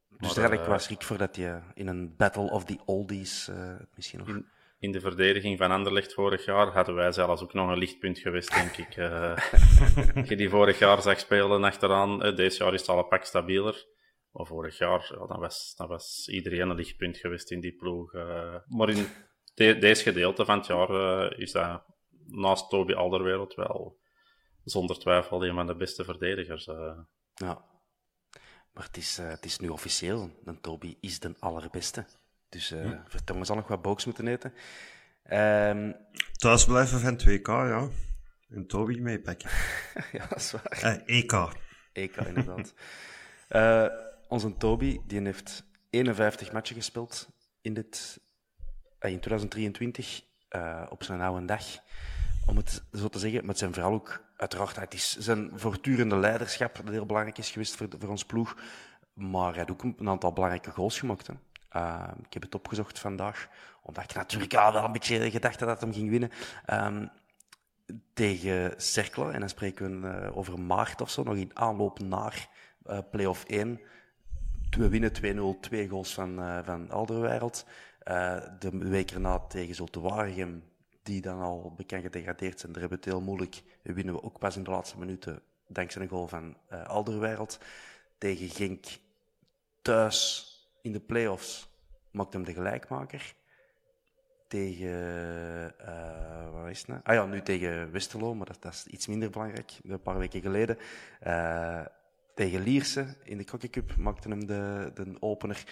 Dus 0.09 0.35
Maar, 0.35 0.49
daar 0.49 0.59
had 0.59 0.73
ik 0.73 0.79
schrik 0.79 1.03
voor 1.03 1.17
dat 1.17 1.35
je 1.35 1.59
in 1.73 1.87
een 1.87 2.15
Battle 2.15 2.51
of 2.51 2.65
the 2.65 2.79
Oldies 2.85 3.47
eh, 3.47 3.75
misschien 3.95 4.19
nog 4.19 4.27
in 4.27 4.47
de 4.79 4.99
verdediging 4.99 5.57
van 5.57 5.71
Anderlecht 5.71 6.13
vorig 6.13 6.45
jaar 6.45 6.67
hadden 6.67 6.95
wij 6.95 7.11
zelfs 7.11 7.41
ook 7.41 7.53
nog 7.53 7.69
een 7.69 7.77
lichtpunt 7.77 8.19
geweest, 8.19 8.53
denk 8.53 8.77
ik. 8.77 8.97
Uh, 8.99 10.25
je 10.25 10.35
die 10.35 10.49
vorig 10.49 10.79
jaar 10.79 11.01
zag 11.01 11.19
spelen 11.19 11.63
achteraan, 11.63 12.25
uh, 12.25 12.35
deze 12.35 12.63
jaar 12.63 12.73
is 12.73 12.79
het 12.79 12.89
al 12.89 12.97
een 12.97 13.07
pak 13.07 13.23
stabieler. 13.23 13.85
Maar 14.31 14.45
vorig 14.45 14.77
jaar, 14.77 15.15
ja, 15.19 15.25
dan, 15.25 15.39
was, 15.39 15.73
dan 15.77 15.87
was 15.87 16.27
iedereen 16.27 16.69
een 16.69 16.75
lichtpunt 16.75 17.17
geweest 17.17 17.51
in 17.51 17.59
die 17.59 17.75
ploeg. 17.75 18.13
Uh, 18.13 18.55
maar 18.65 18.89
in 18.89 19.07
de, 19.53 19.77
deze 19.77 20.03
gedeelte 20.03 20.45
van 20.45 20.57
het 20.57 20.67
jaar 20.67 21.37
is 21.39 21.51
dat 21.51 21.83
naast 22.25 22.69
Toby 22.69 22.93
Alderwereld 22.93 23.53
wel 23.53 23.99
zonder 24.63 24.99
twijfel 24.99 25.45
een 25.45 25.55
van 25.55 25.67
de 25.67 25.75
beste 25.75 26.03
verdedigers. 26.03 26.65
Ja, 27.33 27.65
maar 28.73 28.83
het 28.83 28.97
is, 28.97 29.17
het 29.17 29.45
is 29.45 29.59
nu 29.59 29.69
officieel. 29.69 30.29
Dan 30.43 30.61
Toby 30.61 30.97
is 30.99 31.19
de 31.19 31.35
allerbeste. 31.39 32.05
Dus 32.49 32.71
uh. 32.71 32.91
Vertongen 33.07 33.45
zal 33.45 33.55
nog 33.55 33.67
wat 33.67 33.81
box 33.81 34.05
moeten 34.05 34.27
eten. 34.27 34.53
Um, 35.31 35.95
Thuis 36.31 36.65
blijven 36.65 36.99
van 36.99 37.19
2K, 37.19 37.47
ja. 37.47 37.87
En 38.49 38.67
Toby 38.67 38.99
meepakken. 38.99 39.49
ja, 40.17 40.27
dat 40.27 40.37
is 40.37 40.51
waar. 40.51 40.81
Uh, 41.07 41.17
EK. 41.17 41.53
EK, 41.93 42.15
inderdaad. 42.15 42.73
uh, 43.49 43.85
onze 44.27 44.57
Toby, 44.57 44.99
die 45.05 45.21
heeft 45.21 45.63
51 45.89 46.51
matchen 46.51 46.75
gespeeld 46.75 47.29
in, 47.61 47.73
dit, 47.73 48.19
in 48.99 49.19
2023, 49.19 50.21
op 50.89 51.03
zijn 51.03 51.21
oude 51.21 51.45
dag. 51.45 51.63
Om 52.45 52.57
het 52.57 52.83
zo 52.93 53.07
te 53.07 53.19
zeggen, 53.19 53.45
met 53.45 53.57
zijn 53.57 53.73
vooral 53.73 53.93
ook, 53.93 54.23
uiteraard, 54.37 54.75
het 54.75 54.93
is 54.93 55.17
zijn 55.17 55.51
voortdurende 55.53 56.17
leiderschap 56.17 56.75
dat 56.75 56.89
heel 56.89 57.05
belangrijk 57.05 57.37
is 57.37 57.49
geweest 57.49 57.75
voor, 57.75 57.87
voor 57.99 58.09
ons 58.09 58.25
ploeg. 58.25 58.57
Maar 59.13 59.47
hij 59.47 59.57
heeft 59.57 59.71
ook 59.71 59.83
een 59.83 60.09
aantal 60.09 60.33
belangrijke 60.33 60.71
goals 60.71 60.99
gemaakt. 60.99 61.27
Hè. 61.27 61.33
Uh, 61.75 62.07
ik 62.23 62.33
heb 62.33 62.41
het 62.41 62.55
opgezocht 62.55 62.99
vandaag, 62.99 63.47
omdat 63.81 64.03
ik 64.03 64.13
natuurlijk 64.13 64.53
al 64.53 64.73
wel 64.73 64.83
een 64.83 64.91
beetje 64.91 65.31
gedacht 65.31 65.59
had 65.59 65.69
dat 65.69 65.81
hem 65.81 65.93
ging 65.93 66.09
winnen. 66.09 66.31
Um, 66.73 67.09
tegen 68.13 68.73
Cercle, 68.77 69.31
en 69.31 69.39
dan 69.39 69.49
spreken 69.49 70.01
we 70.01 70.07
uh, 70.07 70.37
over 70.37 70.59
maart 70.59 71.01
of 71.01 71.09
zo, 71.09 71.23
nog 71.23 71.35
in 71.35 71.51
aanloop 71.53 71.99
naar 71.99 72.49
uh, 72.85 72.99
play-off 73.11 73.43
1. 73.43 73.81
We 74.77 74.89
winnen 74.89 75.55
2-0, 75.55 75.59
twee 75.59 75.87
goals 75.87 76.13
van, 76.13 76.39
uh, 76.39 76.59
van 76.63 76.91
Alderwereld. 76.91 77.65
de 78.59 78.77
week 78.77 79.11
erna 79.11 79.39
tegen 79.39 79.75
Zulte 79.75 79.99
Waregem, 79.99 80.63
die 81.03 81.21
dan 81.21 81.39
al 81.41 81.73
bekend 81.77 82.03
gedegradeerd 82.03 82.59
zijn, 82.59 82.71
daar 82.71 82.81
hebben 82.81 82.99
we 82.99 83.05
het 83.05 83.13
heel 83.13 83.25
moeilijk. 83.25 83.63
We 83.81 83.93
winnen 83.93 84.13
we 84.13 84.23
ook 84.23 84.39
pas 84.39 84.55
in 84.55 84.63
de 84.63 84.71
laatste 84.71 84.99
minuten, 84.99 85.41
dankzij 85.67 86.01
een 86.01 86.07
goal 86.07 86.27
van 86.27 86.57
Alderwereld. 86.87 87.59
Tegen 88.17 88.49
Genk 88.49 88.85
thuis 89.81 90.48
in 90.81 90.91
de 90.91 90.99
play-offs 90.99 91.69
maakt 92.11 92.33
hem 92.33 92.43
de 92.43 92.53
gelijkmaker. 92.53 93.35
Tegen, 94.47 95.73
uh, 95.81 96.51
wat 96.51 96.69
is 96.69 96.77
het 96.77 96.87
nou? 96.87 96.99
Ah 97.03 97.15
ja, 97.15 97.25
nu 97.25 97.41
tegen 97.41 97.91
Westerlo, 97.91 98.35
maar 98.35 98.45
dat, 98.45 98.61
dat, 98.61 98.73
is 98.73 98.85
iets 98.85 99.07
minder 99.07 99.29
belangrijk. 99.29 99.71
Een 99.83 100.01
paar 100.01 100.17
weken 100.17 100.41
geleden. 100.41 100.77
Uh, 101.27 101.85
tegen 102.35 102.61
Lierse 102.61 103.15
in 103.23 103.37
de 103.37 103.43
Crocky 103.43 103.69
Cup 103.69 103.95
maakte 103.97 104.29
hem 104.29 104.45
de, 104.45 104.91
de 104.93 105.17
opener. 105.19 105.63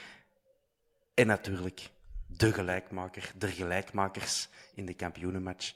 En 1.13 1.28
natuurlijk 1.28 1.89
de 2.28 2.54
gelijkmaker, 2.54 3.32
de 3.36 3.48
gelijkmakers 3.48 4.50
in 4.74 4.86
de 4.86 4.93
kampioenenmatch. 4.93 5.76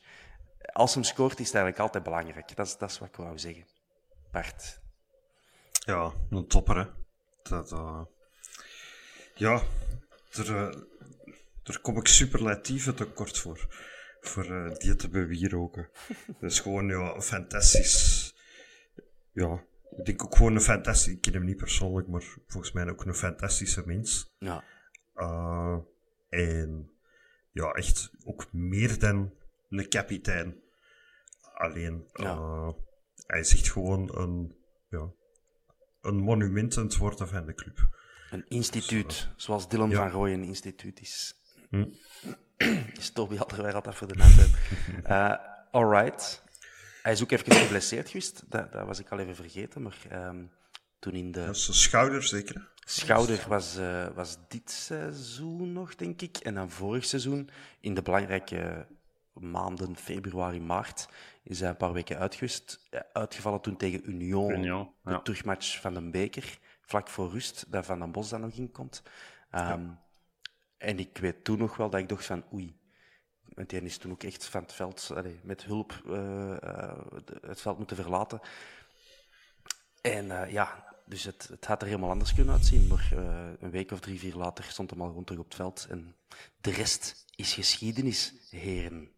Als 0.61 0.93
hem 0.93 1.03
scoort, 1.03 1.39
is 1.39 1.45
het 1.45 1.55
eigenlijk 1.55 1.79
altijd 1.79 2.03
belangrijk. 2.03 2.55
Dat 2.55 2.65
is, 2.65 2.77
dat 2.77 2.89
is 2.89 2.99
wat 2.99 3.07
ik 3.07 3.15
wou 3.15 3.39
zeggen. 3.39 3.65
Bart. 4.31 4.79
Ja, 5.71 6.11
een 6.29 6.47
topper. 6.47 6.93
Dat, 7.43 7.71
uh, 7.71 8.01
ja, 9.41 9.61
er, 10.31 10.49
uh, 10.49 10.71
daar 11.63 11.79
kom 11.81 11.97
ik 11.97 12.07
superlatieven 12.07 12.95
tekort 12.95 13.37
voor. 13.37 13.67
Voor 14.19 14.45
uh, 14.45 14.75
die 14.75 14.95
te 14.95 15.09
bewieroken. 15.09 15.89
dat 16.39 16.51
is 16.51 16.59
gewoon 16.59 16.87
ja, 16.87 17.21
fantastisch. 17.21 18.35
Ja, 19.33 19.63
ik 19.97 20.05
denk 20.05 20.23
ook 20.23 20.35
gewoon 20.35 20.55
een 20.55 20.61
fantastisch. 20.61 21.13
Ik 21.13 21.21
ken 21.21 21.33
hem 21.33 21.45
niet 21.45 21.57
persoonlijk, 21.57 22.07
maar 22.07 22.23
volgens 22.47 22.71
mij 22.71 22.89
ook 22.89 23.05
een 23.05 23.15
fantastische 23.15 23.83
mens. 23.85 24.35
Ja. 24.39 24.63
Uh, 25.15 25.77
en 26.29 26.91
ja, 27.51 27.71
echt 27.71 28.11
ook 28.25 28.53
meer 28.53 28.99
dan 28.99 29.33
een 29.69 29.89
kapitein. 29.89 30.61
Alleen, 31.53 32.09
ja. 32.13 32.73
hij 33.25 33.39
is 33.39 33.53
echt 33.53 33.71
gewoon 33.71 34.17
een, 34.17 34.55
ja, 34.89 35.11
een 36.01 36.17
monument 36.17 36.77
aan 36.77 36.83
het 36.83 36.97
worden 36.97 37.27
van 37.27 37.45
de 37.45 37.53
club. 37.53 37.99
Een 38.31 38.45
instituut, 38.47 39.27
zoals 39.35 39.69
Dylan 39.69 39.89
ja. 39.89 39.95
van 39.95 40.09
Rooij 40.09 40.33
een 40.33 40.43
instituut 40.43 41.01
is. 41.01 41.33
Hm. 41.69 41.85
is 42.99 43.09
Toby 43.09 43.37
Alderweireld 43.37 43.83
dat 43.83 43.95
voor 43.95 44.07
de 44.07 44.15
naam. 44.15 44.31
uh, 45.07 45.37
alright. 45.81 46.43
Hij 47.01 47.11
is 47.11 47.23
ook 47.23 47.31
even 47.31 47.53
geblesseerd 47.53 48.09
geweest. 48.09 48.43
Dat, 48.49 48.71
dat 48.71 48.85
was 48.85 48.99
ik 48.99 49.09
al 49.09 49.19
even 49.19 49.35
vergeten. 49.35 49.81
Maar 49.81 49.97
um, 50.11 50.51
toen 50.99 51.13
in 51.13 51.31
de... 51.31 51.45
Dat 51.45 51.55
is 51.55 51.81
schouder 51.81 52.23
zeker? 52.23 52.69
Schouder 52.85 53.45
was, 53.47 53.77
uh, 53.77 54.07
was 54.15 54.37
dit 54.47 54.71
seizoen 54.71 55.73
nog, 55.73 55.95
denk 55.95 56.21
ik. 56.21 56.37
En 56.37 56.53
dan 56.53 56.69
vorig 56.69 57.05
seizoen, 57.05 57.49
in 57.79 57.93
de 57.93 58.01
belangrijke 58.01 58.87
maanden 59.33 59.97
februari, 59.97 60.61
maart, 60.61 61.07
is 61.43 61.59
hij 61.59 61.69
een 61.69 61.77
paar 61.77 61.93
weken 61.93 62.17
uitgewist, 62.17 62.89
uitgevallen 63.13 63.61
toen 63.61 63.77
tegen 63.77 64.09
Union, 64.09 64.51
Union 64.51 64.91
de 65.03 65.11
ja. 65.11 65.21
terugmatch 65.21 65.81
van 65.81 65.93
de 65.93 66.09
beker 66.09 66.59
vlak 66.91 67.07
voor 67.07 67.29
rust, 67.29 67.65
dat 67.67 67.85
Van 67.85 67.99
den 67.99 68.11
Bos 68.11 68.29
dan 68.29 68.41
nog 68.41 68.53
in 68.53 68.71
komt. 68.71 69.01
Um, 69.51 69.59
ja. 69.59 70.01
En 70.77 70.99
ik 70.99 71.17
weet 71.17 71.43
toen 71.43 71.57
nog 71.57 71.77
wel 71.77 71.89
dat 71.89 71.99
ik 71.99 72.09
dacht 72.09 72.25
van 72.25 72.43
oei. 72.53 72.79
Want 73.53 73.69
die 73.69 73.81
is 73.81 73.97
toen 73.97 74.11
ook 74.11 74.23
echt 74.23 74.45
van 74.45 74.61
het 74.61 74.73
veld, 74.73 75.11
allee, 75.15 75.39
met 75.43 75.63
hulp 75.63 76.01
uh, 76.05 76.55
uh, 76.63 77.01
het 77.41 77.61
veld 77.61 77.77
moeten 77.77 77.95
verlaten. 77.95 78.39
En 80.01 80.25
uh, 80.25 80.51
ja, 80.51 80.95
dus 81.05 81.23
het, 81.23 81.47
het 81.47 81.65
had 81.65 81.81
er 81.81 81.87
helemaal 81.87 82.09
anders 82.09 82.33
kunnen 82.33 82.53
uitzien. 82.53 82.87
Maar 82.87 83.11
een 83.59 83.71
week 83.71 83.91
of 83.91 83.99
drie, 83.99 84.19
vier 84.19 84.35
later 84.35 84.63
stond 84.63 84.89
hem 84.89 85.01
al 85.01 85.11
rond 85.11 85.25
terug 85.25 85.41
op 85.41 85.47
het 85.47 85.55
veld. 85.55 85.87
En 85.89 86.15
de 86.61 86.71
rest 86.71 87.25
is 87.35 87.53
geschiedenis, 87.53 88.33
heren. 88.49 89.11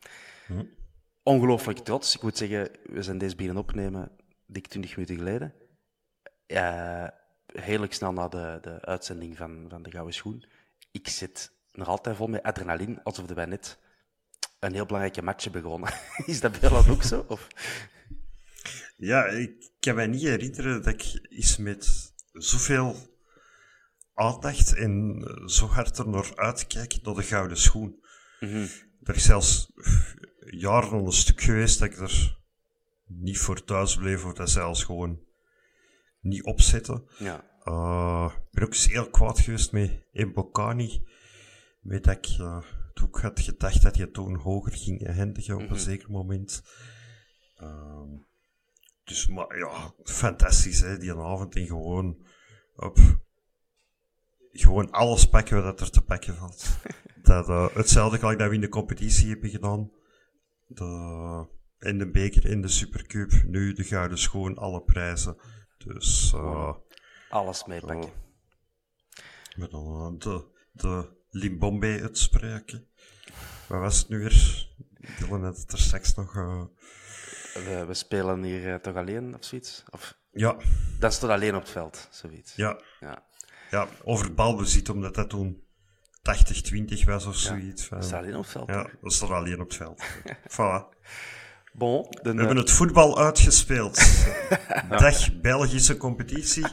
Hm. 0.47 0.65
Ongelooflijk 1.23 1.79
trots. 1.79 2.15
Ik 2.15 2.21
moet 2.21 2.37
zeggen, 2.37 2.69
we 2.83 3.03
zijn 3.03 3.17
deze 3.17 3.35
binnen 3.35 3.57
opnemen 3.57 4.11
dik 4.45 4.67
20 4.67 4.95
minuten 4.95 5.17
geleden 5.17 5.53
redelijk 7.53 7.93
snel 7.93 8.13
na 8.13 8.27
de, 8.27 8.59
de 8.61 8.81
uitzending 8.81 9.37
van, 9.37 9.65
van 9.69 9.83
de 9.83 9.91
Gouden 9.91 10.13
Schoen. 10.13 10.45
Ik 10.91 11.07
zit 11.07 11.51
nog 11.71 11.87
altijd 11.87 12.15
vol 12.15 12.27
met 12.27 12.43
adrenaline, 12.43 13.03
alsof 13.03 13.25
wij 13.25 13.45
net 13.45 13.79
een 14.59 14.73
heel 14.73 14.85
belangrijke 14.85 15.21
match 15.21 15.43
hebben 15.43 15.61
begonnen. 15.61 15.93
Is 16.25 16.39
dat 16.39 16.59
bij 16.59 16.69
jou 16.69 16.89
ook 16.89 17.03
zo? 17.03 17.25
Of? 17.27 17.47
Ja, 18.95 19.25
ik 19.25 19.71
kan 19.79 19.95
me 19.95 20.05
niet 20.05 20.21
herinneren 20.21 20.83
dat 20.83 20.93
ik 20.93 21.27
eens 21.29 21.57
met 21.57 22.13
zoveel 22.31 22.95
aandacht 24.13 24.75
en 24.75 25.23
zo 25.45 25.65
hard 25.65 25.97
er 25.97 26.09
naar 26.09 26.35
uitkijk 26.35 26.99
naar 27.01 27.15
de 27.15 27.23
Gouden 27.23 27.57
Schoen. 27.57 28.05
Mm 28.39 28.49
-hmm. 28.49 28.67
Er 29.03 29.15
is 29.15 29.25
zelfs 29.25 29.71
jaren 30.39 31.05
een 31.05 31.11
stuk 31.11 31.41
geweest 31.41 31.79
dat 31.79 31.87
ik 31.87 31.97
er 31.97 32.37
niet 33.05 33.37
voor 33.37 33.63
thuis 33.63 33.95
bleef, 33.95 34.25
of 34.25 34.33
dat 34.33 34.49
zelfs 34.49 34.83
gewoon 34.83 35.19
niet 36.23 36.43
opzetten. 36.43 37.03
Ja. 37.17 37.43
Uh, 37.65 38.31
ik 38.33 38.51
ben 38.51 38.63
ook 38.63 38.75
heel 38.75 39.09
kwaad 39.09 39.39
geweest 39.39 39.71
met 39.71 40.03
Mbokani. 40.11 41.07
Met 41.81 42.03
dat 42.03 42.15
ik 42.15 42.37
uh, 42.39 42.63
toen 42.93 43.07
ik 43.07 43.15
had 43.15 43.39
gedacht 43.39 43.81
dat 43.81 43.97
je 43.97 44.11
toen 44.11 44.35
hoger 44.35 44.71
ging 44.71 45.07
eindigen 45.07 45.53
op 45.53 45.59
een 45.59 45.65
mm 45.65 45.71
-hmm. 45.71 45.81
zeker 45.81 46.11
moment. 46.11 46.63
Uh, 47.61 48.01
dus, 49.03 49.27
maar 49.27 49.57
ja, 49.57 49.93
fantastisch 50.03 50.81
hè, 50.81 50.97
die 50.97 51.13
avond. 51.13 51.55
En 51.55 51.65
gewoon 51.65 52.25
op 52.75 52.99
gewoon 54.51 54.91
alles 54.91 55.29
pakken 55.29 55.63
wat 55.63 55.81
er 55.81 55.89
te 55.89 56.01
pakken 56.01 56.35
valt. 56.35 56.77
dat, 57.21 57.49
uh, 57.49 57.75
hetzelfde 57.75 58.17
gelijk 58.17 58.39
dat 58.39 58.49
we 58.49 58.55
in 58.55 58.61
de 58.61 58.69
competitie 58.69 59.29
hebben 59.29 59.49
gedaan. 59.49 59.91
De, 60.67 61.47
in 61.79 61.97
de 61.97 62.11
beker, 62.11 62.45
in 62.45 62.61
de 62.61 62.67
Supercup, 62.67 63.43
nu 63.45 63.73
de 63.73 63.83
gouden 63.83 64.17
schoon, 64.17 64.57
alle 64.57 64.81
prijzen. 64.81 65.37
Dus 65.85 66.33
uh, 66.35 66.73
alles 67.29 67.65
meepakken. 67.65 68.11
Met 69.55 69.71
dan 69.71 70.17
de, 70.17 70.45
de 70.71 71.09
Limbombe 71.29 71.99
uitspreken. 72.01 72.87
Wat 73.67 73.79
was 73.79 73.97
het 73.97 74.09
nu 74.09 74.19
weer? 74.19 74.67
Dylan 75.19 75.43
had 75.43 75.57
het 75.57 75.71
er 75.71 75.79
straks 75.79 76.15
nog. 76.15 76.35
Uh... 76.35 76.63
We, 77.53 77.85
we, 77.87 77.93
spelen 77.93 78.43
hier 78.43 78.81
toch 78.81 78.95
alleen 78.95 79.35
of 79.35 79.45
zoiets? 79.45 79.83
Of... 79.89 80.17
Ja. 80.31 80.57
Dat 80.99 81.11
is 81.11 81.19
toch 81.19 81.29
alleen 81.29 81.55
op 81.55 81.61
het 81.61 81.71
veld, 81.71 82.07
zoiets? 82.11 82.55
Ja. 82.55 82.81
Ja, 82.99 83.23
ja 83.69 83.87
over 84.03 84.33
balbezit, 84.33 84.89
omdat 84.89 85.15
dat 85.15 85.29
toen 85.29 85.63
80-20 87.01 87.03
was 87.05 87.25
of 87.25 87.35
zoiets. 87.35 87.87
Ja, 87.87 87.95
dat 87.95 88.05
is 88.05 88.13
alleen 88.13 88.35
op 88.35 88.41
het 88.41 88.51
veld. 88.51 88.67
Ja, 88.67 88.83
dat 89.01 89.11
is 89.11 89.17
toch 89.17 89.31
alleen 89.31 89.61
op 89.61 89.67
het 89.67 89.75
veld. 89.75 90.03
voilà. 90.57 90.97
Bon, 91.75 92.07
We 92.21 92.29
hebben 92.29 92.57
het 92.57 92.71
voetbal 92.71 93.19
uitgespeeld. 93.19 94.25
Dag 94.89 95.39
Belgische 95.41 95.97
competitie. 95.97 96.65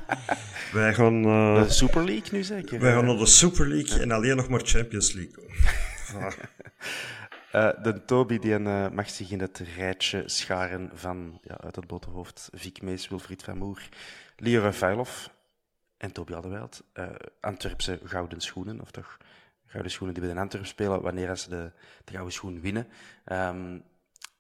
Wij 0.73 0.95
gaan... 0.95 1.25
Uh, 1.27 1.63
de 1.63 1.71
Super 1.71 2.05
League 2.05 2.29
nu 2.33 2.43
zeker? 2.43 2.81
Wij 2.81 2.93
gaan 2.93 3.05
naar 3.05 3.17
de 3.17 3.27
Super 3.27 3.69
League 3.69 4.01
en 4.01 4.11
alleen 4.11 4.37
nog 4.37 4.49
maar 4.49 4.61
Champions 4.61 5.13
League. 5.13 5.45
Uh, 7.55 7.71
de 7.85 8.05
Toby 8.05 8.39
die 8.39 8.59
uh, 8.59 8.89
mag 8.89 9.11
zich 9.11 9.31
in 9.31 9.41
het 9.41 9.63
rijtje 9.77 10.23
scharen 10.27 10.91
van 10.95 11.41
ja, 11.43 11.59
uit 11.61 11.77
het 11.77 11.87
boterhoofd 11.87 12.49
Vic 12.53 12.83
Mees, 12.83 13.09
Wilfried 13.09 13.43
van 13.43 13.59
Moer, 13.59 13.89
Leo 14.37 14.63
Rafailov 14.63 15.27
en 15.97 16.13
Toby 16.13 16.35
Alderweireld. 16.35 16.83
Antwerpse 17.41 18.01
gouden 18.05 18.41
schoenen, 18.41 18.81
of 18.81 18.91
toch 18.91 19.17
gouden 19.67 19.93
schoenen 19.93 20.15
die 20.15 20.25
bij 20.25 20.35
de 20.35 20.41
Antwerp 20.41 20.67
spelen 20.67 21.03
wanneer 21.03 21.37
ze 21.37 21.49
de, 21.49 21.73
de 22.05 22.13
gouden 22.13 22.33
schoen 22.33 22.61
winnen. 22.61 22.87
Um, 23.33 23.83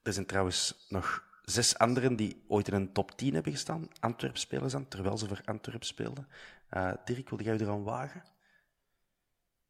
er 0.02 0.12
zijn 0.12 0.26
trouwens 0.26 0.86
nog 0.88 1.28
zes 1.42 1.78
anderen 1.78 2.16
die 2.16 2.44
ooit 2.48 2.68
in 2.68 2.74
een 2.74 2.92
top 2.92 3.16
10 3.16 3.34
hebben 3.34 3.52
gestaan. 3.52 3.88
Antwerp 4.00 4.36
spelen 4.36 4.70
ze 4.70 4.88
terwijl 4.88 5.18
ze 5.18 5.26
voor 5.26 5.40
Antwerp 5.44 5.84
speelden. 5.84 6.28
Uh, 6.70 6.92
Dirk, 7.04 7.28
wilde 7.28 7.44
jij 7.44 7.58
er 7.58 7.68
aan 7.68 7.82
wagen? 7.82 8.24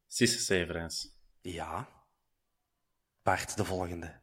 Sisse 0.07 0.39
Severens. 0.39 1.15
Ja. 1.41 1.89
Bart, 3.23 3.57
de 3.57 3.65
volgende. 3.65 4.19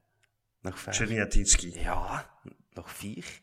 Nog 0.61 0.81
vijf. 0.81 0.97
Czerniatinski. 0.97 1.81
Ja, 1.81 2.31
nog 2.71 2.93
vier. 2.93 3.41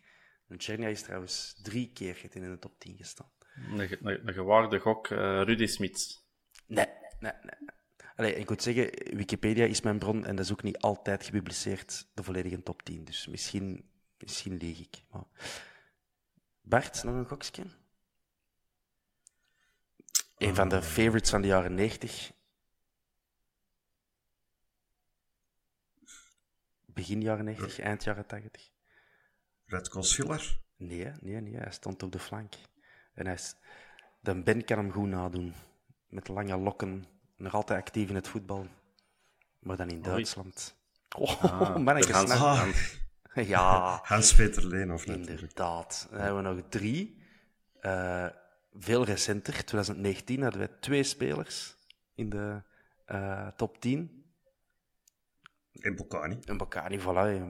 En 0.47 0.57
Czernia 0.57 0.87
is 0.87 1.01
trouwens 1.01 1.59
drie 1.61 1.91
keer 1.93 2.35
in 2.35 2.51
de 2.51 2.59
top 2.59 2.79
10 2.79 2.97
gestaan. 2.97 3.31
Een, 3.55 3.79
een, 3.79 4.27
een 4.27 4.33
gewaagde 4.33 4.79
gok, 4.79 5.09
uh, 5.09 5.17
Rudy 5.17 5.65
Smits. 5.65 6.25
Nee, 6.67 6.87
nee, 7.19 7.31
nee. 7.41 7.69
Allee, 8.15 8.35
ik 8.35 8.49
moet 8.49 8.61
zeggen, 8.61 9.15
Wikipedia 9.17 9.65
is 9.65 9.81
mijn 9.81 9.99
bron 9.99 10.25
en 10.25 10.35
dat 10.35 10.45
is 10.45 10.51
ook 10.51 10.63
niet 10.63 10.77
altijd 10.77 11.23
gepubliceerd, 11.23 12.07
de 12.13 12.23
volledige 12.23 12.63
top 12.63 12.81
10. 12.81 13.03
Dus 13.03 13.27
misschien, 13.27 13.89
misschien 14.17 14.57
lieg 14.57 14.79
ik. 14.79 15.03
Maar... 15.11 15.23
Bart, 16.61 17.03
nog 17.03 17.15
een 17.15 17.27
gokje? 17.27 17.63
Een 20.37 20.55
van 20.55 20.69
de 20.69 20.81
favorites 20.81 21.29
van 21.29 21.41
de 21.41 21.47
jaren 21.47 21.73
90. 21.75 22.31
Begin 26.85 27.21
jaren 27.21 27.45
90, 27.45 27.79
eind 27.79 28.03
jaren 28.03 28.25
80. 28.25 28.69
Redko 29.65 30.01
Schiller? 30.01 30.59
Nee, 30.77 31.11
nee, 31.19 31.41
nee, 31.41 31.55
hij 31.55 31.71
stond 31.71 32.03
op 32.03 32.11
de 32.11 32.19
flank. 32.19 32.53
En 33.13 33.25
hij 33.25 33.35
is... 33.35 33.55
De 34.19 34.43
Ben 34.43 34.65
kan 34.65 34.77
hem 34.77 34.91
goed 34.91 35.07
nadoen. 35.07 35.53
Met 36.07 36.27
lange 36.27 36.57
lokken, 36.57 37.05
nog 37.37 37.53
altijd 37.53 37.79
actief 37.79 38.09
in 38.09 38.15
het 38.15 38.27
voetbal. 38.27 38.67
Maar 39.59 39.77
dan 39.77 39.89
in 39.89 40.01
Duitsland. 40.01 40.75
Oh, 41.17 41.43
ah, 41.43 41.75
mannetjes. 41.85 42.15
Hans, 42.15 42.31
Hans. 42.31 43.03
Ja. 43.35 43.99
Hans-Peter 44.03 44.67
Leenhoff 44.67 45.05
natuurlijk. 45.05 45.39
Inderdaad. 45.39 46.07
Dan 46.11 46.19
hebben 46.19 46.43
we 46.43 46.49
nog 46.49 46.63
drie. 46.69 47.21
Uh, 47.81 48.27
veel 48.73 49.03
recenter, 49.03 49.53
2019, 49.53 50.41
hadden 50.41 50.61
we 50.61 50.79
twee 50.79 51.03
spelers 51.03 51.77
in 52.13 52.29
de 52.29 52.61
uh, 53.07 53.47
top 53.47 53.81
10. 53.81 54.25
In 55.71 55.95
Bocani. 55.95 56.39
In 56.45 56.57
Bocani, 56.57 56.99
voilà. 56.99 57.03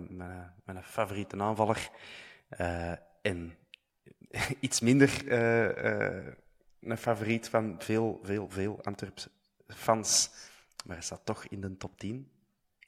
Mijn, 0.09 0.53
mijn 0.65 0.83
favoriete 0.83 1.37
aanvaller. 1.37 1.89
Uh, 2.59 2.91
en 3.21 3.57
iets 4.59 4.79
minder 4.79 5.25
uh, 5.25 6.33
een 6.81 6.97
favoriet 6.97 7.49
van 7.49 7.75
veel, 7.79 8.19
veel, 8.23 8.49
veel 8.49 8.83
Antwerpse 8.83 9.29
fans. 9.67 10.29
Maar 10.85 10.95
hij 10.95 11.05
staat 11.05 11.25
toch 11.25 11.45
in 11.45 11.61
de 11.61 11.77
top 11.77 11.99
10. 11.99 12.31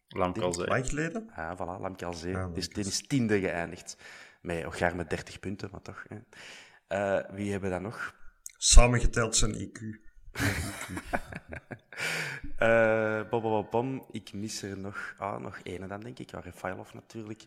Lamkelzee. 0.07 0.67
Lang 0.67 0.87
geleden? 0.87 1.31
Ja, 1.35 1.55
voilà, 1.55 1.81
Lamkelzee. 1.81 2.31
Ja, 2.31 2.47
dus 2.47 2.69
dit 2.69 2.85
is 2.85 3.07
tiende 3.07 3.39
geëindigd. 3.39 3.97
Met, 4.41 4.63
elkaar 4.63 4.95
met 4.95 5.09
30 5.09 5.39
punten, 5.39 5.69
maar 5.71 5.81
toch. 5.81 6.05
Hè. 6.07 6.17
Uh, 6.89 7.35
wie 7.35 7.51
hebben 7.51 7.69
we 7.69 7.75
dan 7.75 7.83
nog? 7.83 8.15
Samengeteld 8.57 9.35
zijn 9.35 9.53
IQ. 9.53 9.81
uh, 12.59 13.21
bom, 13.29 13.41
bom, 13.41 13.67
bom, 13.69 14.05
Ik 14.11 14.33
mis 14.33 14.61
er 14.61 14.77
nog, 14.77 15.13
ah, 15.17 15.39
nog 15.39 15.59
ene 15.63 15.87
dan, 15.87 15.99
denk 15.99 16.19
ik. 16.19 16.31
Ja, 16.31 16.39
Refailov 16.39 16.93
natuurlijk. 16.93 17.45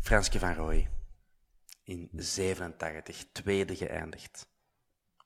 Franske 0.00 0.38
van 0.38 0.54
Rooij. 0.54 0.90
In 1.84 2.08
87, 2.12 3.26
tweede 3.32 3.76
geëindigd. 3.76 4.48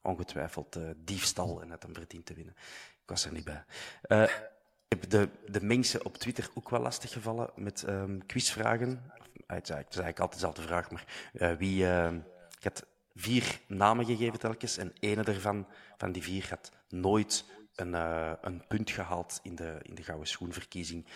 Ongetwijfeld 0.02 0.76
uh, 0.76 0.90
diefstal 0.96 1.62
en 1.62 1.70
het 1.70 1.82
hem 1.82 1.94
verdient 1.94 2.26
te 2.26 2.34
winnen. 2.34 2.54
Ik 3.02 3.08
was 3.08 3.24
er 3.24 3.32
niet 3.32 3.44
bij. 3.44 3.64
Uh, 4.08 4.22
ik 4.88 5.00
heb 5.00 5.10
de, 5.10 5.28
de 5.46 5.62
mensen 5.62 6.04
op 6.04 6.16
Twitter 6.16 6.50
ook 6.54 6.70
wel 6.70 6.80
lastig 6.80 7.12
gevallen 7.12 7.50
met 7.54 7.84
um, 7.88 8.26
quizvragen. 8.26 9.12
Het 9.46 9.68
is 9.68 9.70
eigenlijk 9.70 10.18
altijd 10.18 10.32
dezelfde 10.40 10.62
vraag, 10.62 10.90
maar 10.90 11.04
uh, 11.32 11.52
wie... 11.52 11.84
ik 12.58 12.64
had 12.64 12.86
vier 13.14 13.60
namen 13.66 14.04
gegeven 14.04 14.38
telkens 14.38 14.76
en 14.76 14.92
ene 15.00 15.22
daarvan, 15.22 15.66
van 15.96 16.12
die 16.12 16.22
vier, 16.22 16.46
had 16.48 16.72
nooit 16.88 17.44
een, 17.74 17.92
een 18.46 18.66
punt 18.68 18.90
gehaald 18.90 19.40
in 19.42 19.54
de, 19.54 19.78
in 19.82 19.94
de 19.94 20.02
Gouden 20.02 20.28
Schoenverkiezing. 20.28 21.06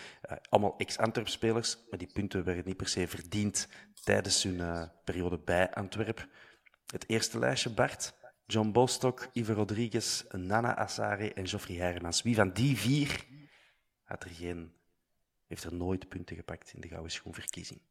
Allemaal 0.49 0.77
ex-Antwerp-spelers, 0.77 1.77
maar 1.89 1.99
die 1.99 2.11
punten 2.13 2.43
werden 2.43 2.63
niet 2.65 2.77
per 2.77 2.87
se 2.87 3.07
verdiend 3.07 3.67
tijdens 4.03 4.43
hun 4.43 4.89
periode 5.03 5.37
bij 5.37 5.73
Antwerp. 5.73 6.27
Het 6.85 7.09
eerste 7.09 7.39
lijstje, 7.39 7.69
Bart. 7.69 8.13
John 8.47 8.71
Bostock, 8.71 9.29
Ivo 9.33 9.53
Rodriguez, 9.53 10.23
Nana 10.31 10.77
Assare 10.77 11.33
en 11.33 11.47
Geoffrey 11.47 11.77
Hermans. 11.77 12.21
Wie 12.21 12.35
van 12.35 12.53
die 12.53 12.77
vier 12.77 13.25
had 14.03 14.23
er 14.23 14.29
geen, 14.29 14.73
heeft 15.47 15.63
er 15.63 15.73
nooit 15.73 16.09
punten 16.09 16.35
gepakt 16.35 16.73
in 16.73 16.81
de 16.81 16.87
Gouden 16.87 17.11
Schoenverkiezing? 17.11 17.81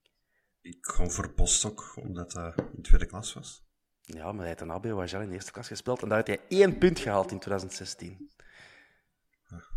Ik 0.60 0.86
ga 0.86 1.08
voor 1.08 1.34
Bostock, 1.34 1.96
omdat 1.96 2.32
hij 2.32 2.54
in 2.76 2.82
tweede 2.82 3.06
klas 3.06 3.32
was. 3.32 3.64
Ja, 4.00 4.24
maar 4.24 4.38
hij 4.38 4.48
heeft 4.48 4.60
een 4.60 4.70
ABO 4.70 5.00
in 5.00 5.28
de 5.28 5.34
eerste 5.34 5.52
klas 5.52 5.66
gespeeld 5.66 6.02
en 6.02 6.08
daar 6.08 6.18
had 6.18 6.26
hij 6.26 6.40
één 6.48 6.78
punt 6.78 6.98
gehaald 6.98 7.30
in 7.30 7.38
2016. 7.38 8.30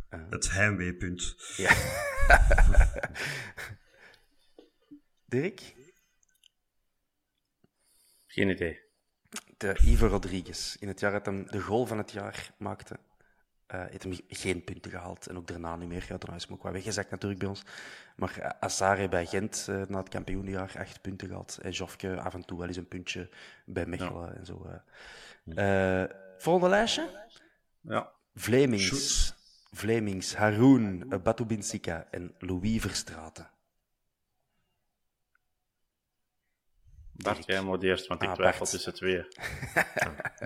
Uh. 0.10 0.30
Het 0.30 0.52
heimweepunt. 0.52 1.36
Ja. 1.58 1.76
Dirk? 5.26 5.76
Geen 8.28 8.50
idee. 8.50 8.87
De 9.58 9.78
Ivo 9.84 10.08
Rodriguez. 10.08 10.76
In 10.80 10.88
het 10.88 11.00
jaar 11.00 11.12
dat 11.12 11.26
hij 11.26 11.44
de 11.50 11.62
goal 11.62 11.86
van 11.86 11.98
het 11.98 12.12
jaar 12.12 12.52
maakte, 12.58 13.00
uh, 13.76 13.84
heeft 13.90 14.04
hem 14.04 14.18
geen 14.28 14.64
punten 14.64 14.92
gehaald. 14.92 15.28
En 15.28 15.38
ook 15.38 15.48
daarna 15.48 15.76
niet 15.76 15.90
meer. 15.90 16.06
Ja, 16.10 16.18
daarna 16.18 16.36
is 16.36 16.44
hem 16.44 16.54
ook 16.54 16.64
wel 16.64 16.72
weggezakt 16.72 17.10
natuurlijk 17.10 17.40
bij 17.40 17.50
ons. 17.50 17.64
Maar 18.16 18.36
uh, 18.40 18.50
Assare 18.60 19.10
bij 19.10 19.26
Gent, 19.26 19.68
uh, 19.70 19.82
na 19.88 19.98
het 19.98 20.10
kampioenjaar, 20.10 20.74
acht 20.78 21.02
punten 21.02 21.28
gehad. 21.28 21.60
En 21.62 21.72
Jofke 21.72 22.22
af 22.22 22.34
en 22.34 22.46
toe 22.46 22.58
wel 22.58 22.68
eens 22.68 22.78
een 22.78 22.88
puntje 22.88 23.30
bij 23.66 23.86
Mechelen 23.86 24.38
en 24.38 24.46
zo. 24.46 24.66
volgende 26.38 26.70
lijstje? 26.70 27.28
Ja. 27.82 28.12
Vlemings. 28.36 29.36
Vlemings, 29.72 30.36
Haroon, 30.36 31.14
Batubinsika 31.24 32.08
en 32.12 32.36
Louis 32.40 32.82
Verstraten. 32.82 33.50
Bart, 37.18 37.46
jij 37.46 37.62
moet 37.62 37.84
eerst, 37.84 38.08
want 38.08 38.22
ik 38.22 38.30
ah, 38.30 38.36
twijfel 38.36 38.66
tussen 38.66 38.94
twee. 38.94 39.26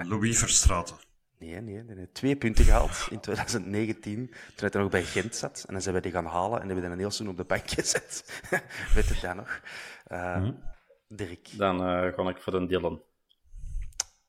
Louis 0.09 0.39
Verstraten. 0.39 0.95
Nee, 1.37 1.61
nee, 1.61 1.83
nee. 1.83 2.11
Twee 2.11 2.35
punten 2.35 2.65
gehaald 2.65 3.07
in 3.09 3.19
2019, 3.19 4.33
toen 4.55 4.69
hij 4.71 4.81
nog 4.81 4.91
bij 4.91 5.03
Gent 5.03 5.35
zat. 5.35 5.63
En 5.67 5.73
dan 5.73 5.81
zijn 5.81 5.95
we 5.95 6.01
die 6.01 6.11
gaan 6.11 6.25
halen 6.25 6.61
en 6.61 6.67
hebben 6.67 6.85
we 6.85 6.91
een 6.91 6.99
heel 6.99 7.11
seizoen 7.11 7.29
op 7.29 7.37
de 7.37 7.55
bank 7.55 7.69
gezet. 7.69 8.41
Weet 8.95 9.09
het 9.09 9.21
dan 9.21 9.35
nog? 9.35 9.61
Uh, 10.07 10.35
mm 10.35 10.43
-hmm. 10.43 10.63
Dirk. 11.07 11.57
Dan 11.57 11.75
uh, 11.75 12.13
ga 12.13 12.29
ik 12.29 12.41
voor 12.41 12.53
een 12.53 12.67
Dylan. 12.67 13.01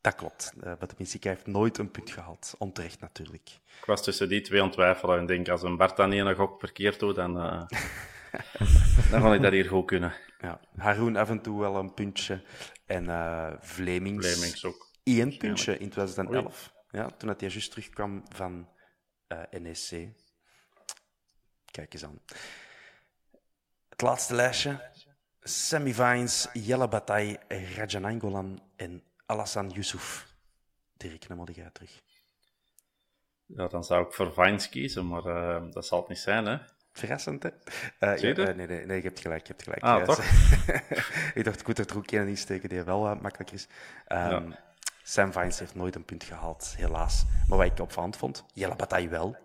Dat 0.00 0.14
klopt. 0.14 0.52
Uh, 0.64 0.72
Bataminsica 0.78 1.28
heeft 1.28 1.46
nooit 1.46 1.78
een 1.78 1.90
punt 1.90 2.11
gehaald. 2.11 2.55
Onterecht 2.59 3.00
natuurlijk. 3.00 3.50
Ik 3.78 3.85
was 3.85 4.02
tussen 4.02 4.28
die 4.28 4.40
twee 4.40 4.62
ontwijfelen 4.62 5.18
en 5.18 5.26
denk, 5.26 5.48
als 5.48 5.62
een 5.62 5.76
Bart 5.76 5.96
dan 5.96 6.12
een 6.12 6.35
gok 6.35 6.61
verkeerd 6.61 7.00
doet, 7.00 7.14
dan, 7.14 7.37
uh, 7.37 7.62
dan 9.11 9.21
kan 9.21 9.35
ik 9.35 9.42
dat 9.42 9.53
hier 9.53 9.68
goed 9.68 9.87
kunnen. 9.87 10.14
Ja. 10.38 10.61
Haroon 10.77 11.16
af 11.16 11.29
en 11.29 11.42
toe 11.42 11.61
wel 11.61 11.77
een 11.77 11.95
puntje. 11.95 12.42
En 12.87 13.05
uh, 13.05 13.53
Vlemings, 13.61 14.33
Vlemings 14.33 14.64
ook. 14.64 14.90
Eén 15.05 15.37
puntje 15.37 15.79
in 15.79 15.90
2011. 15.90 16.73
Ja, 16.90 17.11
toen 17.11 17.29
hij 17.29 17.38
juist 17.38 17.71
terugkwam 17.71 18.23
van 18.29 18.68
uh, 19.29 19.61
NEC. 19.61 20.09
Kijk 21.71 21.92
eens 21.92 22.05
aan. 22.05 22.21
Het 23.88 24.01
laatste 24.01 24.35
lijstje. 24.35 24.90
Sammy 25.40 25.95
Vines, 25.95 26.49
Jelle 26.53 26.88
Bataille, 26.88 27.40
Rajanangolan 27.49 28.62
en 28.77 29.03
Alassane 29.27 29.73
Yusuf. 29.73 30.27
Dirk, 30.97 31.29
dan 31.29 31.37
moet 31.37 31.55
jij 31.55 31.71
terug. 31.73 32.03
Ja, 33.47 33.66
dan 33.66 33.85
zou 33.85 34.07
ik 34.07 34.12
voor 34.12 34.33
Vines 34.33 34.68
kiezen, 34.68 35.07
maar 35.07 35.27
uh, 35.27 35.71
dat 35.71 35.87
zal 35.87 35.99
het 35.99 36.09
niet 36.09 36.18
zijn, 36.18 36.47
hè? 36.47 36.59
Verrassend, 36.92 37.42
hè? 37.42 37.48
Uh, 38.00 38.18
ja, 38.18 38.37
uh, 38.37 38.55
nee, 38.55 38.66
nee, 38.66 38.87
nee, 38.87 38.96
je 38.96 39.02
hebt 39.02 39.20
gelijk, 39.20 39.46
je 39.46 39.52
hebt 39.52 39.62
gelijk. 39.62 39.83
Ah, 39.83 40.02
toch? 40.02 40.18
ik 41.35 41.44
dacht, 41.44 41.61
ik 41.61 41.66
moet 41.66 41.78
er 41.78 41.96
ook 41.96 42.11
een 42.11 42.28
insteken 42.28 42.68
die 42.68 42.83
wel 42.83 43.07
uh, 43.07 43.20
makkelijk 43.20 43.50
is. 43.50 43.68
Um, 44.09 44.18
ja. 44.18 44.42
Sam 45.02 45.33
Vines 45.33 45.59
heeft 45.59 45.74
nooit 45.74 45.94
een 45.94 46.05
punt 46.05 46.24
gehaald, 46.24 46.74
helaas. 46.76 47.24
Maar 47.48 47.59
wat 47.59 47.66
ik 47.66 47.78
opvallend 47.78 48.16
vond, 48.16 48.44
Jelle 48.55 48.76
Bataille 48.76 49.09
wel. 49.09 49.37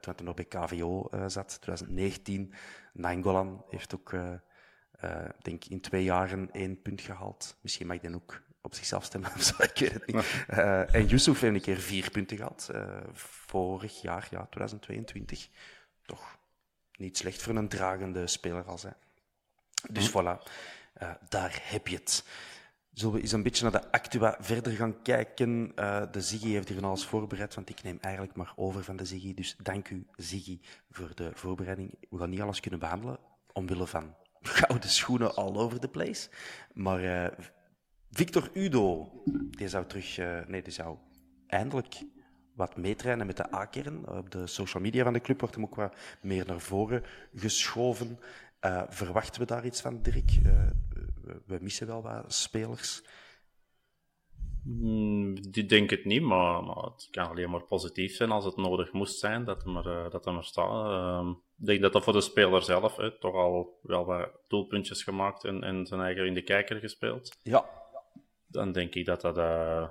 Toen 0.00 0.12
hij 0.16 0.24
nog 0.24 0.34
bij 0.34 0.44
KVO 0.44 1.10
zat, 1.26 1.60
2019. 1.60 2.54
Nainggolan 2.92 3.64
heeft 3.68 3.94
ook, 3.94 4.14
denk 5.42 5.64
in 5.64 5.80
twee 5.80 6.04
jaren 6.04 6.50
één 6.52 6.82
punt 6.82 7.00
gehaald. 7.00 7.56
Misschien 7.60 7.86
mag 7.86 7.96
ik 7.96 8.02
dan 8.02 8.14
ook 8.14 8.42
op 8.62 8.74
zichzelf 8.74 9.04
stemmen 9.04 9.30
zo, 9.42 9.54
ik 9.62 9.78
weet 9.78 9.92
het 9.92 10.06
niet. 10.06 10.24
en 10.92 11.06
Yusuf 11.06 11.40
heeft 11.40 11.54
een 11.54 11.60
keer 11.60 11.80
vier 11.80 12.10
punten 12.10 12.36
gehad. 12.36 12.70
vorig 13.12 14.00
jaar, 14.00 14.26
ja, 14.30 14.46
2022. 14.50 15.48
Toch 16.06 16.38
niet 16.96 17.16
slecht 17.16 17.42
voor 17.42 17.56
een 17.56 17.68
dragende 17.68 18.26
speler 18.26 18.64
als 18.64 18.82
hij. 18.82 18.94
Dus 19.90 20.10
voilà, 20.10 20.42
uh, 21.02 21.10
daar 21.28 21.62
heb 21.62 21.88
je 21.88 21.96
het. 21.96 22.24
Zullen 22.92 23.14
we 23.14 23.20
eens 23.20 23.32
een 23.32 23.42
beetje 23.42 23.62
naar 23.62 23.80
de 23.80 23.90
actua 23.90 24.36
verder 24.40 24.72
gaan 24.72 25.02
kijken? 25.02 25.72
Uh, 25.76 26.02
de 26.12 26.20
Ziggy 26.20 26.48
heeft 26.48 26.68
hier 26.68 26.78
van 26.78 26.88
alles 26.88 27.04
voorbereid, 27.04 27.54
want 27.54 27.68
ik 27.68 27.82
neem 27.82 27.98
eigenlijk 28.00 28.36
maar 28.36 28.52
over 28.56 28.84
van 28.84 28.96
de 28.96 29.04
Ziggy. 29.04 29.34
Dus 29.34 29.56
dank 29.62 29.88
u, 29.88 30.06
Ziggy, 30.16 30.60
voor 30.90 31.14
de 31.14 31.30
voorbereiding. 31.34 31.94
We 32.10 32.18
gaan 32.18 32.30
niet 32.30 32.40
alles 32.40 32.60
kunnen 32.60 32.80
behandelen, 32.80 33.18
omwille 33.52 33.86
van 33.86 34.14
gouden 34.42 34.90
schoenen 34.90 35.34
all 35.34 35.56
over 35.56 35.80
the 35.80 35.88
place. 35.88 36.28
Maar 36.72 37.04
uh, 37.04 37.38
Victor 38.10 38.50
Udo, 38.52 39.12
die 39.50 39.68
zou 39.68 39.86
terug... 39.86 40.16
Nee, 40.46 40.62
die 40.62 40.72
zou 40.72 40.98
eindelijk 41.46 42.04
wat 42.54 42.76
meetrainen 42.76 43.26
met 43.26 43.36
de 43.36 43.54
A-kern. 43.54 44.08
Op 44.08 44.30
de 44.30 44.46
social 44.46 44.82
media 44.82 45.04
van 45.04 45.12
de 45.12 45.20
club 45.20 45.40
wordt 45.40 45.54
hem 45.54 45.64
ook 45.64 45.74
wat 45.74 45.94
meer 46.20 46.46
naar 46.46 46.60
voren 46.60 47.04
geschoven. 47.34 48.18
Uh, 48.60 48.82
verwachten 48.88 49.40
we 49.40 49.46
daar 49.46 49.64
iets 49.64 49.80
van, 49.80 50.02
Dirk? 50.02 50.30
Uh, 50.46 50.70
we, 51.46 51.58
missen 51.60 51.86
wel 51.86 52.02
wat 52.02 52.32
spelers. 52.32 53.04
Mm, 54.62 55.50
die 55.50 55.66
denk 55.66 55.90
het 55.90 56.04
niet, 56.04 56.22
maar, 56.22 56.62
maar, 56.64 56.76
het 56.76 57.08
kan 57.10 57.28
alleen 57.28 57.50
maar 57.50 57.64
positief 57.64 58.14
zijn 58.16 58.30
als 58.30 58.44
het 58.44 58.56
nodig 58.56 58.92
moest 58.92 59.18
zijn 59.18 59.44
dat 59.44 59.64
hem 59.64 59.76
er, 59.76 60.10
dat 60.10 60.24
hem 60.24 60.36
er 60.36 60.44
staat. 60.44 60.90
Ehm, 60.90 61.30
ik 61.30 61.66
denk 61.66 61.80
dat 61.80 61.92
dat 61.92 62.04
voor 62.04 62.12
de 62.12 62.20
speler 62.20 62.62
zelf 62.62 62.96
hè, 62.96 63.18
toch 63.18 63.34
al 63.34 63.78
wel 63.82 64.04
wat 64.04 64.30
doelpuntjes 64.48 65.02
gemaakt 65.02 65.44
en, 65.44 65.62
en 65.62 65.86
zijn 65.86 66.00
eigen 66.00 66.26
in 66.26 66.34
de 66.34 66.42
kijker 66.42 66.78
gespeeld. 66.78 67.36
Ja. 67.42 67.70
Dan 68.46 68.72
denk 68.72 68.94
ik 68.94 69.04
dat 69.04 69.20
dat 69.20 69.36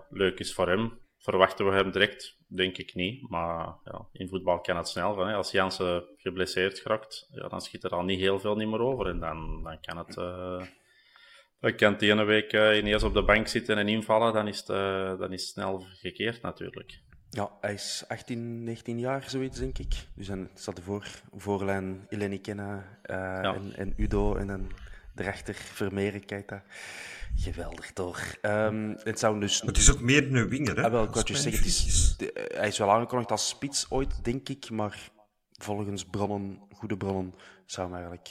leuk 0.10 0.40
is 0.40 0.54
voor 0.54 0.68
hem 0.68 1.02
verwachten 1.24 1.66
we 1.66 1.72
hem 1.72 1.92
direct? 1.92 2.38
Denk 2.48 2.78
ik 2.78 2.94
niet. 2.94 3.30
Maar 3.30 3.76
ja, 3.84 4.08
in 4.12 4.28
voetbal 4.28 4.62
kan 4.62 4.78
het 4.78 4.88
snel. 4.88 5.14
Van, 5.14 5.28
hè. 5.28 5.36
Als 5.36 5.52
Jansen 5.52 6.04
geblesseerd 6.18 6.80
geraakt, 6.80 7.30
ja, 7.32 7.48
dan 7.48 7.62
schiet 7.62 7.84
er 7.84 7.90
al 7.90 8.04
niet 8.04 8.20
heel 8.20 8.40
veel 8.40 8.56
niet 8.56 8.68
meer 8.68 8.80
over. 8.80 9.08
En 9.08 9.20
dan, 9.20 9.64
dan 9.64 9.80
kan 9.82 9.98
het... 9.98 10.18
Uh, 10.18 10.62
dan 11.60 11.76
kan 11.76 11.98
de 11.98 12.12
ene 12.12 12.24
week 12.24 12.54
uh, 12.54 12.78
ineens 12.78 13.04
op 13.04 13.14
de 13.14 13.24
bank 13.24 13.48
zitten 13.48 13.78
en 13.78 13.88
invallen. 13.88 14.34
Dan 14.34 14.48
is 14.48 14.60
het, 14.60 14.70
uh, 14.70 15.20
dan 15.20 15.34
is 15.34 15.42
het 15.42 15.52
snel 15.52 15.86
gekeerd 16.02 16.42
natuurlijk. 16.42 17.00
Ja, 17.30 17.52
hij 17.62 17.74
is 17.74 18.04
18, 18.08 18.64
19 18.64 19.00
jaar, 19.00 19.30
zoiets 19.30 19.60
denk 19.60 19.78
ik. 19.78 19.94
Dus 20.16 20.28
dan 20.28 20.50
staat 20.54 20.76
de 20.76 20.82
voor, 20.82 21.08
voorlijn 21.36 22.06
Eleni 22.10 22.42
Kenna 22.42 23.00
ja. 23.04 23.42
en, 23.42 23.74
en, 23.76 23.94
Udo 23.98 24.36
en 24.36 24.48
dan 24.48 24.72
daarachter 25.14 25.54
Vermeeren 25.54 26.26
Keita. 26.26 26.64
Geweldig 27.36 27.92
toch? 27.92 28.36
Um, 28.42 28.98
het 29.04 29.20
zou 29.20 29.40
dus... 29.40 29.62
Het 29.62 29.78
is 29.78 29.92
ook 29.92 30.02
meer 30.02 30.36
een 30.36 30.50
winger, 30.50 30.76
hè? 30.76 30.84
Ah, 30.84 30.92
wel, 30.92 31.04
ik 31.04 31.10
wat 31.10 31.28
je 31.28 31.36
zeggen, 31.36 31.64
het 31.64 31.68
is, 31.68 32.16
de, 32.18 32.50
hij 32.56 32.68
is 32.68 32.78
wel 32.78 32.92
aangekondigd 32.92 33.32
als 33.32 33.48
spits 33.48 33.92
ooit, 33.92 34.24
denk 34.24 34.50
ik, 34.50 34.70
maar 34.70 35.10
volgens 35.52 36.06
bronnen, 36.06 36.60
goede 36.72 36.98
bronnen, 36.98 37.34
zou 37.66 37.92
hij 37.92 37.98
eigenlijk 37.98 38.30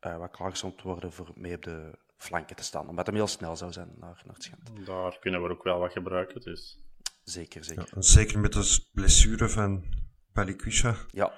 uh, 0.00 0.16
wat 0.16 0.30
klaargestond 0.30 0.82
worden 0.82 1.12
voor 1.12 1.32
mee 1.34 1.54
op 1.54 1.62
de 1.62 1.98
flanken 2.16 2.56
te 2.56 2.62
staan. 2.62 2.88
Omdat 2.88 3.06
hij 3.06 3.14
heel 3.14 3.26
snel 3.26 3.56
zou 3.56 3.72
zijn 3.72 3.88
naar, 3.98 4.22
naar 4.24 4.34
het 4.34 4.42
schand. 4.42 4.86
Daar 4.86 5.18
kunnen 5.18 5.42
we 5.42 5.50
ook 5.50 5.62
wel 5.62 5.78
wat 5.78 5.92
gebruiken, 5.92 6.40
dus... 6.40 6.78
Zeker, 7.22 7.64
zeker. 7.64 7.88
Ja, 7.94 8.02
zeker 8.02 8.38
met 8.38 8.52
de 8.52 8.84
blessure 8.92 9.48
van 9.48 9.84
Balikwisha. 10.32 10.96
Ja. 11.10 11.32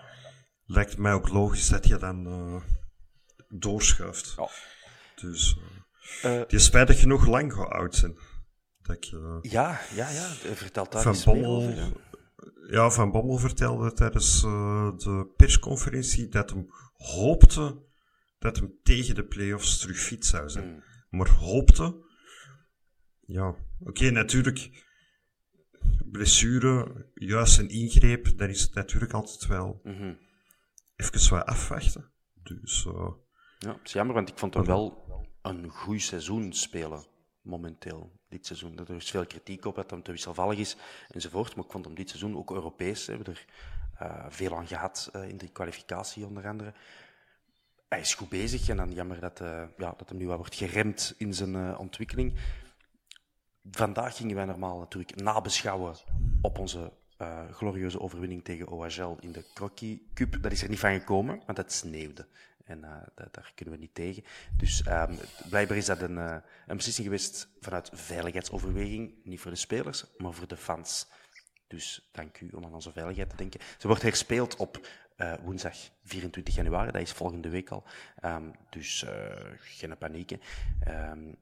Lijkt 0.64 0.99
mij 0.99 1.12
ook 1.12 1.29
logisch 1.29 1.68
dat 1.68 1.87
je 1.87 1.96
dan 1.96 2.27
uh, 2.27 2.62
doorschuift. 3.49 4.35
Ja. 4.37 4.49
Dus... 5.21 5.59
Uh, 6.25 6.33
die 6.33 6.59
is 6.59 6.65
spijtig 6.65 6.99
genoeg 6.99 7.27
lang 7.27 7.53
oud 7.55 7.95
zijn. 7.95 8.19
Dat 8.83 9.11
uh, 9.15 9.39
ja, 9.41 9.81
ja, 9.95 10.09
ja. 10.09 10.29
Vertelt 10.55 10.93
daar 10.93 11.03
van 11.03 11.23
Bommel, 11.25 11.57
over, 11.57 11.93
ja. 12.71 12.91
Van 12.91 13.11
Bommel 13.11 13.39
vertelde 13.39 13.93
tijdens 13.93 14.43
uh, 14.43 14.97
de 14.97 15.33
persconferentie 15.37 16.29
dat 16.29 16.51
hem 16.51 16.67
hoopte 16.93 17.85
dat 18.39 18.57
hem 18.57 18.79
tegen 18.83 19.15
de 19.15 19.25
play-offs 19.25 19.79
terug 19.79 19.99
fit 19.99 20.27
zou 20.27 20.51
zijn. 20.51 20.73
Mm. 20.73 20.83
Maar 21.11 21.29
hoopte... 21.29 22.05
Ja, 23.21 23.49
oké, 23.49 23.59
okay, 23.81 24.09
natuurlijk... 24.09 24.85
Blessure, 26.11 27.07
juist 27.15 27.59
een 27.59 27.69
ingreep, 27.69 28.39
dan 28.39 28.49
is 28.49 28.61
het 28.61 28.75
natuurlijk 28.75 29.13
altijd 29.13 29.47
wel... 29.47 29.81
Mm 29.83 29.97
-hmm. 29.97 30.19
Even 30.97 31.31
wat 31.31 31.45
afwachten. 31.45 32.13
Dus... 32.43 32.87
ja, 33.59 33.73
het 33.73 33.81
is 33.85 33.92
jammer, 33.92 34.14
want 34.14 34.29
ik 34.29 34.38
vond 34.38 34.55
hem 34.55 34.64
wel 34.64 35.05
een 35.42 35.69
goed 35.69 36.03
seizoen 36.03 36.53
spelen, 36.53 37.05
momenteel, 37.40 38.11
dit 38.29 38.47
seizoen. 38.47 38.79
Er 38.79 38.90
is 38.90 39.11
veel 39.11 39.27
kritiek 39.27 39.64
op 39.64 39.75
dat 39.75 39.90
hij 39.90 40.01
te 40.01 40.11
wisselvallig 40.11 40.59
is 40.59 40.77
enzovoort, 41.09 41.57
maar 41.57 41.64
ik 41.64 41.71
vond 41.71 41.85
hem 41.85 41.95
dit 41.95 42.09
seizoen 42.09 42.37
ook 42.37 42.51
Europees. 42.51 43.07
We 43.07 43.12
hebben 43.12 43.35
er 43.35 43.47
uh, 44.03 44.27
veel 44.29 44.57
aan 44.57 44.66
gehad 44.66 45.11
uh, 45.16 45.29
in 45.29 45.38
de 45.38 45.49
kwalificatie 45.49 46.27
onder 46.27 46.49
andere. 46.49 46.75
Hij 47.88 48.01
is 48.01 48.14
goed 48.14 48.29
bezig 48.29 48.69
en 48.69 48.77
dan 48.77 48.92
jammer 48.92 49.21
dat, 49.21 49.40
uh, 49.40 49.62
ja, 49.77 49.95
dat 49.97 50.09
hem 50.09 50.19
nu 50.19 50.27
wat 50.27 50.37
wordt 50.37 50.55
geremd 50.55 51.14
in 51.19 51.35
zijn 51.35 51.77
ontwikkeling. 51.77 52.38
Vandaag 53.71 54.16
gingen 54.16 54.37
wij 54.37 54.45
normaal 54.45 54.79
natuurlijk 54.79 55.14
nabeschouwen 55.14 55.97
op 56.42 56.59
onze 56.59 56.92
glorieuze 57.51 58.01
overwinning 58.01 58.45
tegen 58.45 58.69
OHL 58.69 59.16
in 59.21 59.33
de 59.33 59.45
Crocky 59.55 60.01
Cup. 60.14 60.42
Dat 60.42 60.53
is 60.53 60.62
er 60.62 60.69
niet 60.69 60.79
van 60.79 60.92
gekomen, 60.92 61.42
want 61.47 61.59
het 61.59 61.73
sneeuwde. 61.73 62.27
En 62.67 62.79
uh, 62.85 62.97
dat, 63.15 63.35
daar 63.35 63.53
kunnen 63.55 63.75
we 63.75 63.81
niet 63.81 63.95
tegen. 63.95 64.25
Dus 64.57 64.87
um, 64.89 65.19
blijkbaar 65.49 65.77
is 65.77 65.87
dat 65.87 66.01
een, 66.01 66.17
uh, 66.17 66.37
een 66.67 66.77
beslissing 66.77 67.07
geweest 67.07 67.49
vanuit 67.61 67.91
veiligheidsoverweging. 67.93 69.15
Niet 69.25 69.41
voor 69.41 69.51
de 69.51 69.57
spelers, 69.57 70.05
maar 70.19 70.33
voor 70.33 70.49
de 70.49 70.57
fans. 70.57 71.07
Dus 71.67 72.09
dank 72.13 72.41
u 72.41 72.49
om 72.49 72.65
aan 72.65 72.75
onze 72.75 72.93
veiligheid 72.93 73.31
te 73.31 73.37
denken. 73.37 73.61
Ze 73.79 73.87
wordt 73.87 74.03
herspeeld 74.03 74.57
op 74.57 74.89
uh, 75.17 75.35
woensdag 75.43 75.77
24 76.05 76.55
januari. 76.55 76.91
Dat 76.91 77.03
is 77.03 77.13
volgende 77.13 77.49
week 77.49 77.71
al. 77.71 77.85
Um, 78.25 78.53
dus 78.71 79.05
geen 79.59 79.99
paniek. 79.99 80.37
Um, 80.89 81.37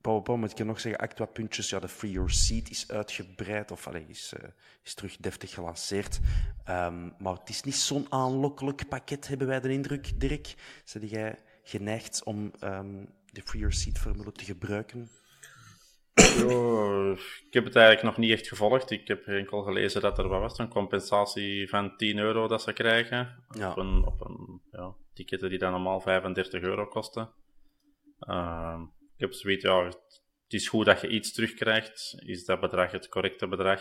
Pauw, 0.00 0.36
moet 0.36 0.58
ik 0.58 0.66
nog 0.66 0.80
zeggen, 0.80 1.00
Actua 1.00 1.26
puntjes, 1.26 1.70
ja, 1.70 1.78
de 1.78 1.88
Free 1.88 2.10
Your 2.10 2.30
Seat 2.30 2.70
is 2.70 2.88
uitgebreid, 2.88 3.70
of 3.70 3.86
allez, 3.86 4.08
is, 4.08 4.32
uh, 4.42 4.48
is 4.82 4.94
terug 4.94 5.16
deftig 5.16 5.54
gelanceerd. 5.54 6.20
Um, 6.68 7.14
maar 7.18 7.34
het 7.34 7.48
is 7.48 7.62
niet 7.62 7.74
zo'n 7.74 8.06
aanlokkelijk 8.08 8.88
pakket, 8.88 9.28
hebben 9.28 9.46
wij 9.46 9.60
de 9.60 9.72
indruk, 9.72 10.20
Dirk. 10.20 10.54
Zijn 10.84 11.06
jij 11.06 11.38
geneigd 11.62 12.24
om 12.24 12.52
um, 12.64 13.08
de 13.32 13.42
Free 13.42 13.60
Your 13.60 13.74
Seat 13.74 13.98
formule 13.98 14.32
te 14.32 14.44
gebruiken? 14.44 15.10
Oh, 16.46 17.18
ik 17.46 17.52
heb 17.54 17.64
het 17.64 17.76
eigenlijk 17.76 18.06
nog 18.06 18.16
niet 18.16 18.32
echt 18.32 18.48
gevolgd. 18.48 18.90
Ik 18.90 19.08
heb 19.08 19.26
enkel 19.26 19.62
gelezen 19.62 20.00
dat 20.00 20.18
er 20.18 20.28
wat 20.28 20.40
was, 20.40 20.58
een 20.58 20.68
compensatie 20.68 21.68
van 21.68 21.96
10 21.96 22.18
euro 22.18 22.48
dat 22.48 22.62
ze 22.62 22.72
krijgen. 22.72 23.44
Ja. 23.50 23.70
Op 23.70 23.76
een, 23.76 24.06
op 24.06 24.20
een 24.20 24.60
ja, 24.72 24.94
ticketten 25.14 25.50
die 25.50 25.58
dan 25.58 25.70
normaal 25.70 26.00
35 26.00 26.62
euro 26.62 26.86
kosten. 26.86 27.30
Uh, 28.20 28.80
ik 29.18 29.24
heb 29.24 29.32
zoiets, 29.32 29.64
ja, 29.64 29.84
het 29.84 30.52
is 30.52 30.68
goed 30.68 30.84
dat 30.84 31.00
je 31.00 31.08
iets 31.08 31.32
terugkrijgt. 31.32 32.14
Is 32.18 32.44
dat 32.44 32.60
bedrag 32.60 32.90
het 32.90 33.08
correcte 33.08 33.48
bedrag? 33.48 33.80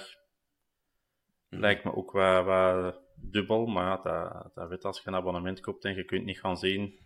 Mm. 1.50 1.60
Lijkt 1.60 1.84
me 1.84 1.96
ook 1.96 2.12
wat, 2.12 2.46
wat 2.46 3.02
dubbel, 3.16 3.66
maar 3.66 3.86
ja, 3.86 3.98
dat, 3.98 4.56
dat 4.56 4.70
weet 4.70 4.86
als 4.86 5.02
je 5.02 5.08
een 5.08 5.16
abonnement 5.16 5.60
koopt 5.60 5.86
en 5.86 5.96
je 5.96 6.04
kunt 6.04 6.26
niet 6.26 6.40
gaan 6.40 6.58
zien. 6.58 7.00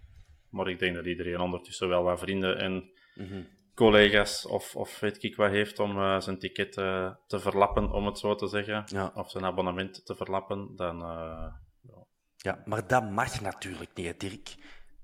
Maar 0.49 0.67
ik 0.67 0.79
denk 0.79 0.95
dat 0.95 1.05
iedereen 1.05 1.39
ondertussen 1.39 1.87
wel 1.87 2.03
wat 2.03 2.19
vrienden 2.19 2.57
en 2.57 2.91
mm 3.15 3.27
-hmm. 3.27 3.47
collega's 3.75 4.45
of, 4.45 4.75
of 4.75 4.99
weet 4.99 5.23
ik 5.23 5.35
wat 5.35 5.51
heeft 5.51 5.79
om 5.79 5.97
uh, 5.97 6.19
zijn 6.19 6.39
ticket 6.39 6.77
uh, 6.77 7.11
te 7.27 7.39
verlappen, 7.39 7.91
om 7.91 8.05
het 8.05 8.17
zo 8.17 8.35
te 8.35 8.47
zeggen. 8.47 8.83
Ja. 8.85 9.11
Of 9.15 9.29
zijn 9.29 9.45
abonnement 9.45 10.05
te 10.05 10.15
verlappen, 10.15 10.75
dan... 10.75 11.01
Uh, 11.01 11.53
ja. 11.81 12.05
ja, 12.37 12.61
maar 12.65 12.87
dat 12.87 13.11
mag 13.11 13.41
natuurlijk 13.41 13.95
niet, 13.95 14.19
Dirk. 14.19 14.55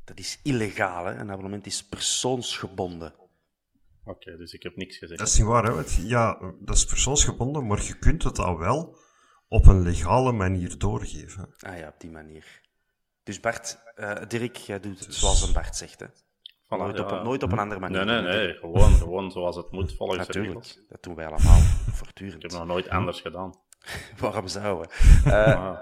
Dat 0.08 0.20
is 0.20 0.39
illegaal, 0.43 1.06
hè? 1.06 1.15
Een 1.15 1.32
abonnement 1.32 1.65
is 1.65 1.88
persoonsgebonden. 1.88 3.13
Oké, 4.04 4.10
okay, 4.10 4.38
dus 4.38 4.54
ik 4.54 4.63
heb 4.63 4.76
niks 4.76 4.98
gezegd. 4.98 5.20
Dat 5.20 5.28
is 5.28 5.38
niet 5.38 5.48
waar, 5.48 5.63
hè? 5.63 5.84
Ja, 5.98 6.54
dat 6.60 6.76
is 6.76 6.86
persoonsgebonden, 6.86 7.67
maar 7.67 7.84
je 7.84 7.98
kunt 7.98 8.24
het 8.24 8.39
al 8.39 8.58
wel 8.58 8.98
op 9.48 9.65
een 9.65 9.82
legale 9.82 10.32
manier 10.32 10.78
doorgeven. 10.78 11.54
Ah 11.60 11.78
ja, 11.78 11.88
op 11.88 12.00
die 12.00 12.10
manier. 12.10 12.62
Dus 13.24 13.39
Bart, 13.39 13.80
uh, 13.96 14.15
Dirk, 14.28 14.56
jij 14.56 14.80
doet 14.80 14.99
het 14.99 15.08
dus... 15.08 15.20
zoals 15.20 15.47
een 15.47 15.53
Bart 15.53 15.76
zegt, 15.76 15.99
hè? 15.99 16.08
Voilà, 16.66 16.78
nooit, 16.78 16.97
ja. 16.97 17.03
op, 17.03 17.24
nooit 17.24 17.43
op 17.43 17.51
een 17.51 17.60
andere 17.60 17.80
manier. 17.80 18.05
Nee, 18.05 18.22
nee, 18.22 18.36
nee. 18.36 18.53
Gewoon, 18.53 18.93
gewoon 18.93 19.32
zoals 19.32 19.55
het 19.55 19.72
moet, 19.72 19.95
volgens 19.95 20.28
Natuurlijk, 20.28 20.53
de 20.53 20.60
regels. 20.60 20.88
dat 20.89 21.03
doen 21.03 21.16
wij 21.16 21.28
allemaal, 21.28 21.60
voortdurend. 21.99 22.43
Ik 22.43 22.51
heb 22.51 22.60
nog 22.60 22.68
nooit 22.68 22.89
anders 22.89 23.22
gedaan. 23.22 23.60
Waarom 24.20 24.47
zouden 24.47 24.89
we? 24.89 25.30
Uh, 25.30 25.80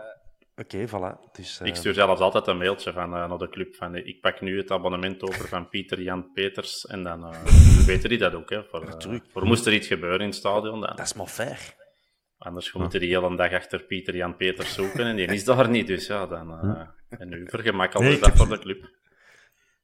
Oké, 0.58 0.76
okay, 0.76 0.88
voilà. 0.88 1.32
Dus, 1.32 1.60
uh... 1.62 1.68
Ik 1.68 1.76
stuur 1.76 1.94
zelfs 1.94 2.22
altijd 2.22 2.48
een 2.48 2.58
mailtje 2.58 2.94
van, 2.94 3.14
uh, 3.14 3.28
naar 3.28 3.38
de 3.38 3.50
club 3.50 3.76
van 3.76 3.96
ik 3.96 4.22
pak 4.22 4.42
nu 4.42 4.58
het 4.58 4.72
abonnement 4.72 5.22
over 5.22 5.48
van 5.48 5.70
Pieter 5.70 6.02
Jan 6.02 6.32
Peters 6.34 6.86
en 6.86 7.04
dan 7.04 7.24
uh, 7.24 7.86
weten 7.86 8.10
die 8.10 8.18
dat 8.18 8.34
ook. 8.34 8.50
Hè, 8.50 8.64
voor, 8.64 8.98
voor 9.32 9.46
moest 9.46 9.66
er 9.66 9.74
iets 9.74 9.88
gebeuren 9.88 10.20
in 10.20 10.26
het 10.26 10.36
stadion. 10.36 10.82
Dan... 10.82 10.96
Dat 10.96 11.06
is 11.06 11.14
maar 11.14 11.28
fair. 11.28 11.74
Anders 12.38 12.74
moet 12.74 12.92
je 12.92 13.00
die 13.00 13.10
hele 13.10 13.36
dag 13.36 13.54
achter 13.54 13.84
Pieter 13.84 14.16
Jan 14.16 14.36
Peters 14.36 14.74
zoeken 14.74 15.06
en 15.06 15.16
die 15.16 15.28
is 15.28 15.44
daar 15.44 15.70
niet. 15.70 15.88
Dus 15.88 16.08
ja, 16.08 16.26
dan, 16.26 16.60
en 17.10 17.30
nu 17.30 17.48
vergemakkelijk 17.50 18.10
nee, 18.10 18.20
dat 18.20 18.28
heb... 18.28 18.38
voor 18.38 18.50
de 18.50 18.60
club. 18.60 18.90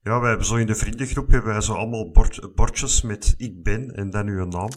Ja, 0.04 0.20
wij 0.20 0.30
hebben 0.30 0.48
zo 0.48 0.56
in 0.56 0.66
de 0.66 0.76
vriendengroep 0.76 1.30
hebben 1.30 1.52
wij 1.52 1.62
zo 1.62 1.74
allemaal 1.74 2.12
bord, 2.12 2.56
bordjes 2.56 3.02
met 3.02 3.34
ik 3.38 3.64
ben 3.64 3.92
en 3.96 4.10
dan 4.10 4.28
uw 4.28 4.46
naam. 4.46 4.70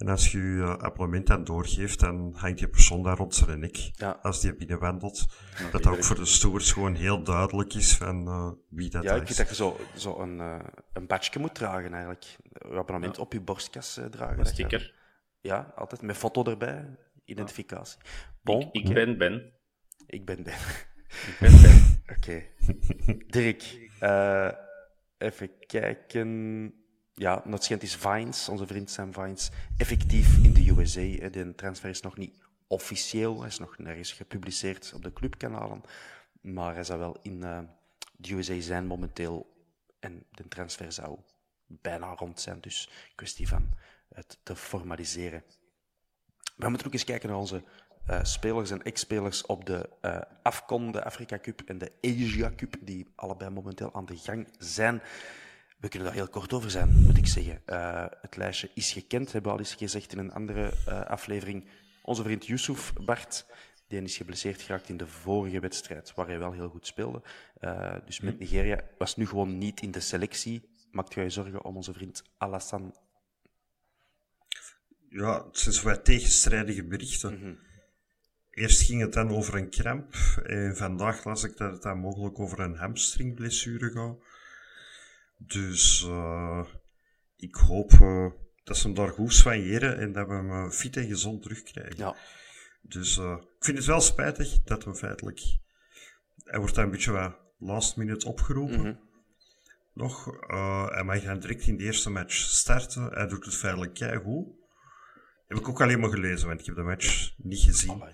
En 0.00 0.08
als 0.08 0.32
je 0.32 0.38
je 0.38 0.44
uh, 0.44 0.72
abonnement 0.72 1.26
dan 1.26 1.44
doorgeeft, 1.44 2.00
dan 2.00 2.34
hangt 2.36 2.58
die 2.58 2.68
persoon 2.68 3.02
daar 3.02 3.16
rond 3.16 3.34
zijn 3.34 3.58
nek. 3.58 3.76
Ja. 3.92 4.18
Als 4.22 4.40
die 4.40 4.54
binnenwandelt. 4.54 5.26
dat 5.72 5.82
dat 5.82 5.92
ook 5.92 6.04
voor 6.04 6.16
de 6.16 6.24
stewards 6.24 6.72
gewoon 6.72 6.94
heel 6.94 7.22
duidelijk 7.22 7.74
is 7.74 7.96
van 7.96 8.28
uh, 8.28 8.50
wie 8.68 8.90
dat 8.90 9.02
ja, 9.02 9.14
is. 9.14 9.20
ik 9.20 9.26
vind 9.26 9.38
dat 9.38 9.48
je 9.48 9.54
zo, 9.54 9.76
zo 9.96 10.20
een, 10.20 10.38
uh, 10.38 10.58
een 10.92 11.06
badge 11.06 11.38
moet 11.38 11.54
dragen 11.54 11.92
eigenlijk. 11.92 12.36
Een 12.52 12.78
abonnement 12.78 13.16
ja. 13.16 13.22
op 13.22 13.32
je 13.32 13.40
borstkas 13.40 14.00
dragen. 14.10 14.38
Een 14.38 14.46
sticker. 14.46 14.80
Je, 15.40 15.48
ja, 15.48 15.72
altijd. 15.76 16.02
Met 16.02 16.16
foto 16.16 16.44
erbij. 16.44 16.96
Identificatie. 17.24 17.98
Bon, 18.42 18.60
ik, 18.60 18.68
ik 18.72 18.88
okay. 18.88 18.94
ben 18.94 19.18
Ben. 19.18 19.52
Ik 20.06 20.24
ben 20.24 20.42
Ben. 20.42 20.54
ik 21.30 21.36
ben 21.40 21.62
Ben. 21.62 22.00
Oké. 22.16 22.46
Okay. 22.96 23.24
Dirk, 23.26 23.90
uh, 24.00 24.50
even 25.18 25.50
kijken. 25.66 26.74
Ja, 27.20 27.42
dat 27.46 27.64
schijnt 27.64 27.82
is 27.82 27.96
Vines, 27.96 28.48
onze 28.48 28.66
vriend 28.66 28.90
Sam 28.90 29.12
Vines, 29.12 29.50
effectief 29.76 30.44
in 30.44 30.52
de 30.52 30.70
USA. 30.70 31.28
De 31.28 31.54
transfer 31.54 31.90
is 31.90 32.00
nog 32.00 32.16
niet 32.16 32.36
officieel, 32.66 33.38
hij 33.38 33.48
is 33.48 33.58
nog 33.58 33.78
nergens 33.78 34.12
gepubliceerd 34.12 34.92
op 34.94 35.02
de 35.02 35.12
clubkanalen. 35.12 35.82
Maar 36.40 36.74
hij 36.74 36.84
zou 36.84 36.98
wel 36.98 37.16
in 37.22 37.36
uh, 37.42 37.58
de 38.16 38.34
USA 38.34 38.60
zijn 38.60 38.86
momenteel. 38.86 39.64
En 39.98 40.24
de 40.30 40.48
transfer 40.48 40.92
zou 40.92 41.18
bijna 41.66 42.14
rond 42.14 42.40
zijn, 42.40 42.60
dus 42.60 42.90
kwestie 43.14 43.48
van 43.48 43.68
het 44.14 44.38
te 44.42 44.56
formaliseren. 44.56 45.42
We 46.56 46.68
moeten 46.68 46.86
ook 46.86 46.92
eens 46.92 47.04
kijken 47.04 47.28
naar 47.28 47.38
onze 47.38 47.62
uh, 48.10 48.24
spelers 48.24 48.70
en 48.70 48.82
ex-spelers 48.82 49.46
op 49.46 49.64
de 49.64 49.88
uh, 50.02 50.20
AFCON, 50.42 50.92
de 50.92 51.04
Afrika 51.04 51.38
Cup 51.38 51.62
en 51.66 51.78
de 51.78 51.92
Asia 52.02 52.52
Cup, 52.56 52.76
die 52.80 53.06
allebei 53.14 53.50
momenteel 53.50 53.94
aan 53.94 54.06
de 54.06 54.16
gang 54.16 54.48
zijn. 54.58 55.02
We 55.80 55.88
kunnen 55.88 56.08
daar 56.08 56.16
heel 56.16 56.28
kort 56.28 56.52
over 56.52 56.70
zijn, 56.70 56.88
moet 57.06 57.16
ik 57.16 57.26
zeggen. 57.26 57.62
Uh, 57.66 58.06
het 58.20 58.36
lijstje 58.36 58.70
is 58.74 58.92
gekend, 58.92 59.32
hebben 59.32 59.50
we 59.50 59.56
al 59.58 59.64
eens 59.64 59.74
gezegd 59.74 60.12
in 60.12 60.18
een 60.18 60.32
andere 60.32 60.72
aflevering. 61.06 61.68
Onze 62.02 62.22
vriend 62.22 62.46
Yusuf 62.46 62.92
Bart, 62.92 63.46
die 63.88 64.02
is 64.02 64.16
geblesseerd 64.16 64.62
geraakt 64.62 64.88
in 64.88 64.96
de 64.96 65.06
vorige 65.06 65.60
wedstrijd, 65.60 66.14
waar 66.14 66.26
hij 66.26 66.38
wel 66.38 66.52
heel 66.52 66.68
goed 66.68 66.86
speelde. 66.86 67.22
dus 68.04 68.20
met 68.20 68.38
Nigeria 68.38 68.80
was 68.98 69.16
nu 69.16 69.26
gewoon 69.26 69.58
niet 69.58 69.80
in 69.80 69.90
de 69.90 70.00
selectie. 70.00 70.68
Maakt 70.90 71.14
je 71.14 71.30
zorgen 71.30 71.64
om 71.64 71.76
onze 71.76 71.92
vriend 71.92 72.22
Alassane? 72.36 72.94
Ja, 75.08 75.44
het 75.46 75.58
zijn 75.58 75.74
zowat 75.74 76.04
tegenstrijdige 76.04 76.84
berichten. 76.84 77.38
Mhm. 77.38 77.54
Eerst 78.50 78.82
ging 78.82 79.00
het 79.00 79.12
dan 79.12 79.30
over 79.30 79.54
een 79.54 79.70
kramp. 79.70 80.14
En 80.44 80.76
vandaag 80.76 81.24
las 81.24 81.44
ik 81.44 81.56
dat 81.56 81.72
het 81.72 81.82
dan 81.82 81.98
mogelijk 81.98 82.38
over 82.38 82.60
een 82.60 82.76
hamstringblessure 82.76 83.90
gaat. 83.90 84.16
Dus 85.46 86.04
uh, 86.08 86.64
ik 87.36 87.54
hoop 87.54 87.92
uh, 87.92 88.30
dat 88.64 88.76
ze 88.76 88.86
hem 88.86 88.96
daar 88.96 89.08
goed 89.08 89.34
soigneren 89.34 89.98
en 89.98 90.12
dat 90.12 90.26
we 90.26 90.34
hem 90.34 90.50
uh, 90.50 90.70
fit 90.70 90.96
en 90.96 91.06
gezond 91.06 91.42
terugkrijgen. 91.42 91.96
Ja. 91.96 92.16
Dus 92.82 93.16
ik 93.18 93.64
vind 93.64 93.76
het 93.76 93.86
wel 93.86 94.00
spijtig 94.00 94.62
dat 94.62 94.84
hem 94.84 94.94
feitelijk... 94.94 95.40
Hij 96.44 96.58
wordt 96.58 96.74
dan 96.74 96.84
een 96.84 96.90
beetje 96.90 97.12
wat 97.12 97.36
last 97.58 97.96
minute 97.96 98.26
opgeroepen. 98.26 98.80
Mhm. 98.80 98.94
Nog. 99.94 100.24
hij 100.92 101.04
mag 101.04 101.22
dan 101.22 101.40
direct 101.40 101.66
in 101.66 101.76
de 101.76 101.84
eerste 101.84 102.10
match 102.10 102.34
starten. 102.34 103.04
Hij 103.12 103.26
doet 103.26 103.44
het 103.44 103.56
feitelijk 103.56 103.94
keigoed. 103.94 104.48
Heb 105.46 105.58
ik 105.58 105.68
ook 105.68 105.80
alleen 105.80 106.00
maar 106.00 106.10
gelezen, 106.10 106.48
want 106.48 106.60
ik 106.60 106.66
heb 106.66 106.74
de 106.74 106.82
match 106.82 107.34
niet 107.36 107.60
gezien. 107.60 108.04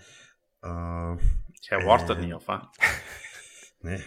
Jij 1.52 1.82
wordt 1.84 2.08
er 2.08 2.18
niet, 2.18 2.34
of 2.34 2.44
wat? 2.44 2.76
Nee. 3.86 4.04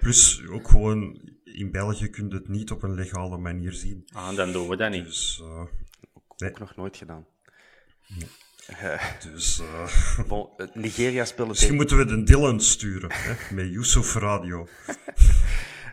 Plus, 0.00 0.42
ook 0.48 0.68
gewoon, 0.68 1.20
in 1.44 1.70
België 1.70 2.08
kun 2.10 2.28
je 2.28 2.34
het 2.34 2.48
niet 2.48 2.70
op 2.70 2.82
een 2.82 2.94
legale 2.94 3.38
manier 3.38 3.72
zien. 3.72 4.06
Ah, 4.12 4.36
dan 4.36 4.52
doen 4.52 4.68
we 4.68 4.76
dat 4.76 4.90
niet. 4.90 5.04
Dus, 5.04 5.40
uh, 5.42 5.62
nee. 6.36 6.50
Ook 6.50 6.58
nog 6.58 6.76
nooit 6.76 6.96
gedaan. 6.96 7.26
Nee. 8.06 8.28
Dus, 9.32 9.60
uh, 9.60 9.88
bon, 10.28 10.48
Nigeria 10.74 11.24
speelde 11.24 11.50
Misschien 11.50 11.74
moeten 11.74 11.96
we 11.96 12.04
de 12.04 12.22
Dylan 12.22 12.60
sturen, 12.60 13.10
hè, 13.12 13.54
met 13.54 13.66
Yusuf 13.66 14.14
Radio. 14.14 14.68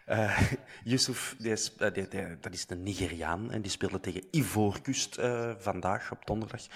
Uh, 0.07 0.41
Yusuf, 0.83 1.35
die 1.37 1.51
is, 1.51 1.73
uh, 1.79 1.93
die, 1.93 2.07
die, 2.07 2.37
dat 2.39 2.53
is 2.53 2.65
een 2.67 2.83
Nigeriaan 2.83 3.51
en 3.51 3.61
die 3.61 3.71
speelde 3.71 3.99
tegen 3.99 4.23
Ivoorkust 4.31 5.17
uh, 5.17 5.51
vandaag 5.57 6.11
op 6.11 6.25
donderdag. 6.25 6.61
0-1 6.65 6.69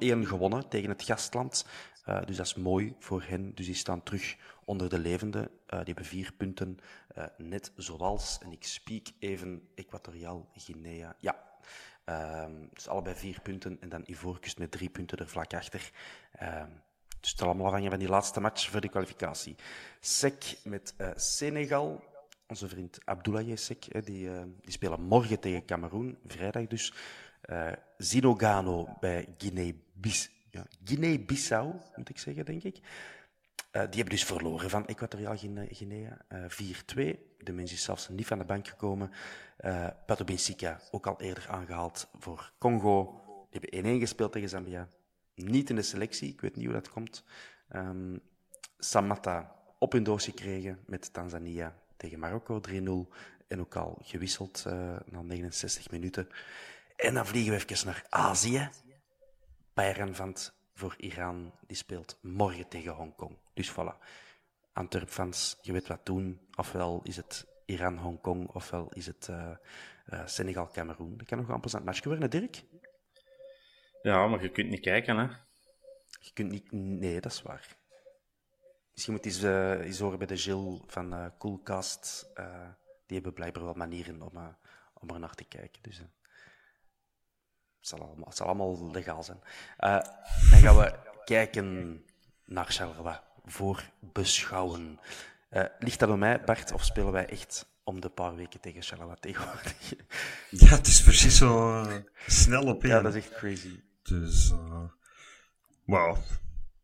gewonnen 0.00 0.68
tegen 0.68 0.88
het 0.88 1.02
gastland. 1.02 1.66
Dus 2.04 2.36
dat 2.36 2.46
is 2.46 2.54
mooi 2.54 2.94
voor 2.98 3.22
hen. 3.22 3.54
Dus 3.54 3.66
die 3.66 3.74
staan 3.74 4.02
terug 4.02 4.36
onder 4.64 4.88
de 4.88 4.98
levende. 4.98 5.50
die 5.66 5.78
hebben 5.84 6.04
vier 6.04 6.32
punten, 6.36 6.78
net 7.36 7.72
zoals, 7.76 8.38
en 8.42 8.52
ik 8.52 8.64
speak 8.64 9.06
even 9.18 9.68
Equatoriaal 9.74 10.48
Guinea. 10.54 11.16
Ja, 11.18 11.42
ehm, 12.04 12.52
dus 12.72 12.88
allebei 12.88 13.14
vier 13.14 13.40
punten 13.40 13.80
en 13.80 13.88
dan 13.88 14.02
Ivoorkust 14.06 14.58
met 14.58 14.70
drie 14.70 14.90
punten 14.90 15.18
er 15.18 15.28
vlak 15.28 15.54
achter. 15.54 15.90
Ehm, 16.32 16.70
dus 17.20 17.30
het 17.30 17.38
zal 17.38 17.48
allemaal 17.48 17.66
afhangen 17.66 17.90
van 17.90 17.98
die 17.98 18.08
laatste 18.08 18.40
match 18.40 18.70
voor 18.70 18.80
de 18.80 18.88
kwalificatie. 18.88 19.56
SEC 20.00 20.56
met 20.64 20.94
Senegal 21.14 22.12
onze 22.46 22.68
vriend 22.68 22.98
Abdullah 23.04 23.46
Yesek, 23.46 24.04
die, 24.04 24.28
die 24.60 24.72
spelen 24.72 25.02
morgen 25.02 25.40
tegen 25.40 25.64
Cameroen, 25.64 26.18
vrijdag 26.26 26.66
dus. 26.66 26.92
Zinogano 27.96 28.96
bij 29.00 29.34
Guinea-Bissau, 29.38 30.33
ja, 30.54 30.66
Guinea 30.84 31.18
moet 31.96 32.08
ik 32.08 32.18
zeggen, 32.18 32.44
denk 32.44 32.62
ik. 32.62 32.76
Uh, 32.76 32.82
die 33.70 33.80
hebben 33.80 34.08
dus 34.08 34.24
verloren 34.24 34.70
van 34.70 34.86
Equatoriaal 34.86 35.36
Guinea, 35.70 36.18
4-2. 36.48 36.96
De 37.38 37.52
mens 37.52 37.72
is 37.72 37.82
zelfs 37.82 38.08
niet 38.08 38.26
van 38.26 38.38
de 38.38 38.44
bank 38.44 38.68
gekomen. 38.68 39.10
Uh, 39.60 39.88
Pato 40.06 40.24
ook 40.90 41.06
al 41.06 41.20
eerder 41.20 41.48
aangehaald 41.48 42.08
voor 42.18 42.52
Congo. 42.58 43.20
Die 43.50 43.60
hebben 43.60 43.96
1-1 43.96 44.00
gespeeld 44.00 44.32
tegen 44.32 44.48
Zambia. 44.48 44.88
Niet 45.34 45.70
in 45.70 45.76
de 45.76 45.82
selectie, 45.82 46.32
ik 46.32 46.40
weet 46.40 46.56
niet 46.56 46.64
hoe 46.64 46.74
dat 46.74 46.90
komt. 46.90 47.24
Um, 47.72 48.20
Samatta 48.78 49.54
op 49.78 49.92
hun 49.92 50.02
doos 50.02 50.24
gekregen 50.24 50.78
met 50.86 51.12
Tanzania 51.12 51.76
tegen 51.96 52.18
Marokko 52.18 52.60
3-0 52.68 52.72
en 53.48 53.60
ook 53.60 53.76
al 53.76 53.98
gewisseld 54.02 54.64
uh, 54.66 54.96
na 55.04 55.22
69 55.22 55.90
minuten. 55.90 56.28
En 56.96 57.14
dan 57.14 57.26
vliegen 57.26 57.52
we 57.52 57.64
even 57.64 57.86
naar 57.86 58.06
Azië. 58.08 58.70
Bayern 59.74 60.14
Vant 60.14 60.54
voor 60.74 60.94
Iran, 60.96 61.52
die 61.66 61.76
speelt 61.76 62.18
morgen 62.20 62.68
tegen 62.68 62.92
Hongkong. 62.92 63.38
Dus 63.54 63.72
voilà. 63.72 64.04
Antwerp-fans, 64.72 65.58
je 65.62 65.72
weet 65.72 65.88
wat 65.88 66.06
doen. 66.06 66.40
Ofwel 66.56 67.00
is 67.02 67.16
het 67.16 67.46
Iran-Hongkong, 67.64 68.48
ofwel 68.48 68.88
is 68.92 69.06
het 69.06 69.28
uh, 69.30 69.50
uh, 70.06 70.26
Senegal-Cameroen. 70.26 71.16
Dat 71.16 71.26
kan 71.26 71.38
nog 71.38 71.48
een 71.48 71.60
plezant 71.60 71.84
matchje 71.84 72.08
worden, 72.08 72.30
Dirk? 72.30 72.64
Ja, 74.02 74.26
maar 74.26 74.42
je 74.42 74.50
kunt 74.50 74.68
niet 74.68 74.80
kijken, 74.80 75.16
hè? 75.16 75.22
Je 76.20 76.32
kunt 76.32 76.50
niet... 76.50 76.72
Nee, 76.72 77.20
dat 77.20 77.32
is 77.32 77.42
waar. 77.42 77.76
Misschien 78.92 79.14
moet 79.14 79.24
je 79.24 79.30
eens, 79.30 79.42
uh, 79.42 79.86
eens 79.86 79.98
horen 79.98 80.18
bij 80.18 80.26
de 80.26 80.36
Gilles 80.36 80.80
van 80.86 81.32
Coolcast. 81.38 82.32
Die 83.06 83.16
hebben 83.16 83.32
blijkbaar 83.32 83.64
wel 83.64 83.74
manieren 83.74 84.22
om, 84.22 84.56
om 84.94 85.10
er 85.10 85.18
naar 85.18 85.34
te 85.34 85.44
kijken. 85.44 85.82
Dus 85.82 86.02
het 87.84 87.98
zal, 87.98 88.06
allemaal, 88.06 88.26
het 88.26 88.36
zal 88.36 88.46
allemaal 88.46 88.90
legaal 88.90 89.22
zijn. 89.22 89.40
dan 90.50 90.60
gaan 90.60 90.76
we 90.76 90.94
kijken 91.24 92.00
naar 92.44 92.66
Charleroi 92.66 93.18
voor 93.44 93.90
beschouwen. 94.00 95.00
ligt 95.78 95.98
dat 95.98 96.08
bij 96.08 96.18
mij, 96.18 96.40
Bart, 96.44 96.72
of 96.72 96.84
spelen 96.84 97.12
wij 97.12 97.26
echt 97.26 97.66
om 97.82 98.00
de 98.00 98.08
paar 98.08 98.34
weken 98.34 98.60
tegen 98.60 98.82
Charleroi 98.82 99.16
tegenwoordig? 99.20 99.94
Ja, 100.50 100.68
het 100.68 100.86
is 100.86 101.02
precies 101.02 101.36
zo 101.36 101.86
snel 102.26 102.62
op 102.62 102.82
Ja, 102.82 103.00
dat 103.00 103.14
is 103.14 103.24
echt 103.24 103.34
crazy. 103.34 103.80
Dus, 104.02 104.52
wauw. 105.84 106.16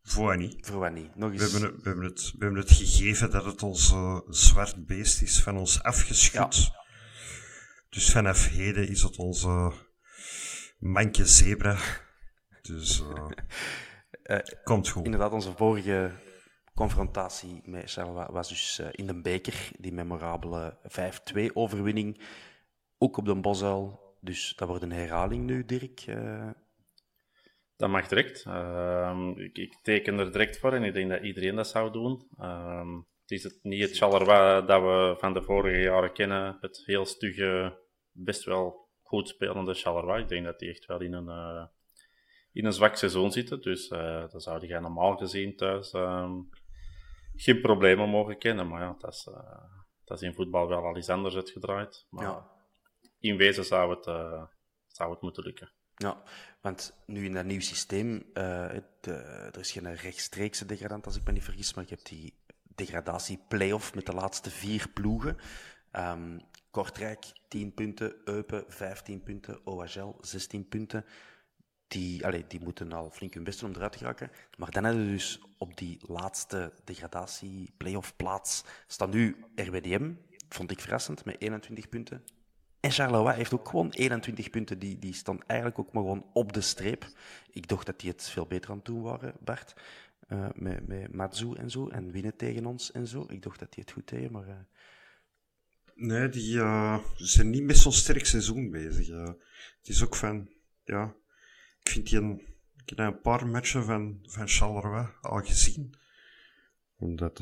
Voor 0.03 0.37
niet. 0.37 0.67
Voor 0.67 0.93
niet. 0.93 1.17
Nog 1.17 1.33
eens. 1.33 1.43
We 1.43 1.51
hebben, 1.51 1.71
het, 1.71 1.83
we, 1.83 1.89
hebben 1.89 2.05
het, 2.05 2.33
we 2.39 2.45
hebben 2.45 2.61
het 2.61 2.71
gegeven 2.71 3.31
dat 3.31 3.45
het 3.45 3.63
ons 3.63 3.91
uh, 3.91 4.19
zwart 4.29 4.87
beest 4.87 5.23
is 5.23 5.43
van 5.43 5.57
ons 5.57 5.83
afgeschud. 5.83 6.57
Ja. 6.57 6.85
Dus 7.91 8.11
vanaf 8.11 8.49
heden 8.49 8.89
is 8.89 9.03
het 9.03 9.17
onze 9.17 9.73
manke 10.81 11.27
zebra. 11.27 11.77
Dus 12.63 13.01
uh, 13.01 13.31
uh, 14.25 14.39
komt 14.65 14.89
goed. 14.89 15.05
Inderdaad, 15.05 15.33
onze 15.33 15.53
vorige 15.53 16.11
confrontatie 16.75 17.61
met 17.65 17.91
Charleroi 17.91 18.27
was 18.31 18.49
dus 18.49 18.83
in 18.91 19.07
de 19.07 19.21
beker, 19.21 19.71
die 19.79 19.93
memorabele 19.93 20.79
5-2 21.51 21.53
overwinning. 21.53 22.21
Ook 22.99 23.17
op 23.17 23.25
de 23.25 23.35
Bosuil. 23.35 24.09
Dus 24.21 24.55
dat 24.57 24.69
wordt 24.69 24.83
een 24.83 24.93
herhaling 24.93 25.45
nu, 25.45 25.65
Dirk. 25.65 26.05
Dat 27.81 27.91
mag 27.91 28.09
direct. 28.09 28.45
Uh, 28.47 29.33
ik, 29.35 29.59
ik, 29.59 29.79
teken 29.83 30.19
er 30.19 30.33
direct 30.33 30.59
voor 30.59 30.73
en 30.73 30.83
ik 30.83 30.95
denk 30.95 31.11
dat 31.11 31.23
iedereen 31.23 31.55
dat 31.55 31.69
zou 31.69 31.93
doen. 31.93 32.29
Uh, 32.39 32.97
het 33.21 33.31
is 33.31 33.43
het 33.43 33.59
niet 33.63 33.83
het 33.83 33.97
Charleroi 33.97 34.67
dat 34.67 34.83
we 34.83 35.17
van 35.19 35.33
de 35.33 35.43
vorige 35.43 35.81
jaren 35.81 36.13
kennen. 36.13 36.59
Het 36.61 36.83
heel 36.85 37.07
stugge, 37.07 37.79
best 38.13 38.45
wel 38.45 38.90
goed 39.11 39.29
spelende 39.29 39.75
Charleroi. 39.75 40.23
Ik 40.23 40.29
denk 40.29 40.45
dat 40.45 40.59
die 40.59 40.71
echt 40.71 40.87
wel 40.87 41.01
in 41.01 41.13
een, 41.13 41.29
uh, 41.29 41.65
in 42.53 42.65
een 42.65 42.73
zwak 42.73 42.97
seizoen 42.97 43.33
zitten. 43.33 43.61
Dus 43.61 43.91
uh, 43.91 44.25
dat 44.31 44.43
zou 44.43 44.61
die 44.61 44.81
normaal 44.81 45.17
gezien 45.17 45.57
thuis 45.57 45.93
um, 45.93 46.49
geen 47.37 47.61
problemen 47.61 48.09
mogen 48.09 48.39
kennen. 48.39 48.69
Maar 48.69 48.81
ja, 48.81 48.97
dat 48.99 49.13
is, 49.13 49.27
uh, 49.31 49.35
dat 50.05 50.23
is 50.23 50.29
in 50.29 50.35
voetbal 50.35 50.69
wel 50.69 50.85
al 50.85 50.97
iets 50.97 51.09
anders 51.09 51.35
uitgedraaid. 51.35 52.07
Maar 52.11 52.25
ja. 52.25 52.51
in 53.19 53.37
wezen 53.37 53.65
zou 53.65 53.91
het, 53.91 54.05
zou 54.87 55.11
het 55.11 55.21
moeten 55.21 55.43
lukken. 55.43 55.71
Ja, 55.95 56.23
Want 56.61 57.03
nu 57.07 57.25
in 57.25 57.33
dat 57.33 57.45
nieuw 57.45 57.61
systeem, 57.61 58.31
de, 58.33 59.13
er 59.53 59.59
is 59.59 59.73
geen 59.73 59.95
rechtstreekse 59.95 60.67
degradant 60.67 61.07
als 61.07 61.17
ik 61.17 61.25
me 61.25 61.33
niet 61.33 61.45
vergis, 61.45 61.75
maar 61.75 61.85
je 61.85 61.95
hebt 61.95 62.09
die 62.09 62.39
degradatie-playoff 62.75 63.95
met 63.95 64.07
de 64.07 64.15
laatste 64.15 64.51
vier 64.51 64.89
ploegen. 64.95 65.37
Um, 65.93 66.41
Kortrijk 66.71 67.33
10 67.49 67.75
punten, 67.75 68.15
Eupen 68.25 68.65
15 68.69 69.23
punten, 69.23 69.67
OHL 69.67 70.17
16 70.21 70.69
punten. 70.69 71.05
Die, 71.89 72.27
allez, 72.27 72.45
die 72.49 72.61
moeten 72.61 72.93
al 72.93 73.11
flink 73.11 73.35
hun 73.35 73.45
best 73.45 73.61
doen 73.61 73.69
om 73.69 73.75
eruit 73.75 73.93
te 73.93 73.99
geraken. 73.99 74.31
Maar 74.57 74.71
dan 74.71 74.85
hebben 74.85 75.05
we 75.05 75.11
dus 75.11 75.41
op 75.59 75.77
die 75.77 75.99
laatste 76.07 76.73
degradatie-playoff 76.85 78.17
plaats 78.17 78.65
staan 78.87 79.11
nu 79.11 79.45
RWDM, 79.55 80.13
vond 80.49 80.71
ik 80.71 80.81
verrassend, 80.81 81.25
met 81.25 81.41
21 81.41 81.89
punten. 81.89 82.25
En 82.81 82.91
Charleroi 82.91 83.35
heeft 83.35 83.55
ook 83.55 83.69
gewoon 83.69 83.91
21 83.91 84.51
punten. 84.51 84.79
Die, 84.79 84.99
die 84.99 85.15
staan 85.15 85.43
eigenlijk 85.47 85.79
ook 85.79 85.93
maar 85.93 86.03
gewoon 86.03 86.27
op 86.33 86.53
de 86.53 86.61
streep. 86.61 87.07
Ik 87.51 87.69
dacht 87.69 87.87
dat 87.87 88.01
die 88.01 88.11
het 88.11 88.29
veel 88.29 88.47
beter 88.47 88.71
aan 88.71 88.77
het 88.77 88.85
doen 88.85 89.03
waren, 89.03 89.35
Bart. 89.41 89.75
Uh, 90.29 90.47
met, 90.55 90.87
met 90.87 91.15
Matsu 91.15 91.55
en 91.55 91.71
zo. 91.71 91.89
En 91.89 92.11
winnen 92.11 92.37
tegen 92.37 92.67
ons 92.67 92.93
en 92.93 93.07
zo. 93.07 93.25
Ik 93.29 93.43
dacht 93.43 93.59
dat 93.59 93.73
die 93.73 93.85
het 93.85 93.93
goed 93.93 94.09
deden, 94.09 94.33
maar... 94.33 94.49
Uh... 94.49 94.55
Nee, 96.01 96.29
die 96.29 96.57
uh, 96.57 96.99
zijn 97.17 97.51
niet 97.51 97.63
met 97.63 97.77
zo'n 97.77 97.93
sterk 97.93 98.27
seizoen 98.27 98.71
bezig. 98.71 99.07
het 99.07 99.89
is 99.89 100.05
ook 100.05 100.17
van... 100.17 100.51
Ja, 100.85 101.15
ik 101.83 101.91
vind 101.91 102.09
die 102.09 102.19
een... 102.19 102.41
Ik 102.85 102.97
heb 102.97 102.99
een 102.99 103.21
paar 103.21 103.47
matchen 103.47 103.85
van, 103.85 104.19
van 104.23 104.49
Charleroi 104.49 105.09
al 105.21 105.41
gezien. 105.41 105.95
Omdat 106.99 107.41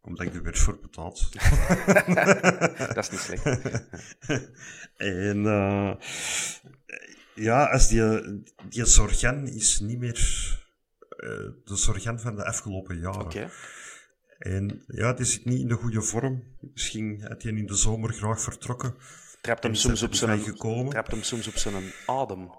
omdat 0.00 0.26
ik 0.26 0.34
er 0.34 0.42
werd 0.42 0.58
voor 0.58 0.78
betaald. 0.78 1.32
dat 2.94 2.96
is 2.96 3.10
niet 3.10 3.20
slecht. 3.20 3.44
en 4.96 5.42
ja, 7.34 7.64
als 7.64 7.88
die, 7.88 8.02
die 8.68 8.84
Zorgan 8.84 9.46
is 9.46 9.80
niet 9.80 9.98
meer 9.98 10.14
de 11.64 11.76
Zorgan 11.76 12.20
van 12.20 12.36
de 12.36 12.44
afgelopen 12.44 12.98
jaren. 12.98 13.24
Okay. 13.24 13.48
En 14.40 14.82
ja, 14.86 15.12
die 15.12 15.24
zit 15.24 15.44
niet 15.44 15.60
in 15.60 15.68
de 15.68 15.74
goede 15.74 16.02
vorm. 16.02 16.42
Misschien 16.60 17.22
had 17.28 17.42
hij 17.42 17.52
in 17.52 17.66
de 17.66 17.74
zomer 17.74 18.12
graag 18.12 18.40
vertrokken. 18.40 18.94
Trapt 19.40 19.62
hem, 19.62 19.74
soms 19.74 20.02
op 20.02 20.14
zijn, 20.14 20.40
gekomen. 20.40 20.90
trapt 20.90 21.10
hem 21.10 21.22
soms 21.22 21.48
op 21.48 21.56
zijn 21.56 21.92
adem. 22.06 22.50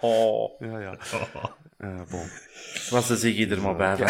oh. 0.00 0.60
Ja, 0.60 0.78
ja. 0.78 0.98
Uh, 1.78 2.00
bon. 2.10 2.28
Was 2.90 3.06
de 3.06 3.16
Ziggy 3.16 3.50
er 3.50 3.60
maar 3.60 3.76
bij. 3.76 3.96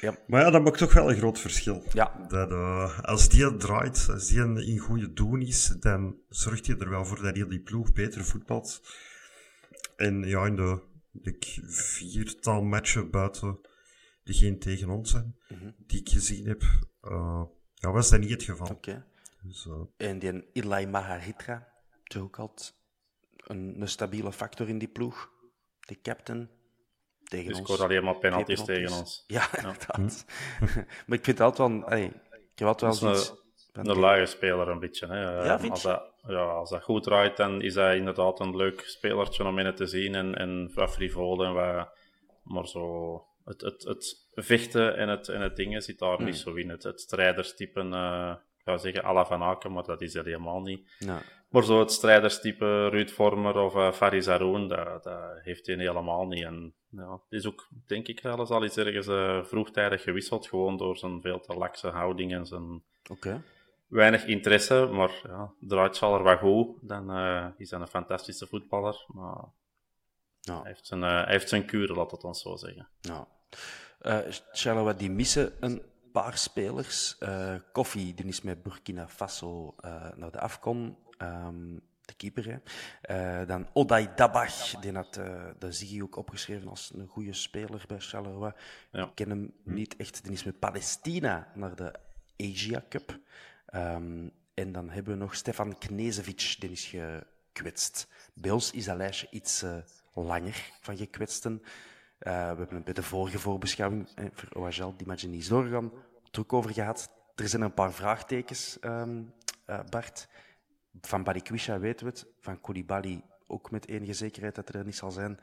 ja. 0.00 0.16
Maar 0.26 0.40
ja, 0.40 0.50
dat 0.50 0.62
maakt 0.62 0.78
toch 0.78 0.92
wel 0.92 1.10
een 1.10 1.18
groot 1.18 1.38
verschil. 1.38 1.84
Ja. 1.92 2.26
Dat, 2.28 2.50
uh, 2.50 2.98
als 3.00 3.28
die 3.28 3.44
het 3.44 3.68
als 3.68 4.26
die 4.26 4.66
in 4.66 4.78
goede 4.78 5.12
doen 5.12 5.40
is, 5.40 5.74
dan 5.80 6.16
zorgt 6.28 6.66
hij 6.66 6.76
er 6.78 6.90
wel 6.90 7.04
voor 7.04 7.22
dat 7.22 7.36
hij 7.36 7.48
die 7.48 7.60
ploeg 7.60 7.92
beter 7.92 8.24
voetbalt. 8.24 8.80
En 9.96 10.22
ja, 10.22 10.46
in 10.46 10.56
de, 10.56 10.80
de 11.10 11.36
viertal 11.66 12.62
matchen 12.62 13.10
buiten 13.10 13.60
die 14.24 14.34
geen 14.34 14.58
tegen 14.58 14.88
ons 14.88 15.10
zijn, 15.10 15.36
mm 15.48 15.58
-hmm. 15.58 15.74
die 15.78 16.00
ik 16.00 16.08
gezien 16.08 16.46
heb, 16.46 16.62
uh, 17.02 17.42
ja, 17.74 17.90
was 17.90 18.10
dat 18.10 18.20
niet 18.20 18.30
het 18.30 18.42
geval. 18.42 18.70
Okay. 18.70 19.02
Dus, 19.42 19.66
uh... 19.66 19.80
En 19.96 20.18
die 20.18 20.50
Ilai 20.52 20.86
Maharitra, 20.86 21.68
toch 22.04 22.22
ook 22.22 22.38
altijd 22.38 22.74
een, 23.36 23.80
een 23.80 23.88
stabiele 23.88 24.32
factor 24.32 24.68
in 24.68 24.78
die 24.78 24.88
ploeg 24.88 25.30
de 25.80 26.00
captain 26.00 26.50
tegen 27.24 27.48
dus 27.48 27.58
ons. 27.58 27.68
scoort 27.68 27.80
alleen 27.80 28.04
maar 28.04 28.18
penalties 28.18 28.64
tegen 28.64 28.92
ons. 28.92 29.24
Ja, 29.26 29.56
inderdaad. 29.56 30.24
maar 31.06 31.18
ik 31.18 31.24
vind 31.24 31.26
het 31.26 31.40
altijd 31.40 31.68
wel... 31.68 31.84
Allee, 31.84 32.06
ik 32.06 32.58
heb 32.58 32.68
altijd 32.68 32.98
wel. 32.98 33.38
Een, 33.72 33.88
een 33.88 33.98
lage 33.98 34.26
speler 34.26 34.68
een 34.68 34.78
beetje. 34.78 35.06
Hè. 35.06 35.20
Ja, 35.20 35.58
vind 35.58 35.72
als, 35.72 35.82
dat, 35.82 36.09
ja, 36.26 36.42
als 36.42 36.70
dat 36.70 36.82
goed 36.82 37.02
draait, 37.02 37.36
dan 37.36 37.62
is 37.62 37.74
hij 37.74 37.96
inderdaad 37.96 38.40
een 38.40 38.56
leuk 38.56 38.80
spelertje 38.80 39.44
om 39.44 39.58
in 39.58 39.74
te 39.74 39.86
zien. 39.86 40.14
En, 40.14 40.34
en 40.34 40.70
wat 40.74 40.92
frivol 40.92 41.44
en 41.44 41.52
wat... 41.52 41.88
Maar 42.42 42.66
zo... 42.66 43.24
Het, 43.44 43.60
het, 43.60 43.82
het 43.82 44.28
vechten 44.34 44.96
en 44.96 45.08
het, 45.08 45.28
en 45.28 45.40
het 45.40 45.56
dingen 45.56 45.82
zit 45.82 45.98
daar 45.98 46.22
niet 46.22 46.36
zo 46.36 46.54
in. 46.54 46.68
Het, 46.68 46.82
het 46.82 47.00
strijderstype... 47.00 47.82
Uh, 47.82 48.34
ik 48.56 48.64
zou 48.64 48.78
zeggen, 48.78 49.02
Alla 49.02 49.26
van 49.26 49.42
Aken, 49.42 49.72
maar 49.72 49.84
dat 49.84 50.02
is 50.02 50.14
er 50.14 50.24
helemaal 50.24 50.60
niet. 50.60 50.90
Ja. 50.98 51.22
Maar 51.50 51.64
zo 51.64 51.78
het 51.78 51.92
strijderstype 51.92 52.88
Ruud 52.88 53.10
Vormer 53.10 53.58
of 53.58 53.74
uh, 53.74 53.92
Faris 53.92 54.24
dat, 54.24 54.68
dat, 54.68 55.10
heeft 55.42 55.66
hij 55.66 55.76
helemaal 55.76 56.26
niet. 56.26 56.44
En 56.44 56.74
ja, 56.90 57.12
het 57.12 57.20
is 57.28 57.46
ook, 57.46 57.68
denk 57.86 58.08
ik, 58.08 58.20
zelfs 58.20 58.50
al 58.50 58.64
iets 58.64 58.76
ergens 58.76 59.06
uh, 59.06 59.44
vroegtijdig 59.44 60.02
gewisseld, 60.02 60.48
gewoon 60.48 60.76
door 60.76 60.96
zijn 60.96 61.20
veel 61.20 61.40
te 61.40 61.54
lakse 61.54 61.88
houding 61.88 62.34
en 62.34 62.46
zijn 62.46 62.82
okay. 63.10 63.40
Weinig 63.90 64.24
interesse. 64.24 64.88
Maar 64.92 65.20
ja, 65.22 65.52
draait 65.60 65.96
zal 65.96 66.14
er 66.14 66.22
wat 66.22 66.38
goed, 66.38 66.76
dan 66.80 67.16
uh, 67.16 67.46
is 67.56 67.70
hij 67.70 67.80
een 67.80 67.86
fantastische 67.86 68.46
voetballer. 68.46 69.04
Maar 69.06 69.44
ja. 70.40 70.54
hij, 70.54 70.70
heeft 70.70 70.86
zijn, 70.86 71.02
hij 71.02 71.24
heeft 71.26 71.48
zijn 71.48 71.64
kuren, 71.66 71.96
laat 71.96 72.10
het 72.10 72.24
ons 72.24 72.42
zo 72.42 72.56
zeggen. 72.56 72.88
Ja. 73.00 73.28
Charlotte, 74.52 74.98
die 74.98 75.10
missen 75.10 75.52
een 75.60 75.82
paar 76.12 76.38
spelers. 76.38 77.18
Koffie, 77.72 78.14
die 78.14 78.26
is 78.26 78.42
met 78.42 78.62
Burkina 78.62 79.08
Faso 79.08 79.74
naar 80.16 80.30
de 80.30 80.40
Afcon. 80.40 80.96
Um, 81.22 81.88
de 82.10 82.16
keeper. 82.16 82.60
Uh, 83.10 83.46
dan 83.46 83.68
Oday 83.72 84.14
Dabach, 84.14 84.80
die 84.80 84.92
had 84.92 85.16
uh, 85.16 85.44
de 85.58 85.72
Ziggy 85.72 86.02
ook 86.02 86.16
opgeschreven 86.16 86.68
als 86.68 86.92
een 86.94 87.06
goede 87.06 87.32
speler 87.32 87.84
bij 87.86 88.00
Charleroi. 88.00 88.52
Ja. 88.92 89.04
Ik 89.04 89.14
ken 89.14 89.30
hem 89.30 89.52
niet 89.64 89.96
echt. 89.96 90.24
Die 90.24 90.32
is 90.32 90.44
met 90.44 90.58
Palestina 90.58 91.52
naar 91.54 91.76
de 91.76 91.94
Asia 92.36 92.84
Cup. 92.88 93.18
Um, 93.74 94.32
en 94.54 94.72
dan 94.72 94.90
hebben 94.90 95.12
we 95.12 95.18
nog 95.18 95.34
Stefan 95.34 95.78
Knezevic, 95.78 96.56
die 96.58 96.70
is 96.70 96.84
gekwetst. 96.84 98.08
Bij 98.34 98.50
ons 98.50 98.70
is 98.70 98.84
dat 98.84 98.96
lijstje 98.96 99.28
iets 99.30 99.62
uh, 99.62 99.76
langer 100.14 100.70
van 100.80 100.96
gekwetsten. 100.96 101.62
we 102.18 102.30
hebben 102.30 102.82
bij 102.82 102.92
de 102.92 103.02
vorige 103.02 103.38
voorbeschouwing 103.38 104.08
eh, 104.14 104.24
voor 104.32 104.62
OHL, 104.62 104.96
die 104.96 105.06
match 105.06 105.26
niet 105.26 105.48
het 106.24 106.38
ook 106.38 106.52
over 106.52 106.72
gehad. 106.72 107.10
Er 107.34 107.48
zijn 107.48 107.62
een 107.62 107.74
paar 107.74 107.92
vraagtekens, 107.92 108.78
um, 108.80 109.32
Bart. 109.90 110.28
Van 111.00 111.22
Barikwisha 111.22 111.78
weten 111.78 112.06
we 112.06 112.12
het. 112.12 112.26
Van 112.40 112.60
Koulibaly 112.60 113.24
ook 113.46 113.70
met 113.70 113.88
enige 113.88 114.12
zekerheid 114.12 114.54
dat 114.54 114.74
er 114.74 114.84
niet 114.84 114.96
zal 114.96 115.10
zijn. 115.10 115.40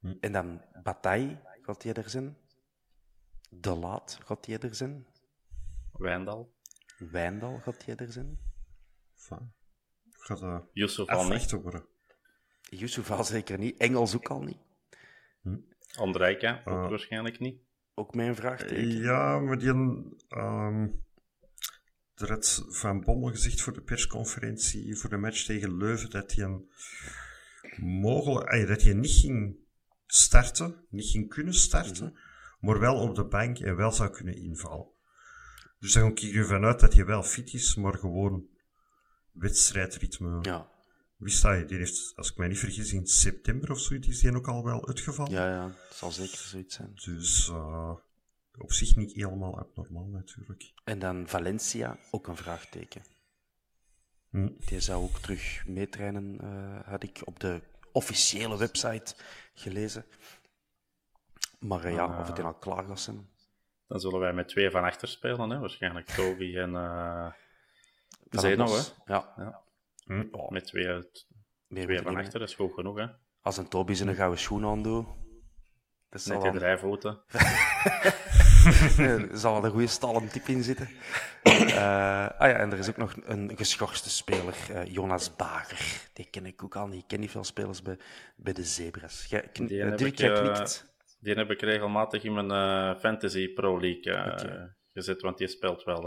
Hm. 0.00 0.14
En 0.20 0.32
dan 0.32 0.60
Bataille, 0.82 1.38
gaat 1.62 1.80
die 1.80 1.92
er 1.92 2.10
zijn? 2.10 2.36
De 3.48 3.74
Laat, 3.74 4.18
gaat 4.24 4.44
die 4.44 4.58
er 4.58 4.74
zijn? 4.74 5.06
Wijndal. 5.92 6.55
Wijndal, 6.98 7.58
gaat 7.58 7.84
die 7.84 7.94
er 7.94 8.12
zijn? 8.12 8.38
Van. 9.14 9.52
Gaat 10.10 10.38
dat 10.38 10.68
Yusuf 10.72 11.08
al 11.08 11.28
niet. 11.28 11.50
worden? 11.50 11.84
Yusuf 12.60 13.10
al 13.10 13.24
zeker 13.24 13.58
niet. 13.58 13.76
Engels 13.76 14.14
ook 14.14 14.28
al 14.28 14.42
niet. 14.42 14.58
Hm. 15.42 15.56
Andrijka, 15.94 16.62
ook 16.64 16.84
uh, 16.84 16.88
waarschijnlijk 16.88 17.38
niet. 17.38 17.60
Ook 17.94 18.14
mijn 18.14 18.34
vraagteken. 18.34 18.96
Ja, 18.96 19.38
maar 19.38 19.58
die... 19.58 19.68
Um, 19.68 21.04
er 22.14 22.28
had 22.28 22.66
Van 22.68 23.00
Bommel 23.00 23.30
gezegd 23.30 23.60
voor 23.60 23.72
de 23.72 23.82
persconferentie 23.82 24.96
voor 24.96 25.10
de 25.10 25.16
match 25.16 25.44
tegen 25.44 25.76
Leuven 25.76 26.10
dat 26.10 26.32
hij 26.32 26.44
een 26.44 26.70
mogelijk, 27.76 28.68
dat 28.68 28.82
hij 28.82 28.94
niet 28.94 29.10
ging 29.10 29.56
starten, 30.06 30.86
niet 30.88 31.10
ging 31.10 31.28
kunnen 31.28 31.54
starten, 31.54 32.18
maar 32.60 32.78
wel 32.80 33.00
op 33.00 33.14
de 33.14 33.24
bank 33.24 33.58
en 33.58 33.76
wel 33.76 33.92
zou 33.92 34.10
kunnen 34.10 34.36
invallen. 34.36 34.95
Dus 35.78 35.92
dan 35.92 36.18
ga 36.18 36.26
ik 36.26 36.34
ervan 36.34 36.64
uit 36.64 36.80
dat 36.80 36.94
hij 36.94 37.04
wel 37.04 37.22
fit 37.22 37.54
is, 37.54 37.74
maar 37.74 37.94
gewoon 37.94 38.46
wedstrijdritme. 39.32 40.38
Ja. 40.42 40.74
Wist 41.16 41.42
hij, 41.42 41.66
die 41.66 41.78
heeft, 41.78 42.12
als 42.16 42.30
ik 42.30 42.36
mij 42.36 42.48
niet 42.48 42.58
vergis, 42.58 42.92
in 42.92 43.06
september 43.06 43.70
of 43.70 43.80
zoiets 43.80 44.08
is 44.08 44.22
hij 44.22 44.34
ook 44.34 44.48
al 44.48 44.64
wel 44.64 44.86
uitgevallen. 44.86 45.32
Ja, 45.32 45.48
ja, 45.48 45.66
het 45.66 45.96
zal 45.96 46.10
zeker 46.10 46.36
zoiets 46.36 46.74
zijn. 46.74 46.92
Dus 46.94 47.48
uh, 47.48 47.94
op 48.58 48.72
zich 48.72 48.96
niet 48.96 49.12
helemaal 49.12 49.58
abnormaal 49.58 50.06
natuurlijk. 50.06 50.72
En 50.84 50.98
dan 50.98 51.28
Valencia, 51.28 51.98
ook 52.10 52.26
een 52.26 52.36
vraagteken. 52.36 53.02
Hm. 54.30 54.48
Die 54.58 54.80
zou 54.80 55.02
ook 55.02 55.18
terug 55.18 55.66
meetrainen, 55.66 56.38
uh, 56.42 56.88
had 56.88 57.02
ik 57.02 57.20
op 57.24 57.40
de 57.40 57.62
officiële 57.92 58.56
website 58.56 59.14
gelezen. 59.54 60.04
Maar 61.58 61.84
uh, 61.86 61.94
ja, 61.94 62.20
of 62.20 62.28
het 62.28 62.40
al 62.40 62.54
klaar 62.54 62.86
was 62.86 63.02
zijn. 63.02 63.28
Dan 63.88 64.00
zullen 64.00 64.20
wij 64.20 64.32
met 64.32 64.48
twee 64.48 64.70
van 64.70 64.84
achter 64.84 65.08
spelen, 65.08 65.50
hè? 65.50 65.58
waarschijnlijk 65.58 66.06
Toby 66.06 66.56
en 66.56 66.70
uh, 66.70 67.32
Zeno. 68.30 68.64
Hè? 68.66 68.82
Ja. 69.04 69.32
ja. 69.36 69.60
Hm. 70.04 70.24
Oh, 70.30 70.50
met 70.50 70.64
twee, 70.66 71.10
twee 71.68 72.02
van 72.02 72.16
achter, 72.16 72.38
dat 72.38 72.48
is 72.48 72.54
goed 72.54 72.74
genoeg. 72.74 72.98
Hè? 72.98 73.06
Als 73.40 73.56
een 73.56 73.68
Toby 73.68 73.94
zijn 73.94 74.14
gouden 74.14 74.38
schoen 74.38 74.64
aandoet. 74.64 75.06
Dat 76.08 76.26
Met 76.26 76.42
die 76.42 76.50
drijfvoeten. 76.50 77.22
er 78.98 79.28
zal 79.38 79.52
wel 79.52 79.64
een 79.64 79.70
goede 79.70 79.86
stallen 79.86 80.28
tip 80.28 80.46
in 80.46 80.62
zitten. 80.62 80.88
Uh, 81.44 82.28
ah 82.28 82.48
ja, 82.48 82.52
en 82.52 82.72
er 82.72 82.78
is 82.78 82.88
ook 82.88 82.96
nog 82.96 83.14
een 83.24 83.52
geschorste 83.56 84.10
speler, 84.10 84.54
uh, 84.70 84.84
Jonas 84.84 85.36
Bager. 85.36 86.08
Die 86.12 86.24
ken 86.30 86.46
ik 86.46 86.64
ook 86.64 86.76
al 86.76 86.86
niet. 86.86 87.02
Ik 87.02 87.08
ken 87.08 87.20
niet 87.20 87.30
veel 87.30 87.44
spelers 87.44 87.82
bij, 87.82 87.98
bij 88.36 88.52
de 88.52 88.64
Zebras. 88.64 89.26
Jij, 89.28 89.48
kn- 89.52 89.66
die 89.66 89.78
uh, 89.78 89.84
heb 89.88 89.98
Dirk, 89.98 90.12
ik, 90.12 90.18
jij 90.18 90.32
eh, 90.32 90.54
knikt. 90.54 90.94
Die 91.26 91.34
heb 91.34 91.50
ik 91.50 91.60
regelmatig 91.60 92.24
in 92.24 92.46
mijn 92.46 92.96
Fantasy 92.98 93.52
Pro 93.52 93.80
League 93.80 94.32
Oké. 94.32 94.76
gezet, 94.92 95.22
want 95.22 95.38
die 95.38 95.48
speelt 95.48 95.84
wel, 95.84 96.02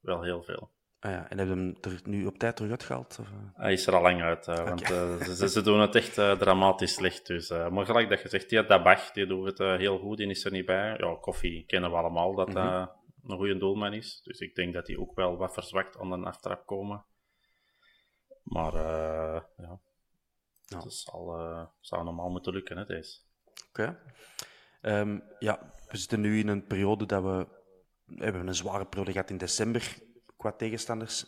wel 0.00 0.22
heel 0.22 0.42
veel. 0.42 0.72
Ah 0.98 1.10
ja, 1.10 1.30
en 1.30 1.38
hebben 1.38 1.58
hem 1.58 1.76
er 1.80 2.00
nu 2.04 2.26
op 2.26 2.38
tijd 2.38 2.56
terug 2.56 2.70
uitgehaald? 2.70 3.18
Of? 3.20 3.30
Hij 3.54 3.72
is 3.72 3.86
er 3.86 3.94
al 3.94 4.02
lang 4.02 4.22
uit, 4.22 4.46
want 4.46 4.80
ze, 4.80 5.48
ze, 5.48 5.62
doen 5.62 5.80
het 5.80 5.94
echt 5.94 6.14
dramatisch 6.14 6.94
slecht. 6.94 7.26
Dus, 7.26 7.50
maar 7.50 7.84
gelijk 7.84 8.08
dat 8.08 8.22
je 8.22 8.28
zegt, 8.28 8.50
ja, 8.50 8.62
Dabach, 8.62 9.10
die 9.10 9.26
doet 9.26 9.46
het 9.46 9.78
heel 9.78 9.98
goed, 9.98 10.16
die 10.16 10.28
is 10.28 10.44
er 10.44 10.50
niet 10.50 10.66
bij. 10.66 10.96
Ja, 10.98 11.16
Koffie 11.20 11.64
kennen 11.64 11.90
we 11.90 11.96
allemaal, 11.96 12.34
dat 12.34 12.52
hij 12.52 12.62
mm 12.62 12.68
-hmm. 12.68 13.30
een 13.30 13.36
goede 13.36 13.58
doelman 13.58 13.92
is. 13.92 14.20
Dus 14.22 14.38
ik 14.38 14.54
denk 14.54 14.74
dat 14.74 14.86
hij 14.86 14.96
ook 14.96 15.14
wel 15.14 15.36
wat 15.36 15.52
verzwakt 15.52 15.98
aan 15.98 16.10
de 16.10 16.26
aftrap 16.26 16.66
komen. 16.66 17.04
Maar 18.42 18.74
ja, 18.74 19.46
ja. 19.56 19.80
dat 20.82 21.06
zal, 21.80 22.04
normaal 22.04 22.30
moeten 22.30 22.52
lukken, 22.52 22.76
hè, 22.76 22.84
deze. 22.84 23.25
Um, 24.86 25.22
ja, 25.38 25.72
we 25.88 25.96
zitten 25.96 26.20
nu 26.20 26.38
in 26.38 26.48
een 26.48 26.66
periode 26.66 27.06
dat 27.06 27.22
we... 27.22 27.46
Hebben 28.16 28.46
een 28.46 28.54
zware 28.54 28.84
periode 28.84 29.12
gehad 29.12 29.30
in 29.30 29.38
december 29.38 29.96
qua 30.36 30.52
tegenstanders. 30.52 31.26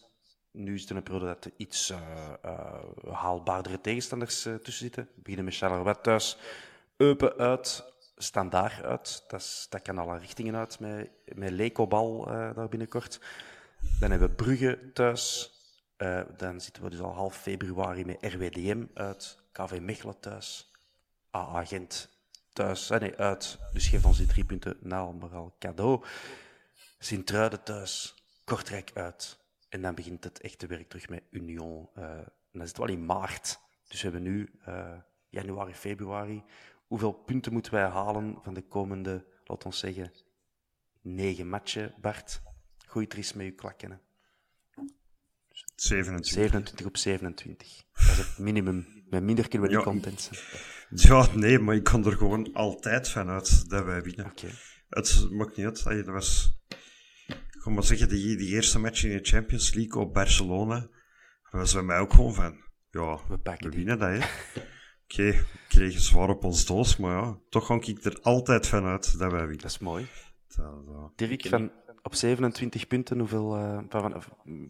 Nu 0.50 0.74
is 0.74 0.80
het 0.80 0.90
een 0.90 1.02
periode 1.02 1.26
dat 1.26 1.44
er 1.44 1.52
iets 1.56 1.90
uh, 1.90 1.98
uh, 2.44 2.74
haalbaardere 3.12 3.80
tegenstanders 3.80 4.46
uh, 4.46 4.54
tussen 4.54 4.84
zitten. 4.84 5.08
We 5.14 5.20
beginnen 5.20 5.44
met 5.44 5.56
Charleroi 5.56 5.94
thuis, 6.02 6.38
Eupen 6.96 7.36
uit, 7.36 7.84
Standaard 8.16 8.82
uit. 8.82 9.24
Dat, 9.28 9.40
is, 9.40 9.66
dat 9.70 9.82
kan 9.82 9.98
alle 9.98 10.18
richtingen 10.18 10.56
uit 10.56 10.80
met, 10.80 11.10
met 11.34 11.50
Lekobal 11.50 12.24
daar 12.24 12.68
binnenkort. 12.68 13.20
Dan 14.00 14.10
hebben 14.10 14.28
we 14.28 14.34
Brugge 14.34 14.90
thuis. 14.92 15.52
dan 16.36 16.60
zitten 16.60 16.82
we 16.82 16.90
dus 16.90 17.00
al 17.00 17.14
half 17.14 17.36
februari 17.36 18.04
met 18.04 18.18
RWDM 18.20 18.84
uit, 18.94 19.38
KV 19.52 19.78
Mechelen 19.80 20.20
thuis, 20.20 20.70
AA 21.30 21.64
Gent 21.64 22.17
thuis. 22.58 22.88
nee, 22.88 23.16
uit. 23.16 23.58
Dus 23.72 23.88
geef 23.88 24.04
ons 24.04 24.16
die 24.16 24.26
drie 24.26 24.44
punten 24.44 24.76
na, 24.80 25.12
maar 25.12 25.34
al 25.34 25.56
cadeau. 25.58 26.04
Sint-Truiden 26.98 27.62
thuis. 27.62 28.14
Kortrijk 28.44 28.90
uit. 28.94 29.38
En 29.68 29.82
dan 29.82 29.94
begint 29.94 30.24
het 30.24 30.40
echte 30.40 30.66
werk 30.66 30.88
terug 30.88 31.08
met 31.08 31.22
Union. 31.30 31.88
Uh, 31.96 32.04
en 32.04 32.32
dan 32.52 32.62
is 32.62 32.68
het 32.68 32.78
wel 32.78 32.88
in 32.88 33.06
maart. 33.06 33.58
Dus 33.88 34.02
we 34.02 34.08
hebben 34.08 34.22
nu 34.22 34.50
uh, 34.68 34.92
januari, 35.28 35.74
februari. 35.74 36.42
Hoeveel 36.86 37.12
punten 37.12 37.52
moeten 37.52 37.72
wij 37.72 37.88
halen 37.88 38.38
van 38.42 38.54
de 38.54 38.62
komende, 38.62 39.24
laten 39.44 39.70
we 39.70 39.76
zeggen, 39.76 40.12
negen 41.00 41.48
matchen, 41.48 41.94
Bart? 42.00 42.40
Goeie 42.86 43.08
eens 43.16 43.32
met 43.32 43.46
uw 43.46 43.54
klakken. 43.54 44.00
27. 45.74 46.32
27 46.32 46.86
op 46.86 46.96
27. 46.96 47.84
Dat 47.92 48.02
is 48.02 48.16
het 48.16 48.38
minimum. 48.38 48.86
Met 49.10 49.22
minder 49.22 49.48
kunnen 49.48 49.68
we 49.68 49.74
niet 49.74 49.84
ja. 49.84 49.90
content 49.90 50.20
zijn. 50.20 50.40
Ja, 50.90 51.28
nee, 51.34 51.58
maar 51.58 51.74
ik 51.74 51.84
kan 51.84 52.06
er 52.06 52.16
gewoon 52.16 52.52
altijd 52.52 53.08
van 53.08 53.28
uit 53.28 53.70
dat 53.70 53.84
wij 53.84 54.02
winnen. 54.02 54.26
Okay. 54.26 54.50
Het 54.88 55.28
maakt 55.30 55.56
niet 55.56 55.66
uit. 55.66 55.84
Dat 55.84 56.06
was 56.06 56.58
ik 57.28 57.64
ga 57.64 57.70
maar 57.70 57.84
zeggen, 57.84 58.08
die, 58.08 58.36
die 58.36 58.48
eerste 58.48 58.78
match 58.78 59.04
in 59.04 59.16
de 59.16 59.24
Champions 59.24 59.74
League 59.74 60.02
op 60.02 60.14
Barcelona, 60.14 60.80
dat 61.50 61.60
was 61.60 61.72
bij 61.72 61.82
mij 61.82 61.98
ook 61.98 62.12
gewoon 62.12 62.34
van, 62.34 62.56
ja, 62.90 63.20
we, 63.28 63.38
pakken 63.38 63.70
we 63.70 63.76
winnen 63.76 63.98
dat, 63.98 64.08
hè. 64.08 64.16
Oké, 64.16 64.26
okay, 65.04 65.32
we 65.32 65.46
kregen 65.68 66.00
zwaar 66.00 66.28
op 66.28 66.44
ons 66.44 66.66
doos, 66.66 66.96
maar 66.96 67.22
ja, 67.22 67.38
toch 67.48 67.66
ga 67.66 67.74
ik 67.74 68.04
er 68.04 68.20
altijd 68.20 68.66
van 68.66 68.84
uit 68.84 69.18
dat 69.18 69.30
wij 69.30 69.40
winnen. 69.40 69.58
Dat 69.58 69.70
is 69.70 69.78
mooi. 69.78 70.06
Dat, 70.56 70.86
dat... 70.86 71.12
Dirk, 71.16 71.46
van, 71.46 71.72
op 72.02 72.14
27 72.14 72.86
punten, 72.86 73.18
hoeveel, 73.18 73.58
uh, 73.58 73.82
van, 73.88 74.22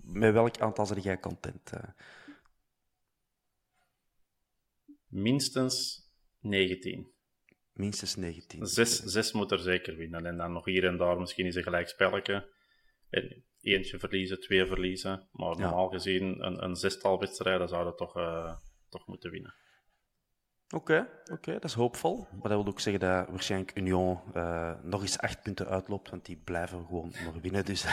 met 0.03 0.33
welk 0.33 0.59
aantal 0.59 0.87
zit 0.87 1.03
jij 1.03 1.21
content? 1.21 1.71
Uh? 1.75 1.81
Minstens 5.07 6.08
19. 6.41 7.13
Minstens 7.73 8.17
19. 8.17 8.67
Zes, 8.67 8.97
zes 8.97 9.33
moet 9.33 9.51
er 9.51 9.59
zeker 9.59 9.97
winnen. 9.97 10.27
En 10.27 10.37
dan 10.37 10.53
nog 10.53 10.65
hier 10.65 10.85
en 10.85 10.97
daar 10.97 11.19
misschien 11.19 11.45
eens 11.45 11.55
een 11.55 11.63
gelijk 11.63 11.89
spelletje. 11.89 12.57
En 13.11 13.45
eentje 13.61 13.99
verliezen, 13.99 14.41
twee 14.41 14.67
verliezen. 14.67 15.29
Maar 15.33 15.57
ja. 15.57 15.61
normaal 15.61 15.89
gezien, 15.89 16.45
een, 16.45 16.65
een 16.65 16.77
zestal 16.77 17.19
wedstrijden 17.19 17.69
zouden 17.69 17.97
toch, 17.97 18.17
uh, 18.17 18.57
toch 18.89 19.07
moeten 19.07 19.31
winnen. 19.31 19.55
Oké, 20.75 20.93
okay, 20.93 21.01
oké, 21.23 21.33
okay, 21.33 21.55
dat 21.55 21.65
is 21.65 21.73
hoopvol. 21.73 22.27
Maar 22.31 22.51
dat 22.51 22.63
wil 22.63 22.67
ook 22.67 22.81
zeggen 22.81 23.01
dat 23.01 23.29
waarschijnlijk 23.29 23.77
Union 23.79 24.21
uh, 24.35 24.83
nog 24.83 25.01
eens 25.01 25.19
acht 25.19 25.43
punten 25.43 25.69
uitloopt, 25.69 26.11
want 26.11 26.27
die 26.27 26.37
blijven 26.37 26.87
gewoon 26.87 27.13
nog 27.25 27.41
winnen. 27.41 27.65
Dus 27.65 27.85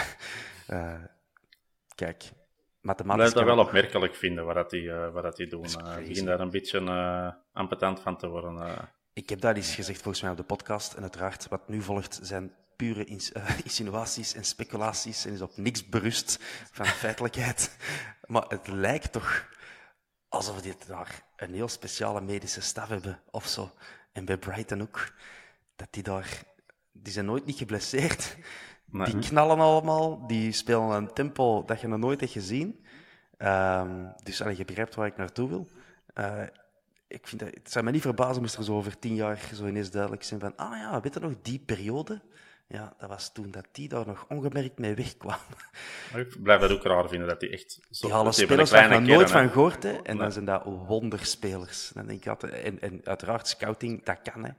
uh, 0.69 1.03
kijk, 1.95 2.31
mathematisch... 2.85 3.31
Blijf 3.31 3.33
dat 3.33 3.55
wel 3.55 3.65
opmerkelijk 3.65 4.15
vinden, 4.15 4.45
wat, 4.45 4.55
dat 4.55 4.69
die, 4.69 4.83
uh, 4.83 5.11
wat 5.11 5.23
dat 5.23 5.35
die 5.35 5.47
doen. 5.47 5.65
Ik 5.65 6.07
begin 6.07 6.25
daar 6.25 6.39
een 6.39 6.49
beetje 6.49 7.35
ampetant 7.53 7.99
van 7.99 8.17
te 8.17 8.27
worden. 8.27 8.77
Ik 9.13 9.29
heb 9.29 9.41
dat 9.41 9.55
eens 9.55 9.75
gezegd 9.75 10.01
volgens 10.01 10.21
mij 10.21 10.31
op 10.31 10.37
de 10.37 10.43
podcast. 10.43 10.93
En 10.93 11.01
uiteraard, 11.01 11.47
wat 11.47 11.67
nu 11.67 11.81
volgt 11.81 12.19
zijn 12.21 12.53
pure 12.75 13.05
ins 13.05 13.31
uh, 13.31 13.59
insinuaties 13.63 14.33
en 14.33 14.45
speculaties 14.45 15.25
en 15.25 15.33
is 15.33 15.41
op 15.41 15.57
niks 15.57 15.89
berust 15.89 16.39
van 16.71 16.85
feitelijkheid. 17.03 17.77
Maar 18.25 18.45
het 18.47 18.67
lijkt 18.67 19.11
toch 19.11 19.47
alsof 20.29 20.61
dit 20.61 20.87
daar 20.87 21.23
een 21.35 21.53
heel 21.53 21.67
speciale 21.67 22.21
medische 22.21 22.61
staf 22.61 22.87
hebben 22.87 23.19
of 23.31 23.47
zo. 23.47 23.71
En 24.11 24.25
bij 24.25 24.37
Brighton 24.37 24.81
ook. 24.81 25.13
Dat 25.75 25.87
die 25.91 26.03
daar... 26.03 26.43
Die 26.91 27.13
zijn 27.13 27.25
nooit 27.25 27.45
niet 27.45 27.57
geblesseerd. 27.57 28.37
Nee. 28.95 29.11
Die 29.11 29.29
knallen 29.29 29.59
allemaal. 29.59 30.27
Die 30.27 30.51
spelen 30.51 30.89
een 30.89 31.13
tempo 31.13 31.63
dat 31.65 31.81
je 31.81 31.87
nog 31.87 31.99
nooit 31.99 32.19
hebt 32.19 32.31
gezien. 32.31 32.85
Um, 33.37 34.13
dus 34.23 34.41
allee, 34.41 34.57
je 34.57 34.65
begrijpt 34.65 34.95
waar 34.95 35.07
ik 35.07 35.17
naartoe 35.17 35.49
wil. 35.49 35.67
Uh, 36.15 36.41
ik 37.07 37.27
vind 37.27 37.41
dat, 37.41 37.53
het 37.53 37.71
zou 37.71 37.85
me 37.85 37.91
niet 37.91 38.01
verbazen 38.01 38.41
moest 38.41 38.55
er 38.55 38.63
zo 38.63 38.75
over 38.75 38.99
tien 38.99 39.15
jaar 39.15 39.49
zo 39.53 39.65
ineens 39.65 39.91
duidelijk 39.91 40.23
zijn 40.23 40.39
van 40.39 40.55
ah 40.55 40.77
ja, 40.77 41.01
weet 41.01 41.13
je 41.13 41.19
nog, 41.19 41.33
die 41.41 41.59
periode? 41.59 42.21
Ja, 42.67 42.93
dat 42.97 43.09
was 43.09 43.33
toen 43.33 43.51
dat 43.51 43.65
die 43.71 43.89
daar 43.89 44.05
nog 44.05 44.25
ongemerkt 44.29 44.79
mee 44.79 44.95
wegkwam. 44.95 45.37
Ik 46.15 46.43
blijf 46.43 46.61
het 46.61 46.71
ook 46.71 46.83
raar 46.83 47.07
vinden 47.07 47.27
dat 47.27 47.39
die 47.39 47.49
echt 47.49 47.79
zo... 47.89 48.07
Die 48.07 48.15
halen 48.15 48.33
spelers 48.33 48.71
waar 48.71 48.93
je 48.93 48.99
nooit 48.99 49.31
van 49.31 49.49
gehoord, 49.49 49.83
hè. 49.83 49.91
En 49.91 50.17
dan 50.17 50.31
zijn 50.31 50.45
dat 50.45 50.63
wonderspelers. 50.63 51.91
Dan 51.93 52.05
denk 52.05 52.19
ik 52.19 52.27
altijd, 52.27 52.53
en, 52.53 52.81
en 52.81 53.01
uiteraard, 53.03 53.47
scouting, 53.47 54.03
dat 54.03 54.21
kan, 54.21 54.43
hè. 54.43 54.51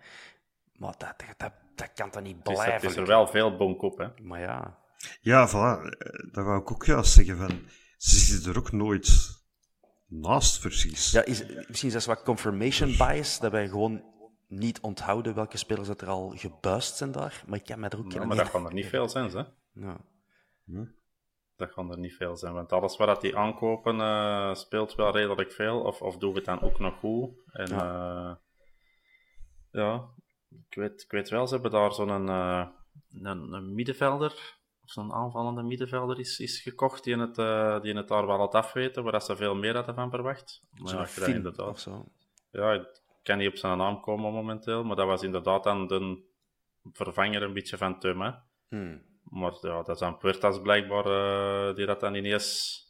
Maar 0.77 0.95
dat, 0.99 1.15
dat, 1.17 1.35
dat, 1.37 1.53
dat 1.77 1.93
kan 1.95 2.11
dan 2.11 2.23
niet 2.23 2.43
blijven. 2.43 2.73
Het 2.73 2.83
is, 2.83 2.91
is 2.91 2.97
er 2.97 3.07
wel 3.07 3.27
veel 3.27 3.57
bonk 3.57 3.83
op, 3.83 3.99
hè. 3.99 4.09
Maar 4.23 4.41
ja... 4.41 4.79
Ja, 5.21 5.49
voilà. 5.49 5.89
Dat 6.33 6.45
wou 6.45 6.61
ik 6.61 6.71
ook 6.71 6.85
juist 6.85 7.13
zeggen, 7.13 7.37
van... 7.37 7.61
Ze 7.97 8.19
zitten 8.19 8.53
er 8.53 8.59
ook 8.59 8.73
nooit 8.73 9.37
naast, 10.07 10.61
precies. 10.61 11.11
Ja, 11.11 11.25
is, 11.25 11.45
misschien 11.69 11.89
is 11.89 11.93
dat 11.93 12.05
wat 12.05 12.23
confirmation 12.23 12.97
bias, 12.97 13.39
dat 13.41 13.53
wij 13.53 13.69
gewoon 13.69 14.05
niet 14.49 14.81
onthouden 14.81 15.35
welke 15.35 15.57
spelers 15.57 15.89
dat 15.89 16.01
er 16.01 16.09
al 16.09 16.33
gebuist 16.37 16.97
zijn 16.97 17.13
daar. 17.13 17.43
Maar 17.47 17.59
ik 17.59 17.65
kan 17.65 17.81
mij 17.81 17.89
er 17.89 17.99
ook 17.99 18.13
ja, 18.13 18.25
Maar 18.25 18.37
dat 18.37 18.51
kan 18.51 18.67
er 18.67 18.73
niet 18.73 18.87
veel 18.87 19.09
zijn, 19.09 19.31
hè? 19.31 19.43
Ja. 19.73 20.01
Hm? 20.65 20.85
Dat 21.57 21.73
kan 21.73 21.91
er 21.91 21.99
niet 21.99 22.15
veel 22.15 22.37
zijn, 22.37 22.53
want 22.53 22.73
alles 22.73 22.97
wat 22.97 23.21
die 23.21 23.37
aankopen 23.37 23.97
uh, 23.97 24.55
speelt 24.55 24.95
wel 24.95 25.13
redelijk 25.13 25.53
veel, 25.53 25.81
of, 25.81 26.03
of 26.03 26.17
doen 26.17 26.31
we 26.31 26.37
het 26.37 26.47
dan 26.47 26.61
ook 26.61 26.79
nog 26.79 26.99
goed. 26.99 27.31
En 27.53 27.69
ja, 27.69 28.15
uh, 28.25 28.35
ja 29.71 30.09
ik, 30.69 30.75
weet, 30.75 31.03
ik 31.03 31.11
weet 31.11 31.29
wel, 31.29 31.47
ze 31.47 31.55
hebben 31.55 31.71
daar 31.71 31.93
zo'n 31.93 32.29
uh, 32.29 32.67
een, 33.23 33.53
een 33.53 33.75
middenvelder, 33.75 34.57
of 34.83 34.91
zo'n 34.91 35.13
aanvallende 35.13 35.63
middenvelder 35.63 36.19
is, 36.19 36.39
is 36.39 36.61
gekocht 36.61 37.05
die 37.05 37.19
het, 37.19 37.39
uh, 37.39 37.81
die 37.81 37.95
het 37.95 38.09
daar 38.09 38.27
wel 38.27 38.39
had 38.39 38.55
afweten, 38.55 39.05
waar 39.05 39.23
ze 39.23 39.37
veel 39.37 39.55
meer 39.55 39.75
hadden 39.75 39.95
van 39.95 40.11
verwacht. 40.11 40.63
Maar 40.71 41.11
ja, 41.17 41.27
inderdaad. 41.27 41.69
of 41.69 41.79
zo. 41.79 42.05
Ja, 42.51 42.73
ik 42.73 43.03
kan 43.23 43.39
niet 43.39 43.49
op 43.49 43.57
zijn 43.57 43.79
naam 43.79 44.01
komen 44.01 44.33
momenteel, 44.33 44.85
maar 44.85 44.97
dat 44.97 45.07
was 45.07 45.23
inderdaad 45.23 45.65
dan 45.65 45.87
de 45.87 46.23
vervanger 46.93 47.43
een 47.43 47.53
beetje 47.53 47.77
van 47.77 47.99
Tum. 47.99 48.35
Hmm. 48.69 49.03
Maar 49.23 49.53
ja, 49.61 49.83
dat 49.83 49.89
is 49.89 49.99
dan 49.99 50.19
Puertas 50.19 50.61
blijkbaar, 50.61 51.07
uh, 51.07 51.75
die 51.75 51.87
dat 51.87 52.01
dan 52.01 52.15
ineens 52.15 52.81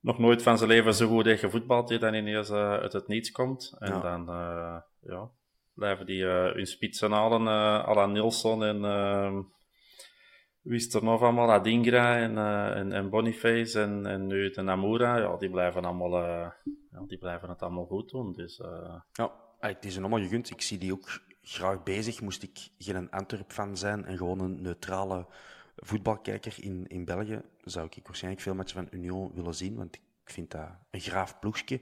nog 0.00 0.18
nooit 0.18 0.42
van 0.42 0.58
zijn 0.58 0.70
leven 0.70 0.94
zo 0.94 1.08
goed 1.08 1.24
heeft 1.24 1.40
gevoetbald, 1.40 1.88
die 1.88 1.98
dan 1.98 2.14
ineens 2.14 2.50
uh, 2.50 2.72
uit 2.72 2.92
het 2.92 3.08
niets 3.08 3.30
komt. 3.30 3.76
En 3.78 3.92
ja. 3.92 4.00
dan 4.00 4.24
ja, 5.00 5.30
blijven 5.78 6.06
die 6.06 6.24
hun 6.24 6.66
spitsen 6.66 7.12
halen, 7.12 7.48
à 7.88 7.94
la 7.94 8.06
Nilsson 8.06 8.64
en 8.64 8.84
ehm, 8.84 9.42
wie 10.68 10.76
is 10.76 10.94
er 10.94 11.04
nog 11.04 11.22
allemaal? 11.22 11.50
Adingra 11.50 12.16
en, 12.16 12.32
uh, 12.32 12.96
en, 12.96 13.10
Boniface 13.10 13.80
en, 13.80 14.06
en 14.06 14.26
nu 14.26 14.50
de 14.50 14.62
Namura. 14.62 15.16
Ja, 15.16 15.36
die 15.36 15.50
blijven, 15.50 15.84
allemaal, 15.84 16.22
uh, 16.22 16.50
ja, 16.90 17.04
die 17.06 17.18
blijven 17.18 17.48
het 17.48 17.62
allemaal 17.62 17.86
goed 17.86 18.10
doen. 18.10 18.32
Dus, 18.32 18.58
uh... 18.58 18.94
Ja, 19.12 19.32
het 19.58 19.84
is 19.84 19.98
allemaal 19.98 20.20
gegund. 20.20 20.50
Ik 20.50 20.60
zie 20.60 20.78
die 20.78 20.92
ook 20.92 21.20
graag 21.42 21.82
bezig. 21.82 22.20
Moest 22.20 22.42
ik 22.42 22.68
geen 22.78 23.10
Antwerp-fan 23.10 23.76
zijn 23.76 24.04
en 24.04 24.16
gewoon 24.16 24.40
een 24.40 24.62
neutrale 24.62 25.26
voetbalkijker 25.76 26.54
in, 26.60 26.86
in 26.86 27.04
België, 27.04 27.42
zou 27.64 27.88
ik 27.90 28.06
waarschijnlijk 28.06 28.42
veel 28.42 28.54
matchen 28.54 28.76
van 28.76 28.98
Union 28.98 29.30
willen 29.34 29.54
zien, 29.54 29.76
want 29.76 29.94
ik 29.94 30.02
vind 30.24 30.50
dat 30.50 30.68
een 30.90 31.00
graaf 31.00 31.38
ploegje. 31.38 31.80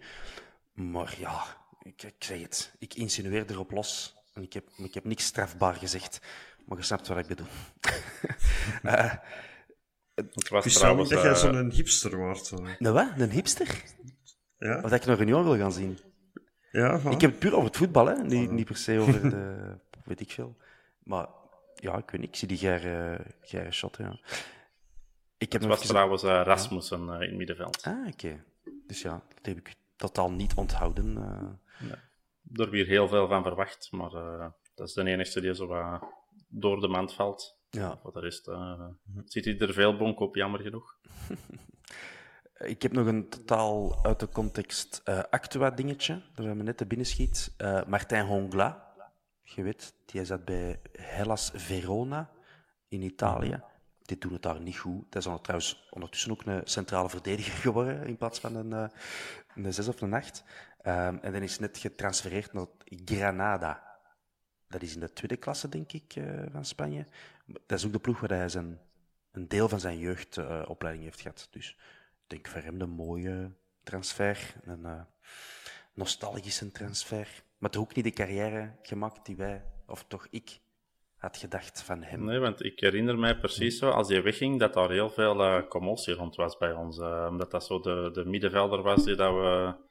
Maar 0.72 1.14
ja, 1.18 1.44
ik, 1.86 2.02
ik 2.02 2.24
zeg 2.24 2.40
het. 2.40 2.74
Ik 2.78 2.94
insinueer 2.94 3.50
erop 3.50 3.70
los. 3.70 4.14
En 4.32 4.42
ik 4.42 4.52
heb, 4.52 4.68
ik 4.76 4.94
heb 4.94 5.04
niks 5.04 5.24
strafbaar 5.24 5.74
gezegd. 5.74 6.20
Maar 6.66 6.78
je 6.78 6.84
snapt 6.84 7.08
wat 7.08 7.18
ik 7.18 7.26
bedoel. 7.26 7.46
uh, 8.82 9.14
het 10.14 10.48
was 10.48 10.72
trouwens, 10.72 11.08
dat 11.10 11.22
jij 11.22 11.30
uh, 11.30 11.36
zo'n 11.36 11.70
hipster 11.70 12.16
wordt. 12.16 12.46
Zo. 12.46 12.56
Nou 12.78 12.94
wat? 12.94 13.10
Een 13.16 13.30
hipster? 13.30 13.82
Ja. 14.58 14.76
Of 14.76 14.90
dat 14.90 14.92
ik 14.92 15.06
nog 15.06 15.18
een 15.18 15.26
jongen 15.26 15.44
wil 15.44 15.56
gaan 15.56 15.72
zien. 15.72 15.98
Ja, 16.70 16.98
van. 16.98 17.12
Ik 17.12 17.20
heb 17.20 17.30
het 17.30 17.38
puur 17.38 17.52
over 17.54 17.66
het 17.66 17.76
voetbal, 17.76 18.06
hè. 18.06 18.22
Niet, 18.22 18.50
niet 18.50 18.66
per 18.66 18.76
se 18.76 18.98
over 18.98 19.30
de... 19.30 19.76
weet 20.04 20.20
ik 20.20 20.30
veel. 20.30 20.56
Maar 21.02 21.26
ja, 21.74 21.96
ik 21.96 22.10
weet 22.10 22.20
niet. 22.20 22.28
Ik 22.28 22.36
zie 22.36 22.48
die 22.48 22.58
geire, 22.58 23.20
geire 23.40 23.72
shot, 23.72 23.96
ja. 23.96 24.18
Ik 25.38 25.52
heb 25.52 25.60
Het 25.60 25.70
was 25.70 25.86
trouwens 25.86 26.22
eh, 26.22 26.42
Rasmussen 26.44 27.08
eh, 27.08 27.14
in 27.14 27.28
het 27.28 27.36
middenveld. 27.36 27.82
Ah, 27.82 28.06
oké. 28.06 28.44
Dus 28.86 29.02
ja, 29.02 29.22
dat 29.34 29.46
heb 29.46 29.56
ik 29.56 29.74
totaal 29.96 30.30
niet 30.30 30.54
onthouden. 30.54 31.18
Eh. 31.80 31.92
Daar 32.42 32.70
weer 32.70 32.86
heel 32.86 33.08
veel 33.08 33.28
van 33.28 33.42
verwacht, 33.42 33.92
maar 33.92 34.12
eh, 34.12 34.46
dat 34.74 34.88
is 34.88 34.94
de 34.94 35.04
enige 35.04 35.40
die 35.40 35.54
zo 35.54 35.66
wat 35.66 36.02
door 36.48 36.80
de 36.80 36.88
mand 36.88 37.14
valt. 37.14 37.58
ja. 37.70 37.98
Voor 38.02 38.12
de 38.12 38.20
rest 38.20 38.48
eh, 38.48 38.86
zit 39.24 39.44
hij 39.44 39.58
er 39.58 39.72
veel 39.72 39.96
bonk 39.96 40.20
op, 40.20 40.34
jammer 40.34 40.60
genoeg. 40.60 40.96
Ik 42.58 42.82
heb 42.82 42.92
nog 42.92 43.06
een 43.06 43.28
totaal 43.28 44.04
uit 44.04 44.20
de 44.20 44.28
context 44.28 45.00
eh 45.04 45.22
Actua 45.30 45.70
dingetje, 45.70 46.22
dat 46.34 46.46
me 46.46 46.62
net 46.62 46.76
te 46.76 46.86
binnen 46.86 47.06
schiet. 47.06 47.54
Eh, 47.56 47.84
Martin 47.86 48.20
Hongla, 48.20 48.92
je 49.42 49.62
weet, 49.62 49.94
die 50.04 50.24
zat 50.24 50.44
bij 50.44 50.80
Hellas 50.92 51.50
Verona 51.54 52.30
in 52.88 53.02
Italië. 53.02 53.62
Die 54.02 54.18
doen 54.18 54.32
het 54.32 54.42
daar 54.42 54.60
niet 54.60 54.78
goed. 54.78 55.12
Dat 55.12 55.26
is 55.26 55.38
trouwens 55.42 55.88
ondertussen 55.90 56.30
ook 56.30 56.44
een 56.44 56.60
centrale 56.64 57.08
verdediger 57.08 57.52
geworden 57.70 58.06
in 58.06 58.16
plaats 58.16 58.40
van 58.40 58.54
een, 58.54 58.90
een 59.54 59.72
6 59.72 59.88
of 59.88 60.00
een 60.00 60.14
8. 60.14 60.44
Ehm, 60.86 61.16
en 61.20 61.32
dan 61.32 61.42
is 61.42 61.58
net 61.58 61.78
getransfereerd 61.78 62.52
naar 62.52 62.66
Granada. 63.04 63.98
Dat 64.68 64.82
is 64.82 64.94
in 64.94 65.00
de 65.00 65.12
tweede 65.12 65.36
klasse, 65.36 65.68
denk 65.68 65.92
ik, 65.92 66.16
eh, 66.16 66.42
van 66.52 66.64
Spanje. 66.64 67.06
Dat 67.66 67.78
is 67.78 67.86
ook 67.86 67.92
de 67.92 67.98
ploeg 67.98 68.20
waar 68.20 68.30
hij 68.30 68.48
zijn, 68.48 68.80
een 69.32 69.48
deel 69.48 69.68
van 69.68 69.80
zijn 69.80 69.98
jeugdopleiding 69.98 71.04
heeft 71.04 71.20
gehad. 71.20 71.48
Dus 71.50 71.70
ik 72.22 72.24
denk 72.26 72.48
voor 72.48 72.60
hem 72.60 72.80
een 72.80 72.90
mooie 72.90 73.50
transfer. 73.82 74.54
Een 74.64 74.84
eh, 74.84 75.00
nostalgische 75.94 76.72
transfer. 76.72 77.42
Maar 77.58 77.70
toch 77.70 77.82
ook 77.82 77.94
niet 77.94 78.04
de 78.04 78.10
carrière 78.10 78.72
gemaakt 78.82 79.26
die 79.26 79.36
wij, 79.36 79.64
of 79.86 80.04
toch 80.08 80.26
ik, 80.30 80.60
had 81.16 81.36
gedacht 81.36 81.82
van 81.82 82.02
hem. 82.02 82.24
Nee, 82.24 82.38
want 82.38 82.64
ik 82.64 82.80
herinner 82.80 83.18
mij 83.18 83.38
precies 83.38 83.78
zo, 83.78 83.90
als 83.90 84.08
hij 84.08 84.22
wegging, 84.22 84.58
dat 84.58 84.74
daar 84.74 84.90
heel 84.90 85.10
veel 85.10 85.42
eh, 85.42 85.68
commotie 85.68 86.14
rond 86.14 86.36
was 86.36 86.56
bij 86.56 86.72
ons. 86.72 86.98
omdat 87.28 87.50
dat 87.50 87.64
zo 87.64 87.80
de, 87.80 88.10
de 88.12 88.24
middenvelder 88.24 88.82
was 88.82 89.04
die 89.04 89.16
dat 89.16 89.32
we 89.32 89.84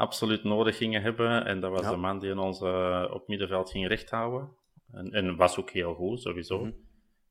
absoluut 0.00 0.44
nodig 0.44 0.76
gingen 0.76 1.02
hebben. 1.02 1.44
En 1.44 1.60
dat 1.60 1.70
was 1.70 1.80
Ja. 1.80 1.90
de 1.90 1.96
man 1.96 2.18
die 2.18 2.38
ons 2.40 2.60
eh, 2.60 3.04
op 3.10 3.28
middenveld 3.28 3.70
ging 3.70 3.86
rechthouden. 3.88 4.48
En, 4.90 5.10
en 5.12 5.36
was 5.36 5.56
ook 5.58 5.70
heel 5.70 5.94
goed, 5.94 6.20
sowieso. 6.20 6.58
Mhm. 6.64 6.72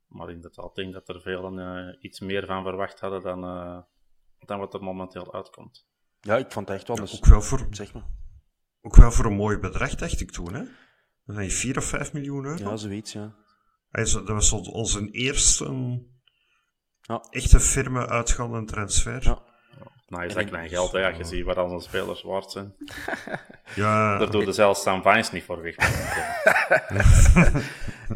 Maar 0.08 0.30
inderdaad, 0.30 0.66
ik 0.70 0.76
denk 0.76 0.94
dat 0.94 1.10
er 1.10 1.22
velen 1.22 1.60
eh, 1.60 1.96
iets 2.04 2.20
meer 2.20 2.46
van 2.46 2.64
verwacht 2.64 3.00
hadden 3.00 3.22
dan, 3.22 3.44
eh, 3.44 3.78
dan 4.46 4.60
wat 4.60 4.74
er 4.74 4.84
momenteel 4.84 5.34
uitkomt. 5.34 5.88
Ja, 6.22 6.38
ik 6.38 6.52
vond 6.52 6.68
het 6.68 6.78
echt 6.78 6.88
wel 6.88 6.98
een... 6.98 7.10
Ook 7.16 7.26
wel, 7.26 7.42
voor, 7.42 7.68
Zeg 7.70 7.94
maar. 7.94 8.06
ook 8.82 8.96
wel 8.96 9.12
voor 9.12 9.26
een 9.26 9.36
mooi 9.36 9.58
bedrag, 9.58 9.96
dacht 9.96 10.22
ik 10.22 10.32
toen. 10.32 10.54
Hè? 10.54 10.64
Dat 11.26 11.36
zijn 11.36 11.52
4 11.52 11.78
of 11.78 11.84
5 11.84 12.14
miljoen 12.14 12.46
euro. 12.46 12.70
Ja, 12.70 12.76
zoiets, 12.78 13.14
ja. 13.14 13.36
Hij 13.90 14.04
is- 14.04 14.12
Dat 14.12 14.28
was 14.28 14.52
onze 14.52 15.12
eerste 15.12 15.66
Ja. 17.02 17.24
echte 17.30 17.60
firme 17.60 18.08
uitgaande 18.08 18.64
transfer. 18.66 19.24
Ja. 19.24 19.44
Nou, 20.10 20.26
is 20.26 20.34
dat 20.34 20.42
ik- 20.42 20.48
klein 20.48 20.70
geld, 20.70 20.92
hè? 20.92 21.08
Als 21.08 21.18
je 21.18 21.24
ziet 21.24 21.46
wat 21.46 21.58
onze 21.58 21.88
spelers 21.88 22.22
waard 22.22 22.52
zijn. 22.52 22.74
Ja, 23.76 24.18
Daar 24.18 24.32
doe 24.32 24.46
je 24.46 24.52
zelfs 24.52 24.82
Sam 24.82 25.02
Vines 25.02 25.32
niet 25.32 25.44
voor 25.44 25.62
weg. 25.62 25.76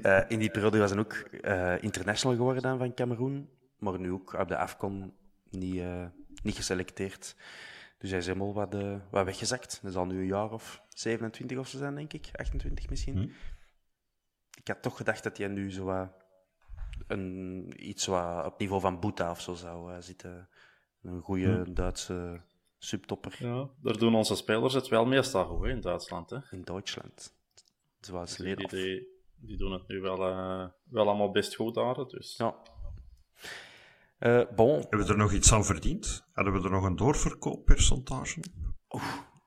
Eh, 0.02 0.22
in 0.28 0.40
die 0.40 0.50
periode 0.50 0.80
was 0.80 0.90
hij 0.92 1.00
ook 1.00 1.14
eh, 1.14 1.84
international 1.84 2.36
geworden 2.36 2.62
dan 2.62 2.78
van 2.78 2.94
Cameroen, 2.94 3.50
maar 3.78 4.00
nu 4.00 4.12
ook 4.12 4.34
op 4.34 4.48
de 4.48 4.58
AFCON 4.58 5.14
niet, 5.50 5.80
eh, 5.80 6.06
niet 6.44 6.56
geselecteerd. 6.56 7.36
Dus 7.98 8.10
hij 8.10 8.20
is 8.20 8.26
helemaal 8.26 8.54
wat, 8.54 8.76
wat 9.12 9.26
weggezakt. 9.26 9.80
Dat 9.84 9.94
zal 9.94 10.06
nu 10.06 10.20
een 10.20 10.26
jaar 10.26 10.52
of 10.52 10.82
27 10.90 11.58
of 11.58 11.68
zo 11.68 11.78
zijn, 11.78 11.96
denk 11.96 12.14
ik. 12.14 12.30
28 12.34 12.90
misschien. 12.90 13.18
Hm. 13.18 13.28
Ik 14.58 14.68
had 14.68 14.82
toch 14.82 14.98
gedacht 14.98 15.24
dat 15.24 15.38
hij 15.38 15.48
nu 15.48 15.72
zo 15.72 15.84
wat 15.84 16.08
een, 17.08 17.74
iets 17.78 18.06
wat 18.06 18.46
op 18.46 18.60
niveau 18.60 18.82
van 18.82 19.00
Boeta 19.00 19.32
of 19.32 19.42
zo 19.42 19.54
zou 19.54 19.94
eh, 19.94 19.98
zitten. 20.02 20.50
Een 21.04 21.22
goede 21.22 21.74
Duitse 21.74 22.42
subtopper 22.78 23.36
Ja, 23.40 23.70
daar 23.82 23.98
doen 23.98 24.16
onze 24.16 24.36
spelers 24.36 24.74
het 24.74 24.88
wel 24.88 25.06
meestal 25.06 25.46
goed 25.46 25.64
hè, 25.66 25.70
in 25.70 25.82
Duitsland. 25.82 26.30
Hè. 26.30 26.38
in 26.52 26.62
Duitsland. 26.64 27.34
Zoals 28.00 28.36
Die, 28.36 28.46
Ledov. 28.46 28.70
die, 28.72 29.08
die 29.36 29.58
doen 29.58 29.72
het 29.72 29.88
nu 29.88 30.00
wel, 30.02 30.28
eh, 30.30 30.68
wel 30.84 31.08
allemaal 31.08 31.32
best 31.32 31.56
goed 31.56 31.76
daar. 31.76 31.96
Dus. 32.08 32.36
Ja. 32.38 32.56
Eh, 34.18 34.42
bon, 34.56 34.80
hebben 34.80 35.00
we 35.00 35.06
er 35.12 35.18
nog 35.18 35.32
iets 35.34 35.54
aan 35.54 35.66
verdiend? 35.66 36.26
Hadden 36.34 36.54
we 36.54 36.64
er 36.64 36.72
nog 36.72 36.84
een 36.84 36.96
doorverkooppercentage? 36.96 38.40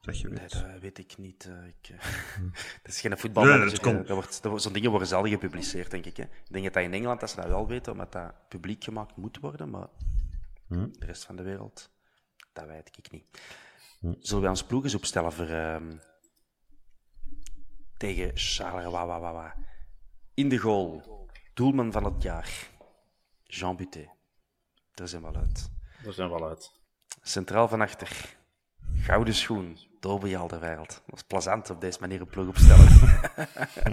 Dat 0.00 0.18
je 0.18 0.28
Nee, 0.28 0.38
weet. 0.38 0.52
dat 0.52 0.80
weet 0.80 0.98
ik 0.98 1.18
niet. 1.18 1.44
eh, 1.50 1.66
ik, 1.66 1.88
eh, 1.88 1.98
dat 2.82 2.92
is 2.92 3.00
geen 3.00 3.18
voetbalmanager. 3.18 3.84
Nee, 3.84 3.94
komt. 3.94 4.06
Dat 4.08 4.42
wordt- 4.42 4.62
Zo'n 4.62 4.72
dingen 4.72 4.90
worden 4.90 5.08
zelden 5.08 5.30
gepubliceerd, 5.30 5.90
denk 5.90 6.04
ik. 6.04 6.16
Hè. 6.16 6.22
Ik 6.22 6.30
denk 6.50 6.64
dat 6.64 6.74
dat 6.74 6.82
in 6.82 6.92
Engeland 6.92 7.20
dat 7.20 7.30
ze 7.30 7.36
dat 7.36 7.46
wel 7.46 7.66
weten, 7.66 7.92
omdat 7.92 8.12
dat 8.12 8.34
publiek 8.48 8.84
gemaakt 8.84 9.16
moet 9.16 9.38
worden, 9.40 9.70
maar 9.70 9.88
Hm. 10.68 10.88
de 10.92 11.06
rest 11.06 11.24
van 11.24 11.36
de 11.36 11.42
wereld, 11.42 11.90
dat 12.52 12.66
weet 12.66 12.98
ik 12.98 13.10
niet. 13.10 13.24
Zullen 14.18 14.42
we 14.42 14.48
ons 14.48 14.64
ploeg 14.64 14.84
eens 14.84 14.94
opstellen 14.94 15.32
voor, 15.32 15.48
ehm, 15.48 15.96
tegen 17.96 18.30
Charleroi? 18.34 19.52
In 20.34 20.48
de 20.48 20.58
goal, 20.58 21.02
doelman 21.54 21.92
van 21.92 22.04
het 22.04 22.22
jaar, 22.22 22.70
Jean 23.42 23.76
Buté. 23.76 24.10
Daar 24.94 25.08
zijn 25.08 25.22
we 25.22 25.28
al 25.28 25.36
uit. 25.36 25.70
Daar 26.02 26.12
zijn 26.12 26.28
we 26.28 26.38
wel 26.38 26.48
uit. 26.48 26.72
Centraal 27.22 27.68
van 27.68 27.80
achter. 27.80 28.36
Gouden 28.94 29.34
schoen. 29.34 29.78
Dobby 30.00 30.36
Alderweireld. 30.36 31.02
Dat 31.06 31.14
is 31.16 31.22
plezant 31.22 31.70
op 31.70 31.80
deze 31.80 32.00
manier 32.00 32.20
een 32.20 32.26
ploeg 32.26 32.48
opstellen. 32.48 32.88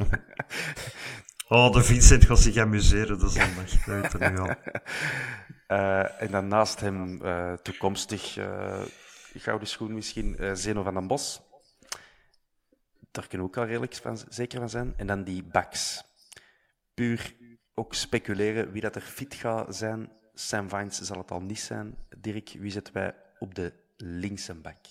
Oh, 1.53 1.71
de 1.71 1.83
Vincent 1.83 2.25
gaat 2.25 2.39
zich 2.39 2.57
amuseren 2.57 3.19
de 3.19 3.29
zondag. 3.29 3.69
Dat 3.85 4.11
weet 4.11 4.31
nu 4.31 4.37
al. 4.37 4.49
Eh, 5.67 6.21
en 6.21 6.31
dan 6.31 6.47
naast 6.47 6.79
hem 6.79 7.21
eh, 7.21 7.53
toekomstig 7.53 8.37
eh, 8.37 8.81
gouden 9.37 9.67
schoen 9.67 9.93
misschien 9.93 10.57
Zeno 10.57 10.83
van 10.83 10.93
den 10.93 11.07
Bos. 11.07 11.41
Daar 13.11 13.27
kunnen 13.27 13.47
we 13.47 13.53
ook 13.53 13.57
al 13.57 13.65
redelijk 13.65 13.95
van, 13.95 14.17
zeker 14.29 14.59
van 14.59 14.69
zijn. 14.69 14.93
En 14.97 15.07
dan 15.07 15.23
die 15.23 15.43
backs. 15.43 16.03
Puur 16.93 17.35
ook 17.73 17.93
speculeren 17.93 18.71
wie 18.71 18.81
dat 18.81 18.95
er 18.95 19.01
fit 19.01 19.33
gaat 19.33 19.75
zijn. 19.75 20.11
Sam 20.33 20.69
Vines 20.69 20.97
zal 20.97 21.17
het 21.17 21.31
al 21.31 21.41
niet 21.41 21.59
zijn. 21.59 21.97
Dirk, 22.17 22.55
wie 22.59 22.71
zetten 22.71 22.93
wij 22.93 23.15
op 23.39 23.55
de 23.55 23.73
linkse 23.97 24.53
back? 24.53 24.85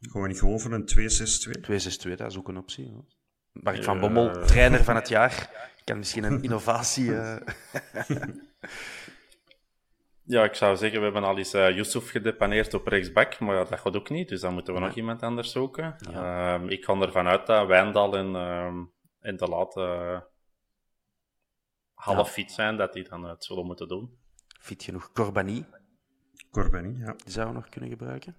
Gewoon 0.00 0.28
niet 0.28 0.38
gewoon 0.38 0.60
voor 0.60 0.72
een 0.72 0.82
2-6-2. 0.82 0.84
262, 0.84 2.16
dat 2.16 2.30
is 2.30 2.38
ook 2.38 2.48
een 2.48 2.58
optie. 2.58 2.90
hoor. 2.90 3.19
Mark 3.62 3.84
van. 3.84 4.00
Bommel, 4.00 4.44
trainer 4.46 4.84
van 4.84 4.94
het 4.94 5.08
jaar. 5.08 5.50
Kan 5.84 5.98
misschien 5.98 6.24
een 6.24 6.42
innovatie. 6.42 7.16
eh, 7.16 7.36
Ja, 10.24 10.44
ik 10.44 10.54
zou 10.54 10.76
zeggen, 10.76 10.98
we 10.98 11.04
hebben 11.04 11.24
al 11.24 11.38
eens 11.38 11.52
eh 11.52 11.70
Yusuf 11.76 12.10
gedepaneerd 12.10 12.74
op 12.74 12.86
rechtsback, 12.86 13.38
maar 13.38 13.56
ja, 13.56 13.64
dat 13.64 13.80
gaat 13.80 13.96
ook 13.96 14.08
niet, 14.10 14.28
dus 14.28 14.40
dan 14.40 14.52
moeten 14.52 14.74
we 14.74 14.80
nog 14.80 14.94
iemand 14.94 15.22
anders 15.22 15.52
zoeken. 15.52 15.96
Ehm, 16.12 16.68
ik 16.68 16.84
ga 16.84 17.00
ervan 17.00 17.26
uit 17.26 17.46
dat 17.46 17.66
Wijndal 17.66 18.16
en, 18.16 18.34
ehm 18.36 18.84
en 19.20 19.36
De 19.36 19.46
Laat 19.48 19.76
eh, 19.76 20.20
half 21.94 22.26
Ja. 22.26 22.32
fit 22.32 22.52
zijn, 22.52 22.76
dat 22.76 22.92
die 22.92 23.08
dan 23.08 23.24
het 23.24 23.44
zullen 23.44 23.66
moeten 23.66 23.88
doen. 23.88 24.18
fit 24.60 24.82
genoeg. 24.82 25.12
Corbani, 25.12 25.64
Corbani, 26.50 26.98
ja. 26.98 27.12
die 27.12 27.32
zouden 27.32 27.54
we 27.54 27.60
nog 27.60 27.70
kunnen 27.70 27.90
gebruiken. 27.90 28.36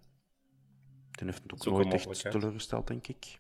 Die 1.12 1.26
heeft 1.26 1.44
het 1.44 1.68
ook 1.68 1.84
nooit 1.84 1.94
echt 1.94 2.32
teleurgesteld, 2.32 2.88
denk 2.88 3.08
ik. 3.08 3.40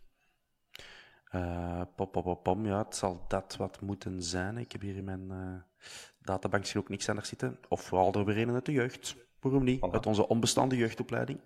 Eh 1.31 1.81
pop, 1.95 2.11
pop, 2.11 2.23
pop, 2.23 2.43
pom, 2.43 2.65
ja, 2.65 2.77
het 2.77 2.95
zal 2.95 3.25
dat 3.27 3.55
wat 3.57 3.81
moeten 3.81 4.23
zijn. 4.23 4.57
Ik 4.57 4.71
heb 4.71 4.81
hier 4.81 4.95
in 4.95 5.03
mijn 5.03 5.31
eh 5.31 5.61
databank 6.21 6.61
misschien 6.61 6.81
ook 6.81 6.89
niks 6.89 7.09
anders 7.09 7.27
zitten. 7.27 7.59
Of 7.67 7.81
vooral 7.81 8.11
door 8.11 8.25
weer 8.25 8.53
uit 8.53 8.65
de 8.65 8.71
jeugd. 8.71 9.15
Waarom 9.39 9.63
niet? 9.63 9.81
Uit 9.81 10.05
onze 10.05 10.27
onbestaande 10.27 10.77
jeugdopleiding. 10.77 11.39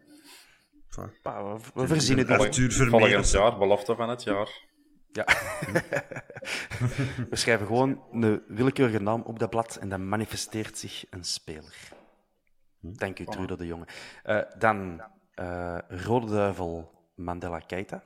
Voilà. 0.89 1.21
Maar 1.23 1.53
we, 1.53 1.59
we 1.73 1.87
verzinnen 1.87 2.27
die. 2.27 2.35
Arthur 2.35 2.71
Vermeeren. 2.71 3.09
Volgend 3.09 3.31
jaar, 3.31 3.57
belofte 3.57 3.95
van 3.95 4.09
het 4.09 4.23
jaar. 4.23 4.63
Ja. 5.11 5.25
We 7.29 7.35
schrijven 7.35 7.65
gewoon 7.67 8.03
een 8.11 8.43
willekeurige 8.47 8.99
naam 8.99 9.21
op 9.21 9.39
dat 9.39 9.49
blad 9.49 9.75
en 9.75 9.89
dan 9.89 10.07
manifesteert 10.07 10.77
zich 10.77 11.05
een 11.09 11.23
speler. 11.23 11.93
Dank 12.79 13.19
u, 13.19 13.25
Trude 13.25 13.57
de 13.57 13.65
Jonge. 13.65 13.85
Eh, 14.23 14.41
dan 14.57 15.01
eh, 15.33 15.77
Rode 15.87 16.27
Duivel 16.27 16.91
Mandela 17.15 17.59
Keita. 17.59 18.03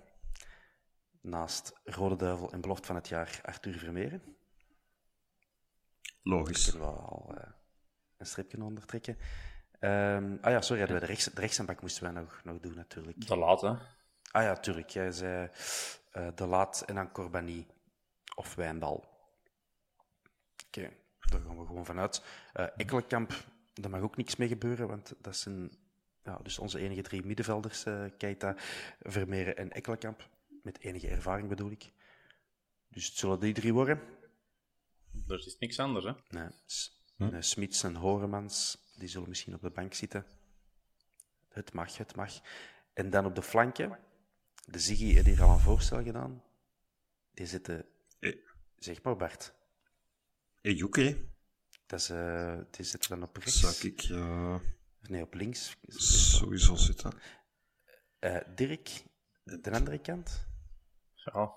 Naast 1.22 1.74
Rode 1.84 2.16
Duivel 2.16 2.52
en 2.52 2.62
belofte 2.62 2.88
van 2.88 2.96
het 2.96 3.08
jaar 3.08 3.40
Arthur 3.44 3.78
Vermeeren. 3.78 4.38
Logisch. 6.24 6.70
Kunnen 6.70 6.90
we 6.90 6.96
al 6.96 7.34
eh, 7.36 7.52
een 8.18 8.26
streepje 8.26 8.64
ondertrekken. 8.64 9.18
Ehm, 9.80 10.38
ah 10.42 10.52
ja, 10.52 10.62
sorry, 10.62 10.82
hadden 10.82 11.00
we 11.00 11.06
de, 11.06 11.12
rechts, 11.36 11.58
de 11.58 11.76
moesten 11.82 12.04
wij 12.04 12.12
nog, 12.12 12.42
nog 12.44 12.60
doen 12.60 12.76
natuurlijk. 12.76 13.28
De 13.28 13.38
Laat, 13.38 13.62
hè. 13.62 13.74
Ah 14.32 14.44
ja, 14.44 14.56
tuurlijk. 14.56 14.90
Jij 14.90 15.12
zei 15.12 15.50
eh, 16.12 16.28
De 16.36 16.46
Laat 16.46 16.82
en 16.82 16.96
dan 16.96 17.12
Corbani 17.12 17.68
of 18.36 18.56
Wijndal. 18.56 19.08
Oké, 20.68 20.90
daar 21.20 21.42
gaan 21.42 21.60
we 21.60 21.66
gewoon 21.66 21.86
vanuit. 21.86 22.24
Eh 22.54 22.68
Ekkelenkamp, 22.76 23.34
daar 23.74 23.90
mag 23.90 24.02
ook 24.02 24.18
niks 24.18 24.36
mee 24.36 24.48
gebeuren, 24.48 24.88
want 24.88 25.14
dat 25.22 25.36
zijn 25.36 25.78
ja, 26.24 26.40
dus 26.44 26.60
onze 26.60 26.80
enige 26.80 27.02
drie 27.02 27.26
middenvelders, 27.26 27.86
eh 27.86 28.04
Keita, 28.18 28.56
Vermeeren 29.00 29.58
en 29.58 29.72
Ekkelenkamp. 29.72 30.28
Met 30.64 30.80
enige 30.80 31.08
ervaring 31.08 31.50
bedoel 31.50 31.72
ik. 31.72 31.92
Dus 32.90 33.06
het 33.06 33.16
zullen 33.18 33.40
die 33.40 33.54
drie 33.54 33.74
worden. 33.74 34.00
Er 35.28 35.46
is 35.46 35.58
niks 35.60 35.80
anders, 35.80 36.06
hè. 36.06 36.14
Nee, 36.30 36.50
S- 36.66 36.98
Hm. 37.16 37.42
Smits 37.42 37.84
en 37.84 37.96
Horemans, 37.96 38.78
die 38.98 39.08
zullen 39.08 39.30
misschien 39.30 39.54
op 39.54 39.62
de 39.62 39.70
bank 39.70 39.94
zitten. 39.94 40.26
Het 41.50 41.74
mag, 41.74 41.98
het 41.98 42.16
mag. 42.16 42.34
En 42.94 43.10
dan 43.10 43.26
op 43.26 43.36
de 43.36 43.42
flanken, 43.42 44.00
de 44.66 44.80
Ziggy 44.80 45.14
heeft 45.14 45.26
hier 45.26 45.42
al 45.44 45.54
een 45.54 45.60
voorstel 45.60 46.04
gedaan. 46.04 46.44
Die 47.34 47.46
zitten, 47.46 47.86
Eh. 48.20 48.36
zeg 48.78 49.02
maar 49.02 49.16
Bart, 49.16 49.54
Ejuke, 50.62 51.18
dat 51.86 52.00
is, 52.00 52.10
eh, 52.10 52.58
die 52.72 52.86
zitten 52.86 53.10
dan 53.10 53.24
op 53.24 53.36
rechts. 53.38 53.60
zou 53.60 53.92
ik 53.92 54.02
eh, 54.04 54.60
Nee, 55.02 55.22
op 55.22 55.34
links. 55.34 55.76
sowieso 55.88 56.76
zitten. 56.76 57.14
Eh, 58.20 58.38
Dirk, 58.56 59.04
de 59.44 59.72
andere 59.72 60.00
kant. 60.00 60.48
Ja. 61.34 61.54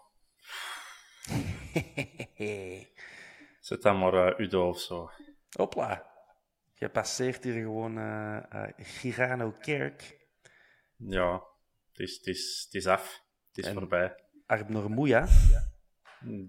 Zet 3.60 3.82
dan 3.82 3.98
maar 3.98 4.14
eh, 4.14 4.38
Udo 4.46 4.68
of 4.68 4.80
zo. 4.80 5.10
Hopla. 5.50 6.10
Je 6.74 6.88
passeert 6.88 7.44
hier 7.44 7.52
gewoon 7.62 7.98
eh, 7.98 8.68
Girano 8.76 9.50
Kerk. 9.52 10.20
Ja, 10.96 11.32
het 11.90 11.98
is, 12.00 12.16
het 12.16 12.26
is, 12.26 12.62
het 12.64 12.74
is 12.74 12.86
af. 12.86 13.22
Het 13.48 13.58
is 13.58 13.66
En- 13.66 13.74
voorbij. 13.74 14.16
Arbnor 14.46 14.90
Moeja. 14.90 15.26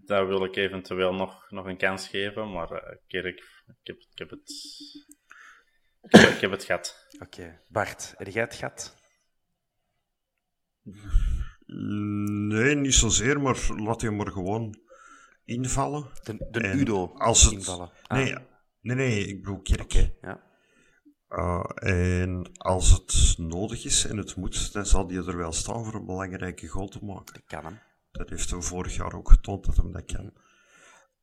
Daar 0.06 0.28
wil 0.28 0.44
ik 0.46 0.56
eventueel 0.56 1.14
nog, 1.14 1.50
nog 1.52 1.66
een 1.66 1.78
kans 1.78 2.08
geven, 2.08 2.52
maar 2.52 2.68
Kerk, 3.08 3.40
ik 3.68 3.88
heb, 3.88 3.98
ik 3.98 4.18
heb 4.18 4.30
het... 4.30 4.50
Ik 6.02 6.12
heb, 6.12 6.30
ik 6.30 6.42
heb 6.42 6.52
het 6.52 6.64
gehad. 6.64 7.08
Oké. 7.20 7.62
Bart, 7.68 8.14
heb 8.18 8.28
jij 8.28 8.44
het 8.44 8.56
gat? 8.56 8.96
Nee, 11.76 12.76
niet 12.76 12.94
zozeer, 12.94 13.42
maar 13.42 13.70
laat 13.78 14.02
je 14.02 14.12
maar 14.12 14.32
gewoon 14.32 14.76
invallen. 15.46 16.06
De, 16.24 16.48
de 16.52 16.74
Udo 16.74 17.14
als 17.14 17.44
het, 17.44 17.54
invallen. 17.54 17.92
Ah, 18.08 18.18
Nee, 18.18 18.36
nee, 18.82 18.96
nee, 18.96 19.28
ik 19.28 19.44
bedoel 19.44 19.62
Kerk. 19.62 19.92
Ja. 20.22 20.42
Uh, 21.30 21.64
en 21.76 22.52
als 22.58 22.92
het 22.92 23.36
nodig 23.38 23.86
is 23.86 24.06
en 24.06 24.18
het 24.18 24.36
moet, 24.36 24.74
dan 24.74 24.86
zal 24.86 25.08
die 25.08 25.18
er 25.18 25.38
wel 25.38 25.52
staan 25.52 25.86
voor 25.86 25.94
een 25.94 26.06
belangrijke 26.06 26.68
goal 26.68 26.88
te 26.88 27.06
maken. 27.06 27.34
Dat 27.34 27.44
kan 27.46 27.66
hem. 27.66 27.80
Dat 28.12 28.30
heeft 28.30 28.50
hij 28.50 28.62
vorig 28.62 28.96
jaar 28.96 29.14
ook 29.14 29.30
getoond 29.30 29.66
dat 29.66 29.76
hij 29.76 29.92
dat 29.92 30.06
kan. 30.06 30.34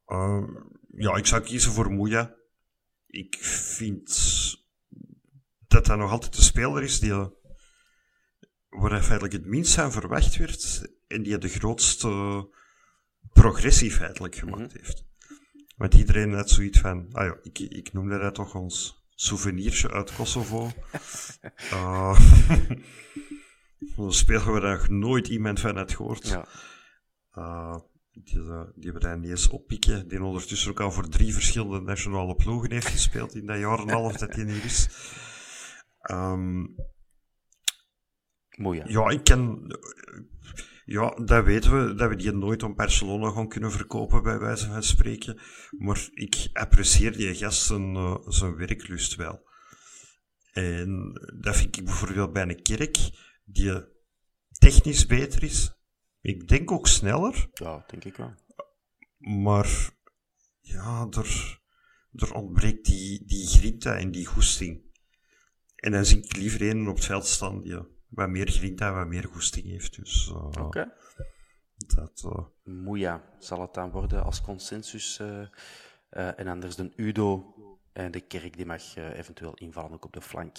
Uh, 0.07 0.48
ja, 0.88 1.16
ik 1.16 1.26
zou 1.26 1.42
kiezen 1.42 1.72
voor 1.72 1.90
Moeja. 1.90 2.34
Ik 3.07 3.38
vind 3.44 4.09
dat 5.68 5.86
hij 5.86 5.96
nog 5.96 6.11
altijd 6.11 6.36
de 6.36 6.42
speler 6.42 6.82
is 6.82 7.01
die, 7.01 7.12
waar 8.70 8.90
hij 8.90 9.02
feitelijk 9.02 9.32
het 9.32 9.46
minst 9.46 9.78
aan 9.78 9.92
verwacht 9.92 10.36
werd 10.36 10.92
en 11.06 11.22
die 11.22 11.38
de 11.38 11.48
grootste 11.48 12.48
progressie 13.32 13.90
feitelijk 13.90 14.34
gemaakt 14.34 14.72
heeft. 14.72 15.04
Want 15.76 15.94
iedereen 15.94 16.32
had 16.32 16.50
zoiets 16.50 16.78
van, 16.78 17.06
ah 17.12 17.24
ja, 17.24 17.36
ik, 17.42 17.58
ik 17.58 17.92
noemde 17.92 18.18
dat 18.18 18.34
toch 18.34 18.54
ons 18.54 19.04
souvenirtje 19.14 19.90
uit 19.90 20.14
Kosovo. 20.14 20.70
uh, 21.72 22.20
een 23.96 24.12
speler 24.12 24.52
waar 24.52 24.78
nog 24.78 24.88
nooit 24.88 25.28
iemand 25.28 25.60
van 25.60 25.76
had 25.76 25.94
gehoord. 25.94 26.28
Ja. 26.28 26.46
Uh, 27.34 27.76
die, 28.12 28.38
uh, 28.38 28.62
die 28.74 28.92
we 28.92 28.98
dan 28.98 29.20
niet 29.20 29.30
eens 29.30 29.48
oppikken. 29.48 30.08
Die 30.08 30.22
ondertussen 30.22 30.70
ook 30.70 30.80
al 30.80 30.92
voor 30.92 31.08
drie 31.08 31.32
verschillende 31.32 31.80
nationale 31.80 32.34
ploegen 32.34 32.72
heeft 32.72 32.86
gespeeld 32.86 33.34
in 33.34 33.46
dat 33.46 33.58
jaar 33.58 33.78
en 33.78 33.90
half 33.90 34.16
dat 34.16 34.34
hij 34.34 34.44
hier 34.52 34.64
is. 34.64 34.88
Um, 36.10 36.76
Ja, 38.68 39.08
ik 39.08 39.24
ken... 39.24 39.66
Ja, 40.84 41.11
dat 41.24 41.44
weten 41.44 41.86
we, 41.86 41.94
dat 41.94 42.08
we 42.08 42.16
die 42.16 42.32
nooit 42.32 42.62
om 42.62 42.74
Barcelona 42.74 43.30
gaan 43.30 43.48
kunnen 43.48 43.72
verkopen, 43.72 44.22
bij 44.22 44.38
wijze 44.38 44.66
van 44.66 44.82
spreken. 44.82 45.40
Maar 45.78 46.08
ik 46.14 46.48
apprecieer 46.52 47.16
die 47.16 47.34
gast 47.34 47.62
zijn, 47.62 47.94
uh, 47.94 48.16
zijn 48.26 48.56
werklust 48.56 49.14
wel. 49.14 49.48
En 50.52 51.12
dat 51.40 51.56
vind 51.56 51.76
ik 51.76 51.84
bijvoorbeeld 51.84 52.32
bij 52.32 52.42
een 52.42 52.62
kerk, 52.62 52.96
die 53.44 53.84
technisch 54.50 55.06
beter 55.06 55.42
is. 55.42 55.72
Ik 56.20 56.48
denk 56.48 56.70
ook 56.70 56.86
sneller. 56.86 57.48
Ja, 57.52 57.84
denk 57.86 58.04
ik 58.04 58.16
wel. 58.16 58.34
Maar, 59.18 59.90
ja, 60.61 61.06
er, 61.11 61.61
er 62.12 62.34
ontbreekt 62.34 62.84
die, 62.84 63.24
die 63.24 63.46
grinta 63.46 63.96
en 63.96 64.11
die 64.11 64.26
goesting. 64.26 64.82
En 65.76 65.92
dan 65.92 66.04
zie 66.04 66.22
ik 66.22 66.36
liever 66.36 66.62
een 66.62 66.88
op 66.88 66.96
het 66.96 67.04
veld 67.04 67.26
staan 67.26 67.62
die 67.62 67.98
wat 68.11 68.28
meer 68.28 68.50
grinta 68.50 68.88
en 68.88 68.94
wat 68.94 69.06
meer 69.06 69.24
goesting 69.24 69.66
heeft. 69.66 69.96
Dus, 69.96 70.28
uh, 70.28 70.44
Oké. 70.44 70.61
Okay. 70.61 70.92
Dat, 71.76 72.22
uh... 72.26 72.44
Moeja 72.62 73.24
zal 73.38 73.61
het 73.61 73.74
dan 73.74 73.90
worden 73.90 74.24
als 74.24 74.40
consensus. 74.40 75.18
Uh, 75.18 75.46
en 76.11 76.46
anders 76.48 76.76
de 76.76 76.92
Udo 76.96 77.54
en 77.92 78.11
de 78.11 78.20
kerk 78.20 78.56
die 78.56 78.66
mag 78.66 78.96
eventueel 78.96 79.54
invallen 79.54 79.92
ook 79.92 80.04
op 80.04 80.12
de 80.12 80.20
flank. 80.20 80.56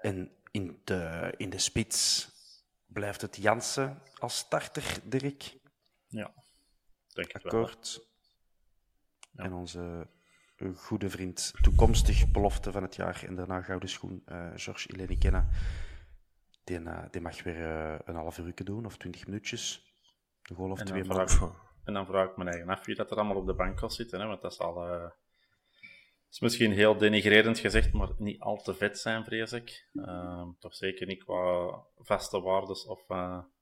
en 0.00 0.30
in 0.50 0.80
de, 0.84 1.32
in 1.36 1.50
de 1.50 1.58
spits 1.58 2.30
blijft 2.86 3.20
het 3.20 3.36
Jansen 3.36 4.02
als 4.18 4.36
starter, 4.36 4.98
Dirk. 5.04 5.58
Ja, 6.06 6.32
denk 7.12 7.28
ik 7.28 7.44
Akkoord. 7.44 8.08
Ja. 9.32 9.44
En 9.44 9.52
onze 9.52 10.08
goede 10.74 11.10
vriend, 11.10 11.52
toekomstig 11.62 12.30
belofte 12.30 12.72
van 12.72 12.82
het 12.82 12.96
jaar 12.96 13.24
en 13.26 13.34
daarna 13.34 13.62
gouden 13.62 13.88
schoen, 13.88 14.22
uh, 14.26 14.50
Georges 14.54 14.86
Ilenikena. 14.86 15.48
Die, 16.70 16.80
uh, 16.80 17.04
die 17.10 17.20
mag 17.20 17.42
weer 17.42 17.60
uh, 17.60 17.98
een 18.04 18.14
half 18.14 18.38
uur 18.38 18.64
doen 18.64 18.86
of 18.86 18.96
twintig 18.96 19.26
minuutjes. 19.26 19.94
Een 20.42 20.56
goal 20.56 20.70
of 20.70 20.80
en 20.80 20.86
twee 20.86 21.04
vraag, 21.04 21.40
En 21.84 21.94
dan 21.94 22.06
vraag 22.06 22.30
ik 22.30 22.36
me 22.36 22.44
eigen 22.44 22.68
af 22.68 22.86
wie 22.86 22.94
dat 22.94 23.10
er 23.10 23.16
allemaal 23.16 23.36
op 23.36 23.46
de 23.46 23.54
bank 23.54 23.78
zal 23.78 23.90
zitten. 23.90 24.20
Hè? 24.20 24.26
Want 24.26 24.42
dat 24.42 24.52
is 24.52 24.58
al. 24.58 24.88
Uh, 24.88 25.10
is 26.30 26.40
misschien 26.40 26.72
heel 26.72 26.96
denigrerend 26.96 27.58
gezegd, 27.58 27.92
maar 27.92 28.08
niet 28.16 28.40
al 28.40 28.56
te 28.56 28.74
vet 28.74 28.98
zijn, 28.98 29.24
vrees 29.24 29.52
ik. 29.52 29.88
Uh, 29.92 30.48
toch 30.58 30.74
zeker 30.74 31.06
niet 31.06 31.24
qua 31.24 31.70
vaste 31.96 32.40
waardes 32.40 32.86
of 32.86 33.08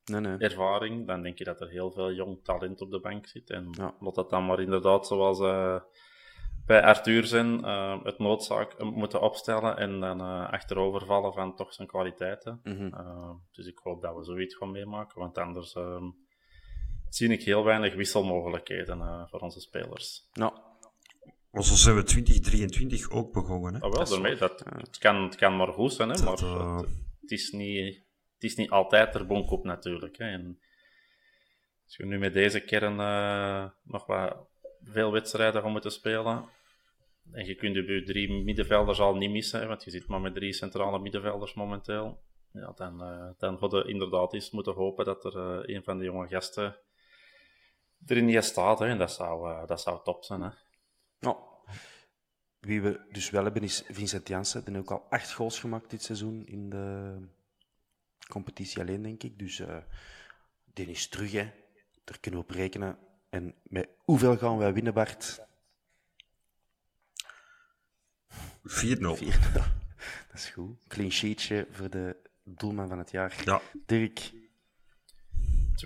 nee, 0.05 0.21
nee. 0.21 0.39
ervaring. 0.39 1.07
Dan 1.07 1.23
denk 1.23 1.39
je 1.39 1.45
dat 1.45 1.61
er 1.61 1.69
heel 1.69 1.91
veel 1.93 2.13
jong 2.13 2.45
talent 2.45 2.81
op 2.81 2.91
de 2.91 3.01
bank 3.01 3.27
zit. 3.27 3.51
En 3.51 3.69
ja. 3.71 3.95
dat 4.01 4.31
dan 4.31 4.47
maar 4.47 4.61
inderdaad 4.61 5.07
zoals 5.07 5.39
bij 6.69 6.83
Arthur 6.83 7.27
zijn, 7.27 7.65
het 8.05 8.19
noodzaak 8.19 8.83
moeten 8.83 9.21
opstellen 9.21 9.77
en 9.77 10.01
dan 10.01 10.21
achterovervallen 10.51 11.33
van 11.33 11.57
toch 11.57 11.75
zijn 11.75 11.89
kwaliteiten. 11.89 12.61
Mhm. 12.63 12.77
-hmm. 12.77 13.47
dus 13.53 13.67
ik 13.67 13.79
hoop 13.79 14.03
dat 14.03 14.17
we 14.17 14.25
zoiets 14.25 14.55
gaan 14.55 14.71
meemaken, 14.71 15.21
want 15.21 15.39
anders 15.39 15.75
ehm, 15.75 16.05
zie 17.09 17.33
ik 17.33 17.43
heel 17.43 17.65
weinig 17.65 17.95
wisselmogelijkheden 17.95 19.29
voor 19.29 19.41
onze 19.41 19.61
spelers. 19.61 20.29
Nou, 20.33 20.53
zo 21.53 21.75
zijn 21.75 21.97
we 21.97 22.03
2023 22.03 23.11
ook 23.11 23.33
begonnen. 23.33 23.75
Hè? 23.75 23.87
Oh, 23.87 23.93
wel, 23.93 24.09
daarmee, 24.09 24.37
dat, 24.37 24.65
het, 24.65 24.99
kan, 24.99 25.23
het 25.23 25.37
kan 25.37 25.57
maar 25.57 25.73
goed 25.73 25.93
zijn, 25.93 26.09
hè, 26.09 26.25
dat, 26.25 26.41
maar 26.41 26.51
uh... 26.51 26.77
het, 26.77 26.89
het, 27.21 27.31
is 27.31 27.51
niet, 27.51 27.95
het 28.35 28.43
is 28.43 28.57
niet 28.57 28.71
altijd 28.71 29.15
er 29.15 29.27
bonk 29.27 29.51
op 29.51 29.65
natuurlijk. 29.65 30.19
Hè. 30.19 30.25
En 30.25 30.61
als 31.85 31.97
je 31.97 32.07
nu 32.07 32.19
met 32.19 32.33
deze 32.33 32.61
kern 32.61 33.01
uh, 33.01 33.69
nog 33.83 34.07
wat 34.07 34.37
veel 34.83 35.13
wedstrijden 35.13 35.63
gaan 35.63 35.73
moeten 35.73 35.93
spelen, 35.93 36.49
en 37.33 37.47
je 37.47 37.55
kunt 37.55 37.75
je 37.75 38.03
drie 38.03 38.45
middenvelders 38.45 39.01
al 39.01 39.17
niet 39.17 39.31
missen, 39.31 39.69
want 39.69 39.85
je 39.85 39.91
zit 39.91 40.07
maar 40.07 40.21
met 40.21 40.35
drie 40.35 40.53
centrale 40.53 40.99
middenvelders 40.99 41.55
momenteel, 41.55 42.21
ja, 42.53 42.73
dan, 42.77 43.03
uh, 43.03 43.31
dan 43.39 43.57
hadden 43.57 43.83
we 43.83 43.91
inderdaad 43.91 44.35
eens 44.35 44.51
moeten 44.51 44.73
hopen 44.73 45.05
dat 45.05 45.25
er 45.25 45.71
een 45.71 45.85
van 45.85 45.99
de 45.99 46.05
jonge 46.05 46.29
gasten 46.29 46.77
erin 48.07 48.25
niet 48.25 48.45
staat. 48.45 48.79
Hè, 48.79 48.87
en 48.87 48.99
dat 48.99 49.13
zou, 49.13 49.67
dat 49.67 49.81
zou 49.81 50.01
top 50.05 50.25
zijn. 50.25 50.41
Hè. 50.41 50.51
Nou, 51.21 51.37
wie 52.61 52.83
we 52.83 53.01
dus 53.11 53.31
wel 53.31 53.45
hebben 53.45 53.63
is 53.63 53.83
Vincent 53.89 54.29
Janssen. 54.29 54.65
Die 54.65 54.75
heeft 54.75 54.91
ook 54.91 55.01
al 55.01 55.07
acht 55.11 55.33
goals 55.33 55.59
gemaakt 55.59 55.91
dit 55.91 56.03
seizoen 56.03 56.47
in 56.47 56.71
de 56.71 57.17
competitie 58.29 58.81
alleen, 58.81 59.03
denk 59.03 59.23
ik. 59.23 59.39
Dus 59.39 59.63
die 60.65 60.87
is 60.87 61.09
terug. 61.09 61.33
Daar 62.05 62.19
kunnen 62.21 62.41
we 62.41 62.47
op 62.47 62.51
rekenen. 62.51 62.99
En 63.31 63.55
met 63.63 63.89
hoeveel 63.97 64.37
gaan 64.37 64.59
wij 64.59 64.73
winnen, 64.73 64.95
Bart? 64.95 65.48
4-0. 68.69 68.71
Dat 70.29 70.35
is 70.35 70.51
goed. 70.51 70.85
Clean 70.89 71.11
sheetje 71.11 71.67
voor 71.71 71.91
de 71.91 72.17
doelman 72.45 72.89
van 72.89 72.99
het 72.99 73.11
jaar. 73.11 73.43
Ja. 73.45 73.61
Dirk? 73.87 74.33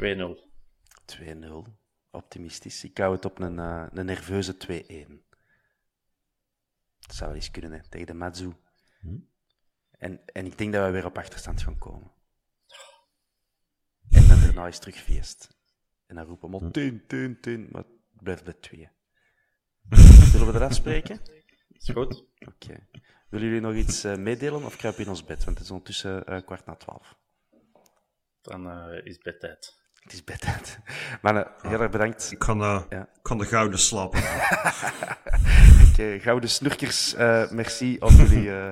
2-0. 0.00 0.50
2-0 1.04 1.82
optimistisch. 2.10 2.84
Ik 2.84 2.98
hou 2.98 3.14
het 3.14 3.24
op 3.24 3.38
een, 3.38 3.56
uh, 3.58 3.86
een 3.90 4.06
nerveuze 4.06 4.56
2-1. 4.56 4.56
Dat 6.98 7.14
zou 7.14 7.30
wel 7.30 7.34
eens 7.34 7.50
kunnen, 7.50 7.72
hè, 7.72 7.88
tegen 7.88 8.06
de 8.06 8.14
Matsu. 8.14 8.52
Hm? 9.00 9.18
En, 9.90 10.20
en 10.26 10.46
ik 10.46 10.58
denk 10.58 10.72
dat 10.72 10.86
we 10.86 10.92
weer 10.92 11.06
op 11.06 11.18
achterstand 11.18 11.62
gaan 11.62 11.78
komen. 11.78 12.10
En 14.10 14.28
dan 14.28 14.40
daarna 14.40 14.66
is 14.66 14.78
terug 14.78 14.96
feest. 14.96 15.58
En 16.06 16.14
dan 16.14 16.26
roepen 16.26 16.50
we, 16.50 16.70
tien, 16.70 17.06
tien, 17.06 17.40
tien, 17.40 17.68
maar 17.70 17.82
het 17.82 18.22
blijft 18.22 18.44
bij 18.44 18.52
twee. 18.52 18.88
Zullen 20.30 20.46
we 20.46 20.52
dat 20.52 20.62
afspreken? 20.62 21.20
Is 21.82 21.88
goed. 21.94 22.24
Oké. 22.38 22.50
Okay. 22.64 22.86
Willen 23.28 23.46
jullie 23.46 23.60
nog 23.62 23.74
iets 23.74 24.04
uh, 24.04 24.16
meedelen 24.16 24.64
of 24.64 24.76
kruipen 24.76 25.04
in 25.04 25.10
ons 25.10 25.24
bed? 25.24 25.44
Want 25.44 25.56
het 25.56 25.66
is 25.66 25.70
ondertussen 25.70 26.24
uh, 26.32 26.40
kwart 26.44 26.66
na 26.66 26.74
twaalf. 26.76 27.16
Dan 28.42 28.66
uh, 28.66 29.04
is 29.04 29.18
bedtijd. 29.18 29.80
Het 30.02 30.12
is 30.12 30.24
bedtijd. 30.24 30.78
Mannen, 31.22 31.50
heel 31.62 31.80
erg 31.80 31.90
bedankt. 31.90 32.32
Ik 32.32 32.38
kan, 32.38 32.60
uh, 32.60 32.82
Ja. 32.90 33.00
ik 33.02 33.22
kan 33.22 33.38
de 33.38 33.44
gouden 33.44 33.78
slapen. 33.78 34.18
Oké, 35.90 36.18
gouden 36.20 36.50
snurkers, 36.50 37.14
eh, 37.14 37.50
merci 37.50 37.98
om 37.98 38.14
jullie 38.14 38.50
eh, 38.50 38.70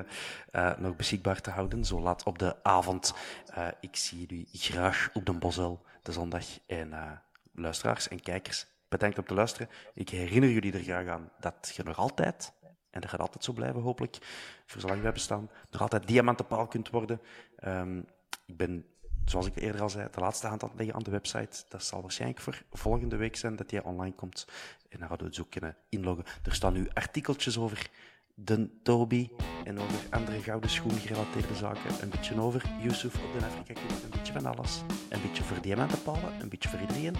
eh, 0.51 0.77
nog 0.77 0.95
beschikbaar 0.95 1.41
te 1.41 1.49
houden, 1.49 1.85
zo 1.85 1.99
laat 2.01 2.23
op 2.23 2.39
de 2.39 2.63
avond. 2.63 3.13
Eh, 3.45 3.67
ik 3.79 3.95
zie 3.95 4.19
jullie 4.19 4.47
graag 4.51 5.09
op 5.13 5.25
de 5.25 5.33
Bosel 5.33 5.85
de 6.01 6.11
zondag. 6.11 6.45
En 6.67 6.93
eh, 6.93 7.11
luisteraars 7.53 8.07
en 8.07 8.21
kijkers, 8.21 8.65
bedankt 8.89 9.17
om 9.17 9.25
te 9.25 9.33
luisteren. 9.33 9.69
Ik 9.93 10.09
herinner 10.09 10.49
jullie 10.49 10.73
er 10.73 10.83
graag 10.83 11.07
aan 11.07 11.31
dat 11.39 11.73
je 11.75 11.83
nog 11.83 11.97
altijd, 11.97 12.53
en 12.91 13.01
dat 13.01 13.09
gaat 13.09 13.19
altijd 13.19 13.43
zo 13.43 13.53
blijven 13.53 13.81
hopelijk, 13.81 14.17
voor 14.65 14.81
zolang 14.81 15.01
wij 15.01 15.11
bestaan, 15.11 15.49
nog 15.71 15.81
altijd 15.81 16.07
diamantenpaal 16.07 16.67
kunt 16.67 16.89
worden. 16.89 17.21
Ehm, 17.55 17.97
ik 18.45 18.57
ben 18.57 18.85
zoals 19.25 19.45
ik 19.45 19.55
eerder 19.55 19.81
al 19.81 19.89
zei, 19.89 20.07
de 20.11 20.19
laatste 20.19 20.47
hand 20.47 20.63
aan 20.63 20.69
het 20.69 20.77
leggen 20.77 20.95
aan 20.95 21.03
de 21.03 21.11
website. 21.11 21.63
Dat 21.69 21.83
zal 21.83 22.01
waarschijnlijk 22.01 22.41
voor 22.41 22.61
volgende 22.71 23.15
week 23.15 23.35
zijn 23.35 23.55
dat 23.55 23.69
die 23.69 23.83
online 23.83 24.15
komt. 24.15 24.47
En 24.89 24.99
dan 24.99 25.07
gaan 25.07 25.17
we 25.17 25.23
het 25.23 25.35
zo 25.35 25.45
kunnen 25.49 25.75
inloggen. 25.89 26.25
Er 26.43 26.53
staan 26.53 26.73
nu 26.73 26.89
artikeltjes 26.93 27.57
over 27.57 27.89
de 28.33 28.81
Toby 28.83 29.29
en 29.63 29.79
over 29.79 29.99
andere 30.09 30.41
gouden 30.41 30.69
schoen 30.69 30.91
gerelateerde 30.91 31.55
zaken. 31.55 32.01
Een 32.01 32.09
beetje 32.09 32.41
over 32.41 32.63
Yusuf 32.81 33.15
op 33.15 33.39
de 33.39 33.45
Afrika 33.45 33.81
een 34.03 34.09
beetje 34.09 34.33
van 34.33 34.45
alles. 34.45 34.81
Een 35.09 35.21
beetje 35.21 35.43
voor 35.43 35.61
diamantenpalen, 35.61 36.41
een 36.41 36.49
beetje 36.49 36.69
voor 36.69 36.79
iedereen. 36.79 37.15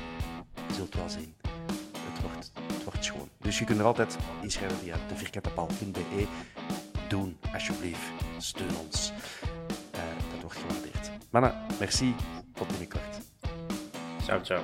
Je 0.67 0.73
zult 0.73 0.95
wel 0.95 1.09
zien. 1.09 1.35
Het 1.97 2.21
wordt, 2.21 2.51
wordt 2.91 3.05
schoon. 3.05 3.29
Dus 3.37 3.59
je 3.59 3.65
kunt 3.65 3.79
er 3.79 3.85
altijd 3.85 4.17
inschrijven 4.41 4.77
via 4.77 4.95
devierkantepaal.be. 5.07 6.27
Doen, 7.07 7.37
alsjeblieft. 7.53 8.11
Steun 8.37 8.77
ons. 8.85 9.11
Eh, 9.91 9.99
dat 10.31 10.41
wordt 10.41 10.57
gewaardeerd. 10.57 11.11
Mannen, 11.29 11.53
merci. 11.79 12.15
Tot 12.53 12.67
binnenkort. 12.67 13.19
Ciao, 14.23 14.43
ciao. 14.43 14.63